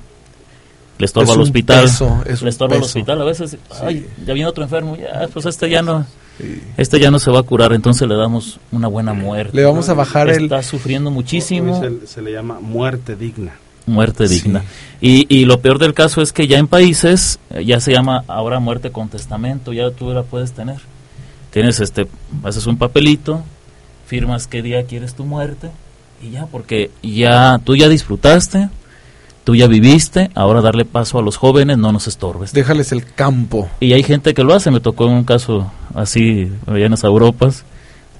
le 0.97 1.05
estorba 1.05 1.29
Es 1.31 1.35
al 1.35 1.41
hospital, 1.41 1.83
peso, 1.85 2.23
es 2.25 2.41
le 2.41 2.49
estorba 2.49 2.75
al 2.75 2.83
hospital, 2.83 3.21
a 3.21 3.25
veces, 3.25 3.57
ay, 3.81 4.07
ya 4.25 4.33
viene 4.33 4.47
otro 4.49 4.63
enfermo, 4.63 4.95
ya, 4.95 5.27
pues 5.33 5.45
este 5.45 5.69
ya 5.69 5.81
no, 5.81 6.05
este 6.77 6.99
ya 6.99 7.11
no 7.11 7.19
se 7.19 7.31
va 7.31 7.39
a 7.39 7.43
curar, 7.43 7.73
entonces 7.73 8.07
le 8.07 8.15
damos 8.15 8.59
una 8.71 8.87
buena 8.87 9.13
muerte. 9.13 9.55
Le 9.55 9.63
vamos 9.63 9.87
a 9.89 9.93
bajar 9.93 10.29
el- 10.29 10.43
Está 10.43 10.61
sufriendo 10.63 11.11
muchísimo 11.11 11.81
se 12.05 12.21
le 12.21 12.31
llama 12.31 12.59
muerte 12.61 13.15
digna. 13.15 13.53
muerte 13.85 14.27
digna. 14.27 14.63
Y, 15.01 15.25
y 15.33 15.45
lo 15.45 15.59
peor 15.61 15.79
del 15.79 15.93
caso 15.93 16.21
es 16.21 16.33
que 16.33 16.47
ya 16.47 16.57
en 16.57 16.67
países 16.67 17.39
eh, 17.51 17.63
ya 17.65 17.79
se 17.79 17.91
llama 17.93 18.23
ahora 18.27 18.59
muerte 18.59 18.91
con 18.91 19.07
testamento, 19.09 19.71
ya 19.73 19.91
tú 19.91 20.11
la 20.11 20.23
puedes 20.23 20.51
tener. 20.53 20.77
Tienes 21.55 21.79
este, 21.79 22.05
haces 22.43 22.67
un 22.67 22.75
papelito, 22.75 23.41
firmas 24.05 24.45
qué 24.45 24.61
día 24.61 24.83
quieres 24.87 25.15
tu 25.15 25.23
muerte 25.23 25.71
y 26.21 26.31
ya, 26.31 26.47
porque 26.47 26.91
ya 27.01 27.61
tú 27.63 27.77
ya 27.77 27.87
disfrutaste, 27.87 28.67
tú 29.45 29.55
ya 29.55 29.65
viviste, 29.65 30.31
ahora 30.35 30.59
darle 30.59 30.83
paso 30.83 31.17
a 31.17 31.21
los 31.21 31.37
jóvenes, 31.37 31.77
no 31.77 31.93
nos 31.93 32.09
estorbes. 32.09 32.51
Déjales 32.51 32.91
el 32.91 33.05
campo. 33.05 33.69
Y 33.79 33.93
hay 33.93 34.03
gente 34.03 34.33
que 34.33 34.43
lo 34.43 34.53
hace, 34.53 34.69
me 34.69 34.81
tocó 34.81 35.05
un 35.05 35.23
caso 35.23 35.71
así 35.93 36.51
allá 36.67 36.87
en 36.87 36.91
las 36.91 37.05
Europas, 37.05 37.63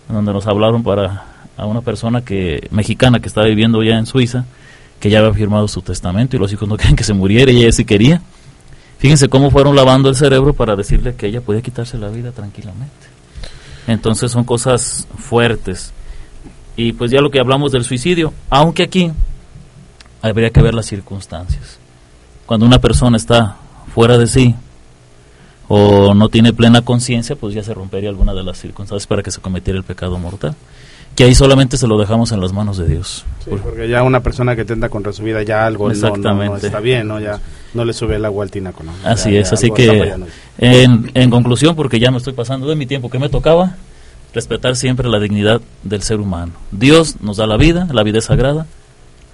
donde 0.07 0.31
nos 0.31 0.47
hablaron 0.47 0.81
para 0.81 1.25
a 1.57 1.65
una 1.65 1.81
persona 1.81 2.21
que 2.21 2.69
mexicana 2.71 3.19
que 3.19 3.27
estaba 3.27 3.47
viviendo 3.47 3.83
ya 3.83 3.97
en 3.97 4.05
Suiza, 4.05 4.45
que 5.01 5.09
ya 5.09 5.19
había 5.19 5.33
firmado 5.33 5.67
su 5.67 5.81
testamento 5.81 6.37
y 6.37 6.39
los 6.39 6.53
hijos 6.53 6.69
no 6.69 6.77
querían 6.77 6.95
que 6.95 7.03
se 7.03 7.13
muriera 7.13 7.51
y 7.51 7.63
ella 7.63 7.73
sí 7.73 7.83
quería. 7.83 8.21
Fíjense 8.97 9.27
cómo 9.27 9.51
fueron 9.51 9.75
lavando 9.75 10.07
el 10.07 10.15
cerebro 10.15 10.53
para 10.53 10.77
decirle 10.77 11.15
que 11.15 11.27
ella 11.27 11.41
podía 11.41 11.61
quitarse 11.61 11.97
la 11.97 12.07
vida 12.07 12.31
tranquilamente. 12.31 13.14
Entonces 13.87 14.31
son 14.31 14.43
cosas 14.43 15.07
fuertes. 15.17 15.93
Y 16.75 16.93
pues 16.93 17.11
ya 17.11 17.21
lo 17.21 17.31
que 17.31 17.39
hablamos 17.39 17.71
del 17.71 17.83
suicidio, 17.83 18.33
aunque 18.49 18.83
aquí 18.83 19.11
habría 20.21 20.49
que 20.49 20.61
ver 20.61 20.73
las 20.73 20.87
circunstancias. 20.87 21.79
Cuando 22.45 22.65
una 22.65 22.79
persona 22.79 23.17
está 23.17 23.57
fuera 23.93 24.17
de 24.17 24.27
sí 24.27 24.55
o 25.67 26.13
no 26.13 26.29
tiene 26.29 26.53
plena 26.53 26.81
conciencia, 26.81 27.35
pues 27.35 27.53
ya 27.53 27.63
se 27.63 27.73
rompería 27.73 28.09
alguna 28.09 28.33
de 28.33 28.43
las 28.43 28.57
circunstancias 28.57 29.07
para 29.07 29.23
que 29.23 29.31
se 29.31 29.41
cometiera 29.41 29.77
el 29.77 29.85
pecado 29.85 30.17
mortal. 30.17 30.55
Que 31.15 31.23
ahí 31.23 31.33
solamente 31.35 31.77
se 31.77 31.87
lo 31.87 31.97
dejamos 31.97 32.31
en 32.33 32.41
las 32.41 32.51
manos 32.51 32.77
de 32.77 32.87
Dios. 32.87 33.23
Sí, 33.43 33.51
porque 33.63 33.87
ya 33.87 34.03
una 34.03 34.19
persona 34.21 34.55
que 34.55 34.65
tenta 34.65 34.89
contra 34.89 35.13
su 35.13 35.23
vida 35.23 35.41
ya 35.43 35.65
algo 35.65 35.87
no- 35.87 35.93
no, 35.93 35.99
no, 36.01 36.07
Exactamente. 36.07 36.65
está 36.67 36.79
bien, 36.81 37.07
¿no? 37.07 37.19
Ya 37.21 37.39
no 37.73 37.85
le 37.85 37.93
sube 37.93 38.17
el 38.17 38.25
agua 38.25 38.43
al 38.43 38.51
tinaco, 38.51 38.83
¿no? 38.83 38.91
Así 39.05 39.31
Ya- 39.31 39.39
es, 39.39 39.49
ya 39.49 39.53
así 39.53 39.71
que 39.71 40.13
en, 40.57 41.11
en 41.13 41.29
conclusión, 41.29 41.75
porque 41.75 41.99
ya 41.99 42.11
me 42.11 42.17
estoy 42.17 42.33
pasando 42.33 42.67
de 42.67 42.75
mi 42.75 42.85
tiempo 42.85 43.09
que 43.09 43.19
me 43.19 43.29
tocaba, 43.29 43.75
respetar 44.33 44.75
siempre 44.75 45.07
la 45.07 45.19
dignidad 45.19 45.61
del 45.83 46.01
ser 46.01 46.19
humano. 46.19 46.51
Dios 46.71 47.15
nos 47.21 47.37
da 47.37 47.47
la 47.47 47.55
vida, 47.55 47.87
la 47.93 48.03
vida 48.03 48.17
es 48.19 48.25
sagrada, 48.25 48.65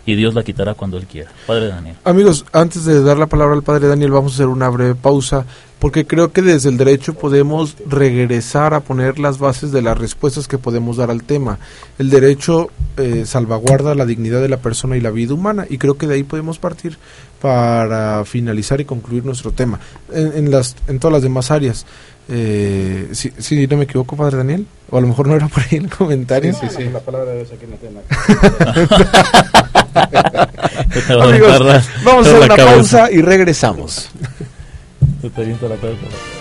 y 0.05 0.15
Dios 0.15 0.33
la 0.33 0.43
quitará 0.43 0.73
cuando 0.73 0.97
Él 0.97 1.05
quiera. 1.05 1.31
Padre 1.47 1.67
Daniel. 1.67 1.95
Amigos, 2.03 2.45
antes 2.51 2.85
de 2.85 3.01
dar 3.03 3.17
la 3.17 3.27
palabra 3.27 3.55
al 3.55 3.63
padre 3.63 3.87
Daniel, 3.87 4.11
vamos 4.11 4.33
a 4.33 4.35
hacer 4.35 4.47
una 4.47 4.69
breve 4.69 4.95
pausa, 4.95 5.45
porque 5.79 6.05
creo 6.05 6.31
que 6.31 6.41
desde 6.41 6.69
el 6.69 6.77
derecho 6.77 7.13
podemos 7.13 7.75
regresar 7.87 8.73
a 8.73 8.81
poner 8.81 9.19
las 9.19 9.39
bases 9.39 9.71
de 9.71 9.81
las 9.81 9.97
respuestas 9.97 10.47
que 10.47 10.57
podemos 10.57 10.97
dar 10.97 11.11
al 11.11 11.23
tema. 11.23 11.59
El 11.97 12.09
derecho 12.09 12.69
eh, 12.97 13.23
salvaguarda 13.25 13.95
la 13.95 14.05
dignidad 14.05 14.41
de 14.41 14.49
la 14.49 14.57
persona 14.57 14.97
y 14.97 15.01
la 15.01 15.11
vida 15.11 15.33
humana, 15.33 15.65
y 15.69 15.77
creo 15.77 15.97
que 15.97 16.07
de 16.07 16.15
ahí 16.15 16.23
podemos 16.23 16.59
partir 16.59 16.97
para 17.41 18.23
finalizar 18.25 18.79
y 18.81 18.85
concluir 18.85 19.25
nuestro 19.25 19.51
tema. 19.51 19.79
En, 20.13 20.33
en 20.33 20.51
las, 20.51 20.75
en 20.87 20.99
todas 20.99 21.13
las 21.13 21.23
demás 21.23 21.51
áreas. 21.51 21.85
Eh, 22.29 23.09
si, 23.11 23.33
si 23.39 23.67
no 23.67 23.77
me 23.77 23.83
equivoco, 23.83 24.15
padre 24.15 24.37
Daniel, 24.37 24.65
o 24.89 24.97
a 24.97 25.01
lo 25.01 25.07
mejor 25.07 25.27
no 25.27 25.35
era 25.35 25.47
por 25.47 25.63
ahí 25.63 25.77
el 25.77 25.89
comentario. 25.89 26.53
Sí, 26.53 26.67
sí, 26.69 26.83
La 26.85 26.99
palabra 26.99 27.31
de 27.31 27.37
Dios 27.37 27.51
aquí 27.51 27.65
no 27.67 27.75
tiene 27.75 27.99
Amigos, 31.21 31.59
vamos 32.03 32.27
a 32.27 32.29
hacer 32.29 32.43
una 32.43 32.55
pausa 32.55 33.11
y 33.11 33.21
regresamos. 33.21 34.09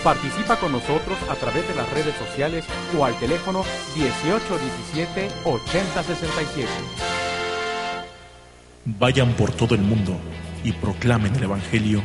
Participa 0.03 0.55
con 0.55 0.71
nosotros 0.71 1.17
a 1.29 1.35
través 1.35 1.67
de 1.67 1.75
las 1.75 1.89
redes 1.91 2.15
sociales 2.15 2.65
o 2.97 3.05
al 3.05 3.13
teléfono 3.19 3.63
1817 3.95 5.29
8067. 5.45 6.67
Vayan 8.85 9.33
por 9.33 9.51
todo 9.51 9.75
el 9.75 9.81
mundo 9.81 10.17
y 10.63 10.71
proclamen 10.71 11.35
el 11.35 11.43
Evangelio 11.43 12.01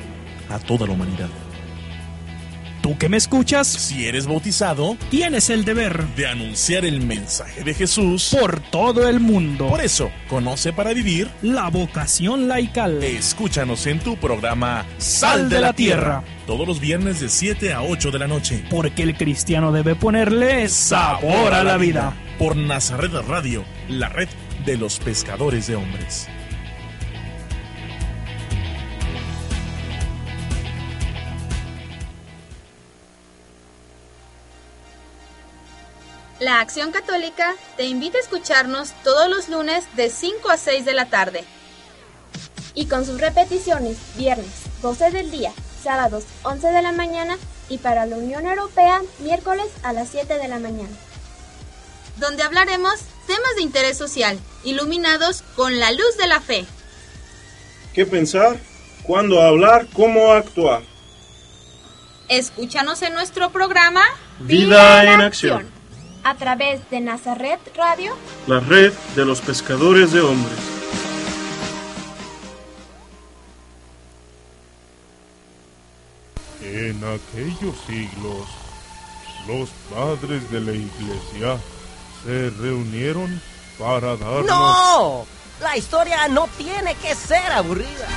a 0.51 0.59
toda 0.59 0.87
la 0.87 0.93
humanidad. 0.93 1.29
Tú 2.87 2.97
que 2.97 3.09
me 3.09 3.17
escuchas, 3.17 3.67
Si 3.67 4.07
eres 4.07 4.29
bautizado, 4.29 4.97
tienes 5.11 5.51
el 5.51 5.65
deber 5.65 6.07
de 6.15 6.29
anunciar 6.29 6.85
el 6.85 7.01
mensaje 7.01 7.65
de 7.65 7.75
Jesús 7.75 8.33
por 8.41 8.61
todo 8.61 9.09
el 9.09 9.19
mundo. 9.19 9.67
Por 9.67 9.81
eso, 9.81 10.13
conoce 10.29 10.73
para 10.73 10.95
vivir 10.95 11.29
La 11.43 11.69
vocación 11.69 12.47
laical. 12.47 13.03
Escúchanos 13.03 13.89
en 13.89 13.99
tu 13.99 14.17
programa 14.17 14.87
Sal 14.99 15.49
de 15.49 15.61
la 15.61 15.73
Tierra. 15.73 16.23
Todos 16.47 16.65
los 16.69 16.79
viernes 16.79 17.19
de 17.19 17.29
7 17.29 17.73
a 17.73 17.83
8 17.83 18.13
de 18.13 18.19
la 18.21 18.29
noche. 18.29 18.65
Porque 18.71 19.03
el 19.03 19.17
cristiano 19.17 19.73
debe 19.73 19.97
ponerle 19.97 20.69
sabor 20.69 21.55
a 21.55 21.65
la 21.65 21.79
vida. 21.79 22.15
Por 22.39 22.55
Nazaret 22.55 23.11
Radio, 23.27 23.65
la 23.89 24.11
red 24.11 24.29
de 24.65 24.77
los 24.77 25.01
pescadores 25.01 25.67
de 25.67 25.75
hombres. 25.75 26.29
La 36.39 36.61
Acción 36.61 36.93
Católica 36.93 37.55
te 37.79 37.85
invita 37.85 38.19
a 38.19 38.21
escucharnos 38.21 38.93
todos 39.03 39.31
los 39.31 39.49
lunes 39.49 39.87
de 39.97 40.11
5 40.11 40.51
a 40.51 40.59
6 40.59 40.85
de 40.85 40.93
la 40.93 41.07
tarde. 41.07 41.45
Y 42.75 42.87
con 42.87 43.07
sus 43.07 43.19
repeticiones, 43.19 43.97
viernes 44.19 44.51
12 44.83 45.13
del 45.13 45.31
día, 45.31 45.53
sábados 45.83 46.25
11 46.43 46.67
de 46.73 46.83
la 46.83 46.93
mañana 46.93 47.39
y 47.71 47.79
para 47.79 48.05
la 48.05 48.17
Unión 48.17 48.45
Europea, 48.45 49.01
miércoles 49.21 49.65
a 49.83 49.95
las 49.95 50.11
7 50.11 50.37
de 50.37 50.49
la 50.49 50.59
mañana. 50.59 50.95
Donde 52.19 52.43
hablaremos 52.43 53.01
temas 53.27 53.57
de 53.57 53.63
interés 53.63 53.97
social, 53.97 54.39
iluminados 54.63 55.43
con 55.55 55.79
la 55.79 55.91
luz 55.91 56.19
de 56.19 56.27
la 56.27 56.41
fe. 56.41 56.67
¿Qué 57.95 58.05
pensar? 58.05 58.59
¿Cuándo 59.05 59.41
hablar? 59.41 59.87
¿Cómo 59.95 60.33
actuar? 60.33 60.83
Escúchanos 62.29 63.01
en 63.01 63.15
nuestro 63.15 63.51
programa 63.53 64.03
Vida 64.41 65.15
en 65.15 65.23
acción. 65.23 65.76
A 66.27 66.35
través 66.35 66.81
de 66.91 67.01
Nazaret 67.01 67.61
Radio, 67.77 68.17
La 68.49 68.59
red 68.59 68.93
de 69.15 69.25
los 69.25 69.41
pescadores 69.41 70.11
de 70.11 70.23
hombres. 70.23 70.59
En 76.63 76.97
aquellos 77.05 77.77
siglos, 77.87 78.49
los 79.47 79.69
padres 79.95 80.51
de 80.51 80.61
la 80.63 80.73
iglesia 80.73 81.61
se 82.25 82.51
reunieron 82.61 83.41
para 83.79 84.17
darnos... 84.17 84.47
¡No! 84.47 85.27
La 85.61 85.77
historia 85.77 86.27
no 86.27 86.49
tiene 86.59 86.97
que 86.97 87.15
ser 87.15 87.53
aburrida. 87.53 88.09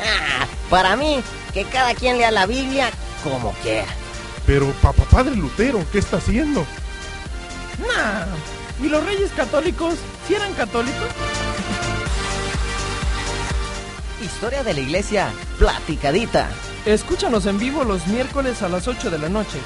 Ah, 0.00 0.48
para 0.68 0.96
mí, 0.96 1.22
que 1.52 1.64
cada 1.66 1.94
quien 1.94 2.18
lea 2.18 2.32
la 2.32 2.46
Biblia 2.46 2.90
como 3.22 3.52
quiera. 3.62 3.86
Pero 4.44 4.66
papá 4.82 5.04
padre 5.04 5.36
Lutero, 5.36 5.86
¿qué 5.92 6.00
está 6.00 6.16
haciendo? 6.16 6.66
Nah. 7.78 8.26
¿Y 8.82 8.88
los 8.88 9.04
reyes 9.04 9.30
católicos? 9.32 9.94
¿Si 10.26 10.34
eran 10.34 10.52
católicos? 10.54 11.08
Historia 14.22 14.62
de 14.64 14.74
la 14.74 14.80
iglesia, 14.80 15.32
platicadita. 15.58 16.48
Escúchanos 16.86 17.46
en 17.46 17.58
vivo 17.58 17.84
los 17.84 18.06
miércoles 18.06 18.62
a 18.62 18.68
las 18.68 18.88
8 18.88 19.10
de 19.10 19.18
la 19.18 19.28
noche 19.28 19.58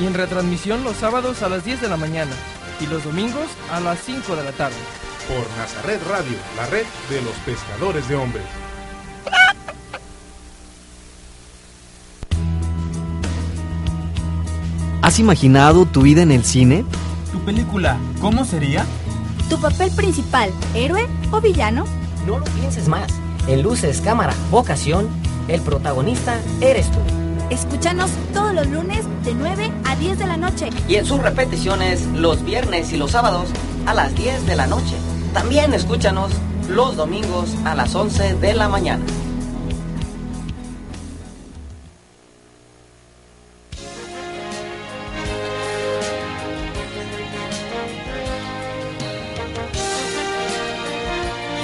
y 0.00 0.06
en 0.06 0.14
retransmisión 0.14 0.84
los 0.84 0.96
sábados 0.96 1.42
a 1.42 1.48
las 1.48 1.64
10 1.64 1.80
de 1.80 1.88
la 1.88 1.96
mañana 1.96 2.32
y 2.80 2.86
los 2.86 3.04
domingos 3.04 3.46
a 3.72 3.80
las 3.80 3.98
5 4.00 4.36
de 4.36 4.44
la 4.44 4.52
tarde. 4.52 4.76
Por 5.28 5.46
Nazaret 5.58 6.00
Radio, 6.08 6.36
la 6.56 6.66
red 6.66 6.84
de 7.08 7.22
los 7.22 7.34
pescadores 7.44 8.08
de 8.08 8.16
hombres. 8.16 8.44
¿Has 15.02 15.18
imaginado 15.18 15.86
tu 15.86 16.02
vida 16.02 16.22
en 16.22 16.32
el 16.32 16.44
cine? 16.44 16.84
¿Tu 17.36 17.44
película 17.44 17.98
cómo 18.22 18.46
sería? 18.46 18.86
¿Tu 19.50 19.60
papel 19.60 19.90
principal, 19.90 20.50
héroe 20.74 21.06
o 21.30 21.38
villano? 21.38 21.84
No 22.26 22.38
lo 22.38 22.46
pienses 22.46 22.88
más. 22.88 23.12
En 23.46 23.62
luces, 23.62 24.00
cámara, 24.00 24.32
vocación, 24.50 25.06
el 25.46 25.60
protagonista 25.60 26.40
eres 26.62 26.90
tú. 26.90 26.98
Escúchanos 27.50 28.10
todos 28.32 28.54
los 28.54 28.66
lunes 28.68 29.04
de 29.22 29.34
9 29.34 29.70
a 29.84 29.96
10 29.96 30.18
de 30.18 30.26
la 30.26 30.38
noche. 30.38 30.70
Y 30.88 30.94
en 30.94 31.04
sus 31.04 31.20
repeticiones 31.20 32.06
los 32.14 32.42
viernes 32.42 32.90
y 32.94 32.96
los 32.96 33.10
sábados 33.10 33.50
a 33.84 33.92
las 33.92 34.14
10 34.14 34.46
de 34.46 34.56
la 34.56 34.66
noche. 34.66 34.96
También 35.34 35.74
escúchanos 35.74 36.32
los 36.70 36.96
domingos 36.96 37.54
a 37.66 37.74
las 37.74 37.94
11 37.94 38.36
de 38.36 38.54
la 38.54 38.70
mañana. 38.70 39.04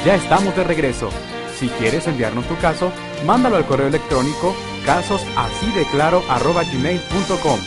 Ya 0.04 0.16
estamos 0.16 0.54
de 0.56 0.64
regreso. 0.64 1.08
Si 1.58 1.68
quieres 1.68 2.06
enviarnos 2.08 2.46
tu 2.48 2.56
caso, 2.58 2.90
mándalo 3.24 3.56
al 3.56 3.66
correo 3.66 3.86
electrónico 3.86 4.54
casosasideclaro@gmail.com. 4.84 7.60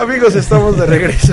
Amigos, 0.00 0.34
estamos 0.34 0.76
de 0.76 0.86
regreso 0.86 1.32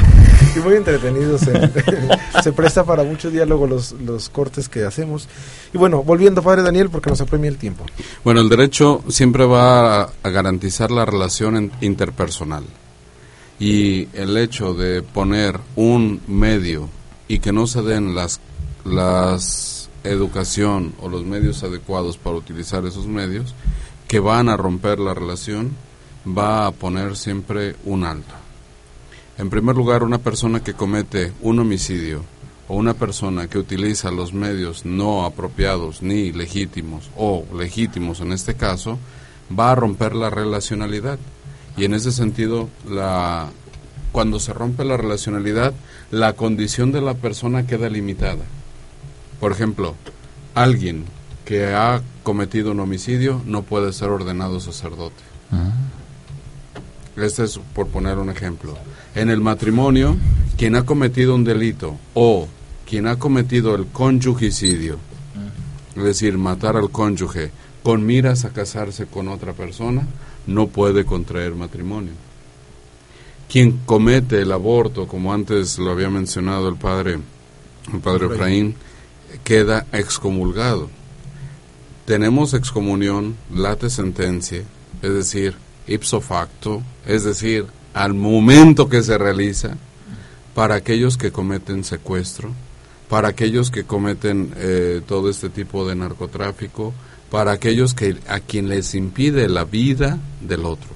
y 0.55 0.59
muy 0.59 0.75
entretenidos. 0.75 1.41
en- 1.47 1.71
se 2.43 2.53
presta 2.53 2.83
para 2.83 3.03
mucho 3.03 3.31
diálogo 3.31 3.65
los, 3.67 3.93
los 3.93 4.29
cortes 4.29 4.69
que 4.69 4.85
hacemos. 4.85 5.27
Y 5.73 5.77
bueno, 5.77 6.03
volviendo, 6.03 6.41
Padre 6.43 6.61
Daniel, 6.61 6.89
porque 6.89 7.09
nos 7.09 7.21
apremia 7.21 7.49
el 7.49 7.57
tiempo. 7.57 7.85
Bueno, 8.23 8.41
el 8.41 8.49
derecho 8.49 9.03
siempre 9.07 9.45
va 9.45 10.01
a, 10.03 10.09
a 10.23 10.29
garantizar 10.29 10.91
la 10.91 11.05
relación 11.05 11.57
en- 11.57 11.71
interpersonal. 11.81 12.63
Y 13.59 14.09
el 14.13 14.37
hecho 14.37 14.73
de 14.73 15.01
poner 15.01 15.59
un 15.75 16.21
medio 16.27 16.89
y 17.27 17.39
que 17.39 17.53
no 17.53 17.67
se 17.67 17.81
den 17.81 18.13
las, 18.13 18.39
las 18.83 19.89
educación 20.05 20.93
o 21.01 21.09
los 21.09 21.25
medios 21.25 21.63
adecuados 21.63 22.17
para 22.17 22.35
utilizar 22.35 22.85
esos 22.85 23.07
medios, 23.07 23.53
que 24.07 24.19
van 24.19 24.49
a 24.49 24.57
romper 24.57 24.99
la 24.99 25.13
relación, 25.13 25.71
va 26.25 26.67
a 26.67 26.71
poner 26.71 27.15
siempre 27.15 27.75
un 27.85 28.03
alto. 28.03 28.33
En 29.37 29.49
primer 29.49 29.75
lugar, 29.75 30.03
una 30.03 30.19
persona 30.19 30.63
que 30.63 30.73
comete 30.73 31.33
un 31.41 31.59
homicidio 31.59 32.23
o 32.67 32.75
una 32.75 32.93
persona 32.93 33.47
que 33.47 33.59
utiliza 33.59 34.11
los 34.11 34.33
medios 34.33 34.85
no 34.85 35.25
apropiados 35.25 36.01
ni 36.01 36.31
legítimos 36.31 37.09
o 37.17 37.45
legítimos 37.55 38.21
en 38.21 38.31
este 38.31 38.55
caso, 38.55 38.97
va 39.57 39.71
a 39.71 39.75
romper 39.75 40.15
la 40.15 40.29
relacionalidad. 40.29 41.19
Y 41.77 41.85
en 41.85 41.93
ese 41.93 42.11
sentido, 42.11 42.69
la, 42.89 43.49
cuando 44.11 44.39
se 44.39 44.53
rompe 44.53 44.85
la 44.85 44.97
relacionalidad, 44.97 45.73
la 46.11 46.33
condición 46.33 46.91
de 46.91 47.01
la 47.01 47.15
persona 47.15 47.67
queda 47.67 47.89
limitada. 47.89 48.43
Por 49.39 49.51
ejemplo, 49.51 49.95
alguien 50.53 51.05
que 51.43 51.67
ha 51.73 52.01
cometido 52.23 52.71
un 52.71 52.79
homicidio 52.79 53.41
no 53.45 53.63
puede 53.63 53.93
ser 53.93 54.09
ordenado 54.09 54.59
sacerdote. 54.59 55.21
Este 57.15 57.43
es 57.43 57.59
por 57.73 57.87
poner 57.87 58.17
un 58.17 58.29
ejemplo. 58.29 58.77
En 59.13 59.29
el 59.29 59.41
matrimonio, 59.41 60.17
quien 60.57 60.75
ha 60.75 60.83
cometido 60.83 61.35
un 61.35 61.43
delito 61.43 61.97
o 62.13 62.47
quien 62.85 63.07
ha 63.07 63.17
cometido 63.17 63.75
el 63.75 63.87
cónyugicidio, 63.87 64.97
es 65.95 66.03
decir, 66.03 66.37
matar 66.37 66.75
al 66.75 66.89
cónyuge 66.89 67.51
con 67.83 68.05
miras 68.05 68.45
a 68.45 68.49
casarse 68.49 69.05
con 69.05 69.27
otra 69.27 69.53
persona, 69.53 70.05
no 70.47 70.67
puede 70.67 71.05
contraer 71.05 71.55
matrimonio. 71.55 72.13
Quien 73.49 73.79
comete 73.85 74.41
el 74.41 74.51
aborto, 74.51 75.07
como 75.07 75.33
antes 75.33 75.77
lo 75.77 75.91
había 75.91 76.09
mencionado 76.09 76.67
el 76.67 76.75
padre, 76.75 77.19
el 77.93 77.99
padre 77.99 78.27
Efraín, 78.27 78.75
queda 79.43 79.85
excomulgado. 79.91 80.89
Tenemos 82.05 82.53
excomunión, 82.53 83.35
late 83.53 83.89
sentencia, 83.89 84.63
es 85.01 85.13
decir, 85.13 85.55
ipso 85.87 86.21
facto, 86.21 86.81
es 87.05 87.23
decir, 87.23 87.65
al 87.93 88.13
momento 88.13 88.89
que 88.89 89.03
se 89.03 89.17
realiza, 89.17 89.77
para 90.53 90.75
aquellos 90.75 91.17
que 91.17 91.31
cometen 91.31 91.83
secuestro, 91.83 92.51
para 93.09 93.29
aquellos 93.29 93.71
que 93.71 93.83
cometen 93.83 94.53
eh, 94.57 95.01
todo 95.05 95.29
este 95.29 95.49
tipo 95.49 95.87
de 95.87 95.95
narcotráfico, 95.95 96.93
para 97.35 97.51
aquellos 97.51 97.93
que 97.93 98.15
a 98.29 98.39
quien 98.39 98.69
les 98.69 98.95
impide 98.95 99.49
la 99.49 99.65
vida 99.65 100.19
del 100.39 100.65
otro. 100.65 100.87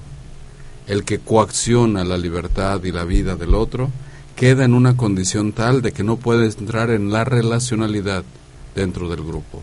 El 0.86 1.04
que 1.04 1.18
coacciona 1.18 2.02
la 2.02 2.16
libertad 2.16 2.82
y 2.82 2.92
la 2.92 3.04
vida 3.04 3.36
del 3.36 3.54
otro 3.54 3.90
queda 4.36 4.64
en 4.64 4.72
una 4.72 4.96
condición 4.96 5.52
tal 5.52 5.82
de 5.82 5.92
que 5.92 6.02
no 6.02 6.16
puede 6.16 6.46
entrar 6.46 6.88
en 6.88 7.12
la 7.12 7.24
relacionalidad 7.24 8.24
dentro 8.74 9.10
del 9.10 9.22
grupo. 9.22 9.62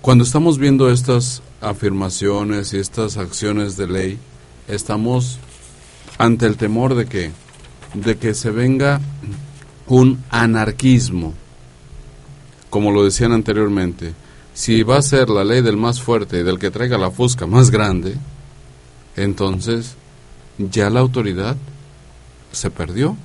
Cuando 0.00 0.24
estamos 0.24 0.56
viendo 0.56 0.90
estas 0.90 1.42
afirmaciones 1.60 2.72
y 2.72 2.78
estas 2.78 3.18
acciones 3.18 3.76
de 3.76 3.88
ley, 3.88 4.18
estamos 4.68 5.38
ante 6.16 6.46
el 6.46 6.56
temor 6.56 6.94
de 6.94 7.04
que 7.04 7.30
de 7.92 8.16
que 8.16 8.32
se 8.32 8.50
venga 8.50 9.02
un 9.86 10.24
anarquismo, 10.30 11.34
como 12.70 12.90
lo 12.90 13.04
decían 13.04 13.32
anteriormente. 13.32 14.14
Si 14.54 14.82
va 14.82 14.98
a 14.98 15.02
ser 15.02 15.30
la 15.30 15.44
ley 15.44 15.62
del 15.62 15.76
más 15.76 16.00
fuerte 16.00 16.40
y 16.40 16.42
del 16.42 16.58
que 16.58 16.70
traiga 16.70 16.98
la 16.98 17.10
fusca 17.10 17.46
más 17.46 17.70
grande, 17.70 18.16
entonces 19.16 19.94
ya 20.58 20.90
la 20.90 21.00
autoridad 21.00 21.56
se 22.52 22.70
perdió, 22.70 23.16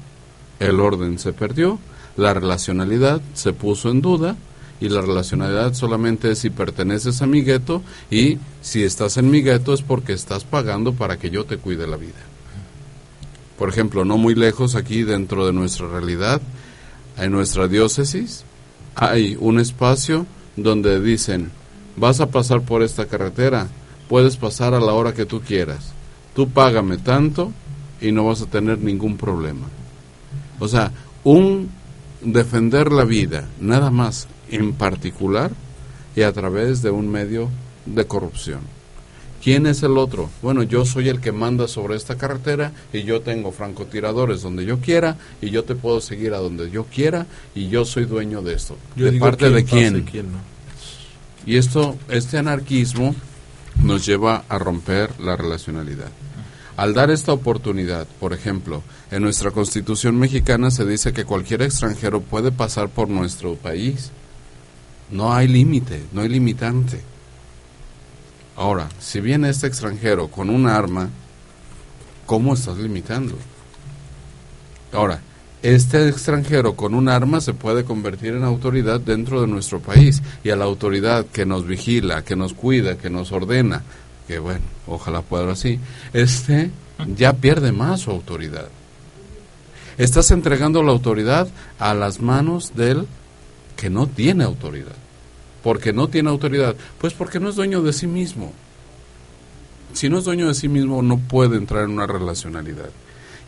el 0.60 0.80
orden 0.80 1.20
se 1.20 1.34
perdió, 1.34 1.80
la 2.16 2.34
relacionalidad 2.34 3.22
se 3.34 3.54
puso 3.54 3.90
en 3.90 4.02
duda 4.02 4.36
y 4.80 4.90
la 4.90 5.02
relacionalidad 5.02 5.74
solamente 5.74 6.32
es 6.32 6.40
si 6.40 6.50
perteneces 6.50 7.22
a 7.22 7.28
mi 7.28 7.42
gueto 7.42 7.82
y 8.10 8.38
si 8.62 8.84
estás 8.84 9.18
en 9.18 9.30
mi 9.30 9.42
gueto 9.42 9.74
es 9.74 9.82
porque 9.82 10.14
estás 10.14 10.44
pagando 10.44 10.94
para 10.94 11.18
que 11.18 11.30
yo 11.30 11.46
te 11.46 11.58
cuide 11.58 11.88
la 11.88 11.98
vida. 11.98 12.14
Por 13.58 13.70
ejemplo, 13.70 14.06
no 14.06 14.18
muy 14.18 14.36
lejos 14.36 14.76
aquí 14.76 15.04
dentro 15.04 15.46
de 15.46 15.54
nuestra 15.54 15.88
realidad, 15.88 16.42
en 17.18 17.32
nuestra 17.32 17.68
diócesis, 17.68 18.44
hay 18.96 19.36
un 19.40 19.60
espacio 19.60 20.28
donde 20.58 21.00
dicen, 21.00 21.52
vas 21.96 22.20
a 22.20 22.30
pasar 22.30 22.62
por 22.62 22.84
esta 22.84 23.06
carretera, 23.06 23.68
puedes 24.10 24.36
pasar 24.36 24.74
a 24.74 24.82
la 24.82 24.94
hora 24.94 25.14
que 25.14 25.26
tú 25.26 25.40
quieras, 25.40 25.94
tú 26.36 26.50
págame 26.50 26.98
tanto 26.98 27.54
y 28.02 28.12
no 28.12 28.26
vas 28.26 28.42
a 28.42 28.48
tener 28.48 28.80
ningún 28.80 29.16
problema. 29.16 29.68
O 30.60 30.68
sea, 30.68 30.92
un 31.24 31.70
defender 32.22 32.92
la 32.92 33.06
vida, 33.06 33.48
nada 33.62 33.92
más 33.92 34.28
en 34.50 34.74
particular 34.74 35.52
y 36.16 36.24
a 36.24 36.34
través 36.34 36.82
de 36.82 36.90
un 36.90 37.10
medio 37.10 37.50
de 37.86 38.06
corrupción. 38.06 38.77
¿Quién 39.44 39.68
es 39.68 39.84
el 39.84 39.98
otro? 39.98 40.30
Bueno, 40.42 40.64
yo 40.64 40.86
soy 40.86 41.10
el 41.10 41.22
que 41.22 41.32
manda 41.32 41.68
sobre 41.68 41.96
esta 41.96 42.18
carretera 42.18 42.72
y 42.92 43.04
yo 43.04 43.22
tengo 43.22 43.52
francotiradores 43.52 44.42
donde 44.42 44.66
yo 44.66 44.80
quiera 44.80 45.18
y 45.42 45.52
yo 45.52 45.64
te 45.64 45.76
puedo 45.76 46.02
seguir 46.02 46.34
a 46.34 46.40
donde 46.40 46.70
yo 46.72 46.86
quiera 46.86 47.28
y 47.54 47.70
yo 47.70 47.86
soy 47.86 48.06
dueño 48.06 48.42
de 48.42 48.56
esto. 48.56 48.78
Yo 48.96 49.12
¿De 49.12 49.20
parte 49.20 49.46
quién 49.46 49.54
de 49.54 49.64
quién? 49.64 49.98
y 49.98 50.02
quién 50.02 50.32
no. 50.32 50.40
Y 51.46 51.58
esto, 51.58 51.96
este 52.10 52.38
anarquismo 52.38 53.16
nos 53.84 54.06
lleva 54.06 54.44
a 54.50 54.58
romper 54.58 55.20
la 55.20 55.36
relacionalidad. 55.36 56.10
Al 56.76 56.94
dar 56.94 57.10
esta 57.10 57.32
oportunidad, 57.32 58.06
por 58.20 58.34
ejemplo, 58.34 58.84
en 59.10 59.24
nuestra 59.24 59.52
constitución 59.52 60.18
mexicana 60.18 60.70
se 60.70 60.86
dice 60.86 61.14
que 61.14 61.26
cualquier 61.26 61.62
extranjero 61.62 62.22
puede 62.22 62.52
pasar 62.52 62.90
por 62.90 63.10
nuestro 63.10 63.56
país. 63.56 64.12
No 65.10 65.34
hay 65.34 65.48
límite, 65.48 66.04
no 66.12 66.22
hay 66.22 66.30
limitante. 66.30 67.02
Ahora, 68.58 68.90
si 69.00 69.22
viene 69.22 69.50
este 69.50 69.68
extranjero 69.68 70.30
con 70.30 70.50
un 70.50 70.68
arma, 70.68 71.10
¿cómo 72.26 72.56
estás 72.56 72.78
limitando? 72.78 73.38
Ahora, 74.92 75.22
este 75.62 76.10
extranjero 76.10 76.76
con 76.76 76.96
un 76.96 77.08
arma 77.08 77.40
se 77.40 77.54
puede 77.54 77.86
convertir 77.86 78.34
en 78.34 78.44
autoridad 78.44 79.00
dentro 79.00 79.42
de 79.42 79.48
nuestro 79.48 79.80
país 79.80 80.24
y 80.44 80.50
a 80.50 80.56
la 80.56 80.66
autoridad 80.66 81.28
que 81.28 81.46
nos 81.46 81.68
vigila, 81.68 82.24
que 82.24 82.36
nos 82.36 82.56
cuida, 82.56 82.98
que 82.98 83.12
nos 83.12 83.32
ordena, 83.32 83.84
que 84.28 84.40
bueno, 84.40 84.66
ojalá 84.88 85.22
pueda 85.22 85.52
así, 85.52 85.80
este 86.14 86.72
ya 87.16 87.34
pierde 87.34 87.72
más 87.72 88.02
su 88.02 88.12
autoridad. 88.12 88.70
Estás 90.00 90.32
entregando 90.32 90.82
la 90.82 90.94
autoridad 90.94 91.48
a 91.78 91.94
las 91.94 92.22
manos 92.22 92.76
del 92.76 93.06
que 93.76 93.92
no 93.92 94.08
tiene 94.08 94.44
autoridad. 94.44 94.96
Porque 95.68 95.92
no 95.92 96.08
tiene 96.08 96.30
autoridad? 96.30 96.78
Pues 96.98 97.14
porque 97.14 97.42
no 97.42 97.50
es 97.50 97.58
dueño 97.58 97.82
de 97.82 97.92
sí 97.92 98.08
mismo. 98.08 98.54
Si 99.92 100.08
no 100.08 100.20
es 100.20 100.24
dueño 100.24 100.48
de 100.48 100.54
sí 100.54 100.70
mismo, 100.70 101.02
no 101.02 101.18
puede 101.18 101.58
entrar 101.58 101.84
en 101.84 101.90
una 101.90 102.08
relacionalidad. 102.08 102.90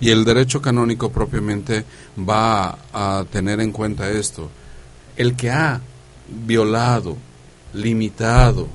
Y 0.01 0.09
el 0.09 0.25
derecho 0.25 0.61
canónico 0.61 1.13
propiamente 1.13 1.85
va 2.19 2.77
a, 2.91 3.23
tener 3.31 3.61
en 3.61 3.71
cuenta 3.71 4.09
esto. 4.09 4.49
El 5.15 5.37
que 5.37 5.49
ha 5.49 5.79
violado, 6.45 7.15
limitado, 7.73 8.67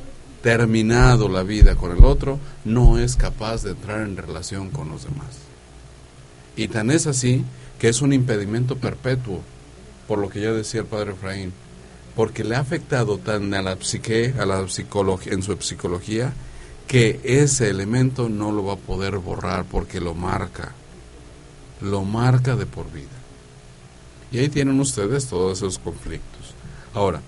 terminado 0.42 1.28
la 1.28 1.42
vida 1.42 1.76
con 1.76 1.94
el 1.94 2.02
otro, 2.02 2.38
no 2.64 2.98
es 2.98 3.14
capaz 3.14 3.62
de 3.62 3.72
entrar 3.72 4.00
en 4.00 4.16
relación 4.16 4.70
con 4.70 4.88
los 4.88 5.04
demás. 5.04 5.36
Y 6.56 6.68
tan 6.68 6.90
es 6.90 7.06
así 7.06 7.44
que 7.78 7.90
es 7.90 8.00
un 8.00 8.14
impedimento 8.14 8.76
perpetuo, 8.76 9.42
por 10.08 10.18
lo 10.18 10.30
que 10.30 10.40
ya 10.40 10.52
decía 10.52 10.80
el 10.80 10.86
padre 10.86 11.12
Efraín, 11.12 11.52
porque 12.14 12.44
le 12.44 12.56
ha 12.56 12.60
afectado 12.60 13.18
tan 13.18 13.52
a 13.54 13.62
la 13.62 13.76
psique, 13.80 14.34
a 14.38 14.46
la 14.46 14.68
psicología, 14.68 15.32
en 15.32 15.42
su 15.42 15.56
psicología, 15.60 16.32
que 16.86 17.20
ese 17.24 17.70
elemento 17.70 18.28
no 18.28 18.52
lo 18.52 18.64
va 18.64 18.74
a 18.74 18.76
poder 18.76 19.18
borrar 19.18 19.64
porque 19.64 20.00
lo 20.00 20.14
marca, 20.14 20.72
lo 21.80 22.02
marca 22.02 22.56
de 22.56 22.66
por 22.66 22.90
vida. 22.92 23.08
Y 24.30 24.38
ahí 24.38 24.48
tienen 24.48 24.78
ustedes 24.80 25.26
todos 25.26 25.58
esos 25.58 25.78
conflictos. 25.78 26.54
Ahora, 26.92 27.20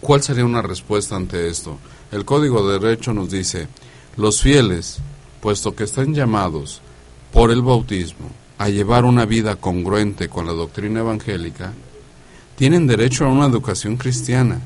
¿cuál 0.00 0.22
sería 0.22 0.44
una 0.44 0.62
respuesta 0.62 1.16
ante 1.16 1.48
esto? 1.48 1.78
El 2.10 2.24
Código 2.24 2.68
de 2.68 2.78
Derecho 2.78 3.12
nos 3.12 3.30
dice, 3.30 3.68
los 4.16 4.42
fieles, 4.42 4.98
puesto 5.40 5.74
que 5.74 5.84
están 5.84 6.14
llamados 6.14 6.80
por 7.32 7.50
el 7.50 7.62
bautismo 7.62 8.30
a 8.58 8.68
llevar 8.68 9.04
una 9.04 9.24
vida 9.24 9.56
congruente 9.56 10.28
con 10.28 10.46
la 10.46 10.52
doctrina 10.52 11.00
evangélica, 11.00 11.72
tienen 12.58 12.88
derecho 12.88 13.24
a 13.24 13.28
una 13.28 13.46
educación 13.46 13.96
cristiana, 13.96 14.60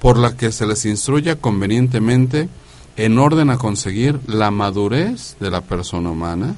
por 0.00 0.18
la 0.18 0.36
que 0.36 0.50
se 0.50 0.66
les 0.66 0.84
instruya 0.84 1.36
convenientemente 1.36 2.48
en 2.96 3.16
orden 3.16 3.48
a 3.48 3.58
conseguir 3.58 4.18
la 4.26 4.50
madurez 4.50 5.36
de 5.38 5.48
la 5.52 5.60
persona 5.60 6.10
humana 6.10 6.56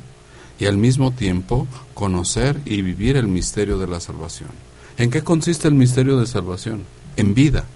y 0.58 0.64
al 0.64 0.78
mismo 0.78 1.10
tiempo 1.10 1.68
conocer 1.92 2.58
y 2.64 2.80
vivir 2.80 3.18
el 3.18 3.28
misterio 3.28 3.76
de 3.76 3.88
la 3.88 4.00
salvación. 4.00 4.48
¿En 4.96 5.10
qué 5.10 5.22
consiste 5.22 5.68
el 5.68 5.74
misterio 5.74 6.18
de 6.18 6.26
salvación? 6.26 6.84
En 7.16 7.34
vida. 7.34 7.66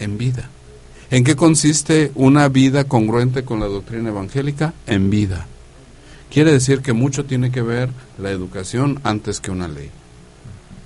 En 0.00 0.18
vida. 0.18 0.50
¿En 1.12 1.22
qué 1.22 1.36
consiste 1.36 2.10
una 2.16 2.48
vida 2.48 2.82
congruente 2.82 3.44
con 3.44 3.60
la 3.60 3.66
doctrina 3.66 4.08
evangélica? 4.08 4.74
En 4.88 5.08
vida. 5.08 5.46
Quiere 6.32 6.50
decir 6.50 6.80
que 6.80 6.94
mucho 6.94 7.26
tiene 7.26 7.52
que 7.52 7.62
ver 7.62 7.90
la 8.18 8.32
educación 8.32 8.98
antes 9.04 9.38
que 9.38 9.52
una 9.52 9.68
ley. 9.68 9.92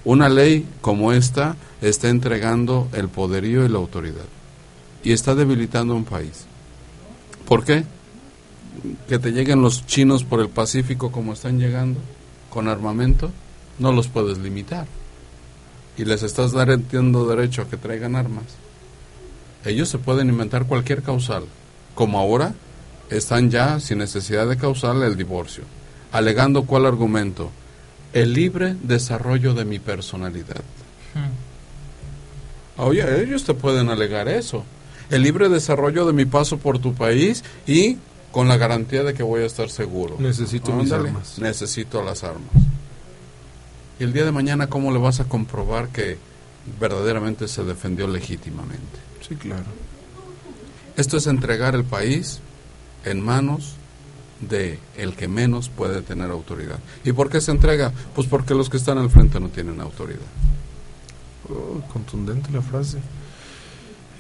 Una 0.09 0.31
ley 0.31 0.67
como 0.81 1.13
esta 1.13 1.57
está 1.83 2.09
entregando 2.09 2.89
el 2.95 3.11
poderío 3.11 3.67
y 3.67 3.69
la 3.69 3.77
autoridad 3.77 4.25
y 5.05 5.13
está 5.13 5.35
debilitando 5.35 5.95
un 5.95 6.07
país. 6.07 6.47
¿Por 7.47 7.63
qué? 7.63 7.85
Que 9.07 9.19
te 9.19 9.33
lleguen 9.33 9.61
los 9.61 9.85
chinos 9.85 10.25
por 10.25 10.41
el 10.41 10.49
Pacífico 10.49 11.13
como 11.13 11.35
están 11.35 11.59
llegando, 11.59 12.01
con 12.49 12.69
armamento, 12.69 13.31
no 13.79 13.93
los 13.93 14.09
puedes 14.09 14.39
limitar. 14.39 14.87
Y 15.99 16.07
les 16.07 16.23
estás 16.23 16.53
dando 16.53 17.27
derecho 17.27 17.61
a 17.61 17.69
que 17.69 17.77
traigan 17.77 18.17
armas. 18.17 18.47
Ellos 19.67 19.91
se 19.91 19.99
pueden 19.99 20.31
inventar 20.31 20.65
cualquier 20.65 21.03
causal, 21.03 21.45
como 21.95 22.19
ahora 22.19 22.55
están 23.11 23.51
ya 23.51 23.79
sin 23.79 23.99
necesidad 23.99 24.49
de 24.49 24.57
causal 24.57 25.03
el 25.03 25.19
divorcio, 25.19 25.65
alegando 26.13 26.63
cuál 26.65 26.87
argumento, 26.87 27.51
el 28.13 28.33
libre 28.33 28.77
desarrollo 28.83 29.55
de 29.55 29.65
mi 29.65 29.79
personalidad. 29.79 30.63
Oye, 32.77 33.23
ellos 33.23 33.45
te 33.45 33.55
pueden 33.55 33.89
alegar 33.89 34.29
eso, 34.29 34.65
el 35.11 35.23
libre 35.23 35.49
desarrollo 35.49 36.07
de 36.07 36.13
mi 36.13 36.25
paso 36.25 36.59
por 36.59 36.79
tu 36.79 36.95
país 36.95 37.43
y 37.67 37.99
con 38.31 38.47
la 38.47 38.57
garantía 38.57 39.03
de 39.03 39.15
que 39.15 39.23
voy 39.23 39.43
a 39.43 39.47
estar 39.47 39.71
seguro. 39.71 40.17
Necesito 40.19 40.73
mis 40.73 40.93
armas. 40.93 41.39
Necesito 41.39 42.03
las 42.03 42.25
armas. 42.25 42.51
Y 43.99 44.05
el 44.05 44.13
día 44.13 44.25
de 44.25 44.33
mañana, 44.33 44.69
¿cómo 44.69 44.93
le 44.93 44.99
vas 44.99 45.19
a 45.19 45.25
comprobar 45.25 45.89
que 45.89 46.19
verdaderamente 46.79 47.49
se 47.49 47.65
defendió 47.65 48.07
legítimamente? 48.07 48.99
Sí, 49.27 49.35
claro. 49.35 49.65
Esto 50.97 51.17
es 51.17 51.27
entregar 51.27 51.75
el 51.75 51.85
país 51.85 52.41
en 53.05 53.21
manos 53.21 53.75
de 54.41 54.79
el 54.97 55.15
que 55.15 55.29
menos 55.29 55.69
puede 55.69 56.03
tener 56.03 56.31
autoridad. 56.31 56.79
¿Y 57.05 57.13
por 57.13 57.29
qué 57.29 57.41
se 57.41 57.51
entrega? 57.51 57.93
Pues 58.15 58.27
porque 58.27 58.55
los 58.55 58.71
que 58.71 58.77
están 58.77 58.99
al 58.99 59.11
frente 59.11 59.41
no 59.41 59.49
tienen 59.49 59.81
autoridad. 59.81 60.21
Oh, 61.49 61.81
contundente 61.93 62.51
la 62.53 62.63
frase. 62.63 62.99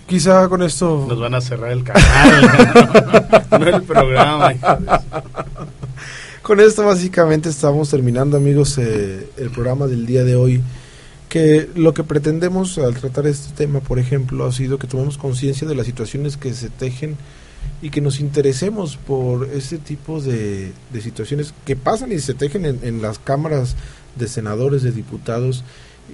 Quizá 0.06 0.48
con 0.48 0.62
esto... 0.62 1.04
Nos 1.08 1.20
van 1.20 1.34
a 1.34 1.40
cerrar 1.40 1.70
el 1.70 1.84
canal, 1.84 3.42
no 3.50 3.66
el 3.66 3.82
programa. 3.82 4.54
Con 6.40 6.60
esto 6.60 6.84
básicamente 6.84 7.50
estamos 7.50 7.90
terminando 7.90 8.38
amigos 8.38 8.78
eh, 8.78 9.28
el 9.36 9.50
programa 9.50 9.86
del 9.86 10.06
día 10.06 10.24
de 10.24 10.34
hoy 10.34 10.62
que 11.28 11.68
lo 11.74 11.92
que 11.92 12.04
pretendemos 12.04 12.78
al 12.78 12.94
tratar 12.94 13.26
este 13.26 13.52
tema 13.52 13.80
por 13.80 13.98
ejemplo 13.98 14.46
ha 14.46 14.52
sido 14.52 14.78
que 14.78 14.86
tomemos 14.86 15.18
conciencia 15.18 15.68
de 15.68 15.74
las 15.74 15.84
situaciones 15.84 16.38
que 16.38 16.54
se 16.54 16.70
tejen 16.70 17.16
y 17.82 17.90
que 17.90 18.00
nos 18.00 18.20
interesemos 18.20 18.96
por 18.96 19.46
este 19.46 19.78
tipo 19.78 20.20
de, 20.20 20.72
de 20.92 21.00
situaciones 21.00 21.54
que 21.64 21.76
pasan 21.76 22.12
y 22.12 22.18
se 22.18 22.34
tejen 22.34 22.64
en, 22.64 22.80
en 22.82 23.02
las 23.02 23.18
cámaras 23.18 23.76
de 24.16 24.28
senadores, 24.28 24.82
de 24.82 24.92
diputados 24.92 25.64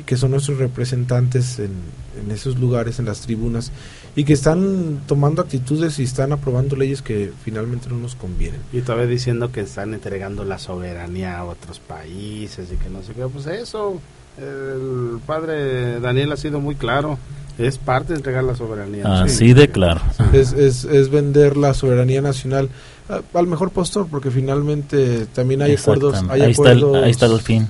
que 0.07 0.17
son 0.17 0.33
nuestros 0.33 0.59
representantes 0.59 1.59
en, 1.59 1.73
en 2.21 2.31
esos 2.31 2.59
lugares, 2.59 2.99
en 2.99 3.05
las 3.05 3.21
tribunas, 3.21 3.71
y 4.17 4.25
que 4.25 4.33
están 4.33 5.03
tomando 5.07 5.43
actitudes 5.43 5.99
y 5.99 6.03
están 6.03 6.33
aprobando 6.33 6.77
leyes 6.77 7.03
que 7.03 7.33
finalmente 7.45 7.89
no 7.89 7.99
nos 7.99 8.15
convienen. 8.15 8.61
Y 8.73 8.81
todavía 8.81 9.07
diciendo 9.07 9.53
que 9.53 9.61
están 9.61 9.95
entregando 9.95 10.45
la 10.45 10.59
soberanía 10.59 11.39
a 11.39 11.45
otros 11.45 11.79
países 11.79 12.71
y 12.73 12.77
que 12.77 12.91
no 12.91 13.03
sé 13.03 13.13
qué. 13.13 13.27
Pues 13.27 13.47
eso, 13.47 14.01
el 14.39 15.21
padre 15.27 16.01
Daniel 16.01 16.33
ha 16.33 16.37
sido 16.37 16.61
muy 16.61 16.75
claro. 16.75 17.19
Es 17.59 17.79
parte 17.79 18.13
de 18.13 18.17
entregar 18.19 18.43
la 18.45 18.55
soberanía. 18.57 19.23
Así 19.23 19.53
de 19.53 19.69
claro. 19.71 20.01
Es, 20.33 20.53
es, 20.53 20.85
es 20.85 21.09
vender 21.11 21.57
la 21.57 21.73
soberanía 21.75 22.21
nacional 22.21 22.69
a- 23.09 23.21
al 23.39 23.47
mejor 23.47 23.71
postor, 23.71 24.09
porque 24.11 24.31
finalmente 24.33 25.27
también 25.27 25.63
hay 25.63 25.75
acuerdos. 25.77 26.21
Hay 26.29 26.41
Ahí 26.43 26.51
está 26.51 26.73
el- 26.73 26.79
acuerdos 26.79 27.05
ahí 27.05 27.11
está 27.11 27.27
el 27.27 27.41
fin. 27.41 27.69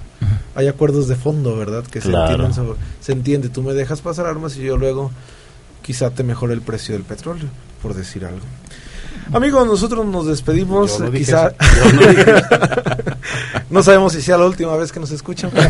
Hay 0.55 0.68
acuerdos 0.68 1.07
de 1.09 1.16
fondo, 1.16 1.57
¿verdad? 1.57 1.85
Que 1.85 2.01
Claro. 2.01 2.26
se, 2.26 2.32
entienden 2.32 2.55
sobre- 2.55 2.78
se 3.01 3.12
entiende. 3.12 3.49
Tú 3.51 3.62
me 3.62 3.74
dejas 3.74 4.01
pasar 4.01 4.24
armas 4.26 4.57
y 4.57 4.62
yo 4.62 4.76
luego 4.78 5.11
quizá 5.82 6.11
te 6.11 6.22
mejore 6.24 6.55
el 6.55 6.62
precio 6.62 6.95
del 6.95 7.05
petróleo, 7.05 7.49
por 7.82 7.93
decir 7.95 8.24
algo. 8.24 8.41
Amigos, 9.32 9.66
nosotros 9.66 10.05
nos 10.07 10.26
despedimos. 10.26 10.99
Yo 10.99 11.05
no 11.05 11.11
dije 11.11 11.24
quizá 11.26 11.49
eso. 11.49 11.57
Yo 11.85 11.93
no 11.93 12.01
dije 12.09 12.24
no 13.70 13.82
sabemos 13.82 14.12
si 14.14 14.22
sea 14.22 14.37
la 14.39 14.47
última 14.47 14.74
vez 14.76 14.93
que 14.93 15.01
nos 15.01 15.11
escuchan. 15.11 15.51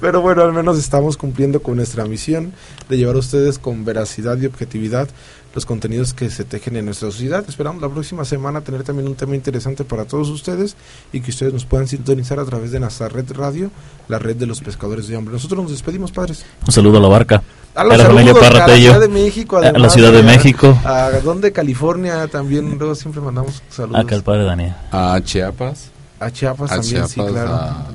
Pero 0.00 0.20
bueno, 0.20 0.42
al 0.42 0.52
menos 0.52 0.78
estamos 0.78 1.16
cumpliendo 1.16 1.60
con 1.62 1.76
nuestra 1.76 2.04
misión 2.04 2.52
de 2.88 2.96
llevar 2.98 3.16
a 3.16 3.18
ustedes 3.20 3.58
con 3.58 3.84
veracidad 3.84 4.36
y 4.38 4.46
objetividad 4.46 5.08
los 5.54 5.64
contenidos 5.64 6.12
que 6.12 6.28
se 6.28 6.44
tejen 6.44 6.76
en 6.76 6.84
nuestra 6.84 7.10
sociedad. 7.10 7.42
Esperamos 7.48 7.80
la 7.80 7.88
próxima 7.88 8.26
semana 8.26 8.60
tener 8.60 8.82
también 8.82 9.08
un 9.08 9.14
tema 9.14 9.34
interesante 9.34 9.84
para 9.84 10.04
todos 10.04 10.28
ustedes 10.28 10.76
y 11.14 11.22
que 11.22 11.30
ustedes 11.30 11.54
nos 11.54 11.64
puedan 11.64 11.88
sintonizar 11.88 12.38
a 12.38 12.44
través 12.44 12.72
de 12.72 12.78
Nazaret 12.80 13.30
Radio, 13.30 13.70
la 14.08 14.18
red 14.18 14.36
de 14.36 14.44
los 14.44 14.60
pescadores 14.60 15.08
de 15.08 15.16
hambre. 15.16 15.32
Nosotros 15.32 15.62
nos 15.62 15.70
despedimos, 15.70 16.12
padres. 16.12 16.44
Un 16.66 16.72
saludo 16.72 16.98
a 16.98 17.00
la 17.00 17.08
barca. 17.08 17.42
A 17.74 17.80
A 17.80 17.84
los 17.84 17.96
la 17.98 18.04
familia 18.04 18.34
saludos, 18.34 18.60
a 18.60 18.68
la. 18.68 18.76
Ciudad 18.76 19.00
de 19.00 19.08
México, 19.08 19.56
A 19.56 19.72
la 19.78 19.88
Ciudad 19.90 20.12
de 20.12 20.18
a- 20.18 20.22
México. 20.22 20.78
A 20.84 21.10
donde 21.24 21.52
California 21.52 22.26
también, 22.28 22.76
luego 22.78 22.94
siempre 22.94 23.22
mandamos 23.22 23.62
saludos. 23.70 24.00
Acá 24.04 24.14
el 24.14 24.22
padre 24.22 24.44
Daniel. 24.44 24.74
A 24.92 25.18
Chiapas. 25.24 25.90
A 26.20 26.30
Chiapas 26.30 26.70
A 26.70 26.76
también, 26.80 27.08
sí, 27.08 27.20
claro. 27.20 27.54
A, 27.54 27.86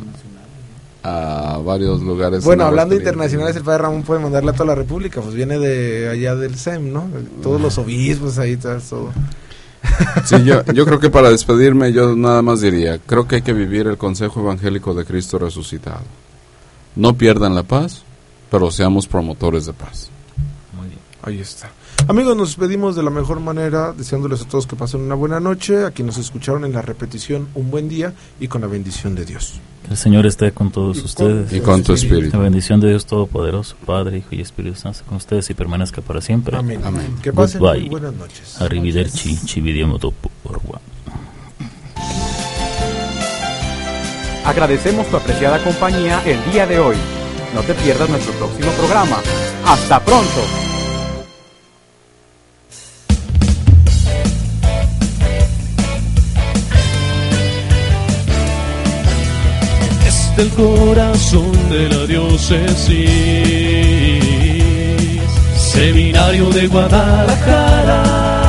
a 1.04 1.60
varios 1.64 2.02
lugares. 2.02 2.43
Bueno, 2.43 2.64
en 2.64 2.70
hablando 2.70 2.95
internacionales, 2.95 3.56
el 3.56 3.64
padre 3.64 3.84
Ramón 3.84 4.04
puede 4.04 4.20
mandarle 4.20 4.52
a 4.52 4.54
toda 4.54 4.68
la 4.68 4.76
República, 4.76 5.22
pues 5.22 5.34
viene 5.34 5.58
de 5.58 6.10
allá 6.10 6.36
del 6.36 6.56
SEM, 6.56 6.91
¿no? 6.91 7.10
Todos 7.41 7.60
los 7.60 7.78
obispos 7.78 8.38
ahí, 8.38 8.58
todo. 8.58 8.80
todo. 8.80 9.12
Sí, 10.26 10.43
yo, 10.43 10.64
yo 10.66 10.86
creo 10.86 10.99
que 10.99 11.10
para 11.10 11.32
despedirme 11.32 11.91
yo 11.91 12.16
nada 12.16 12.43
más 12.43 12.62
diría, 12.62 12.99
creo 12.99 13.28
que 13.28 13.38
hay 13.38 13.41
que 13.41 13.54
vivir 13.54 13.88
el 13.88 13.97
consejo 13.97 14.39
evangélico 14.39 14.93
de 14.93 15.06
Cristo 15.06 15.39
resucitado. 15.39 16.04
No 16.95 17.16
pierdan 17.16 17.56
la 17.56 17.64
paz, 17.64 18.04
pero 18.52 18.70
seamos 18.70 19.08
promotores 19.08 19.66
de 19.66 19.74
paz. 19.74 20.10
Ahí 21.24 21.39
está. 21.39 21.70
Amigos, 22.12 22.36
nos 22.36 22.49
despedimos 22.49 22.97
de 22.97 23.03
la 23.03 23.09
mejor 23.09 23.39
manera, 23.39 23.93
deseándoles 23.93 24.41
a 24.41 24.45
todos 24.45 24.68
que 24.68 24.76
pasen 24.76 24.99
una 24.99 25.16
buena 25.16 25.39
noche, 25.39 25.86
a 25.86 25.91
quienes 25.91 26.18
nos 26.18 26.26
escucharon 26.26 26.66
en 26.66 26.74
la 26.74 26.82
repetición, 26.82 27.47
un 27.55 27.72
buen 27.72 27.88
día 27.88 28.12
y 28.38 28.49
con 28.49 28.59
la 28.59 28.68
bendición 28.68 29.16
de 29.16 29.24
Dios. 29.24 29.62
Que 29.86 29.91
el 29.91 29.97
Señor 29.97 30.26
esté 30.26 30.51
con 30.51 30.72
todos 30.72 30.97
Y 30.97 30.99
con- 30.99 31.05
ustedes. 31.05 31.53
y 31.53 31.62
con 31.62 31.82
tu 31.84 31.93
espíritu. 31.93 32.36
La 32.36 32.43
bendición 32.43 32.82
de 32.82 32.89
Dios 32.89 33.05
Todopoderoso, 33.05 33.78
Padre, 33.86 34.18
Hijo 34.18 34.28
y 34.32 34.41
Espíritu 34.41 34.76
Santo, 34.78 34.99
con 35.07 35.16
ustedes 35.20 35.49
y 35.51 35.53
permanezca 35.53 36.01
para 36.01 36.20
siempre. 36.20 36.57
Amén. 36.57 36.82
Amén. 36.84 37.16
Que 37.24 37.32
pasen 37.32 37.62
Goodbye. 37.62 37.80
muy 37.80 37.89
buenas 37.91 38.14
noches. 38.16 38.62
Arrivederci, 38.62 39.39
revoir. 40.59 40.82
Agradecemos 44.43 45.07
tu 45.07 45.16
apreciada 45.16 45.64
compañía 45.64 46.22
el 46.26 46.43
día 46.51 46.68
de 46.68 46.78
hoy. 46.78 46.97
No 47.55 47.62
te 47.62 47.74
pierdas 47.74 48.09
nuestro 48.09 48.34
próximo 48.34 48.70
programa. 48.72 49.16
¡Hasta 49.66 50.03
pronto! 50.03 50.70
El 60.42 60.50
corazón 60.50 61.52
de 61.70 61.88
la 61.88 62.06
diócesis, 62.08 62.98
Seminario 65.56 66.50
de 66.50 66.68
Guadalajara, 66.68 68.41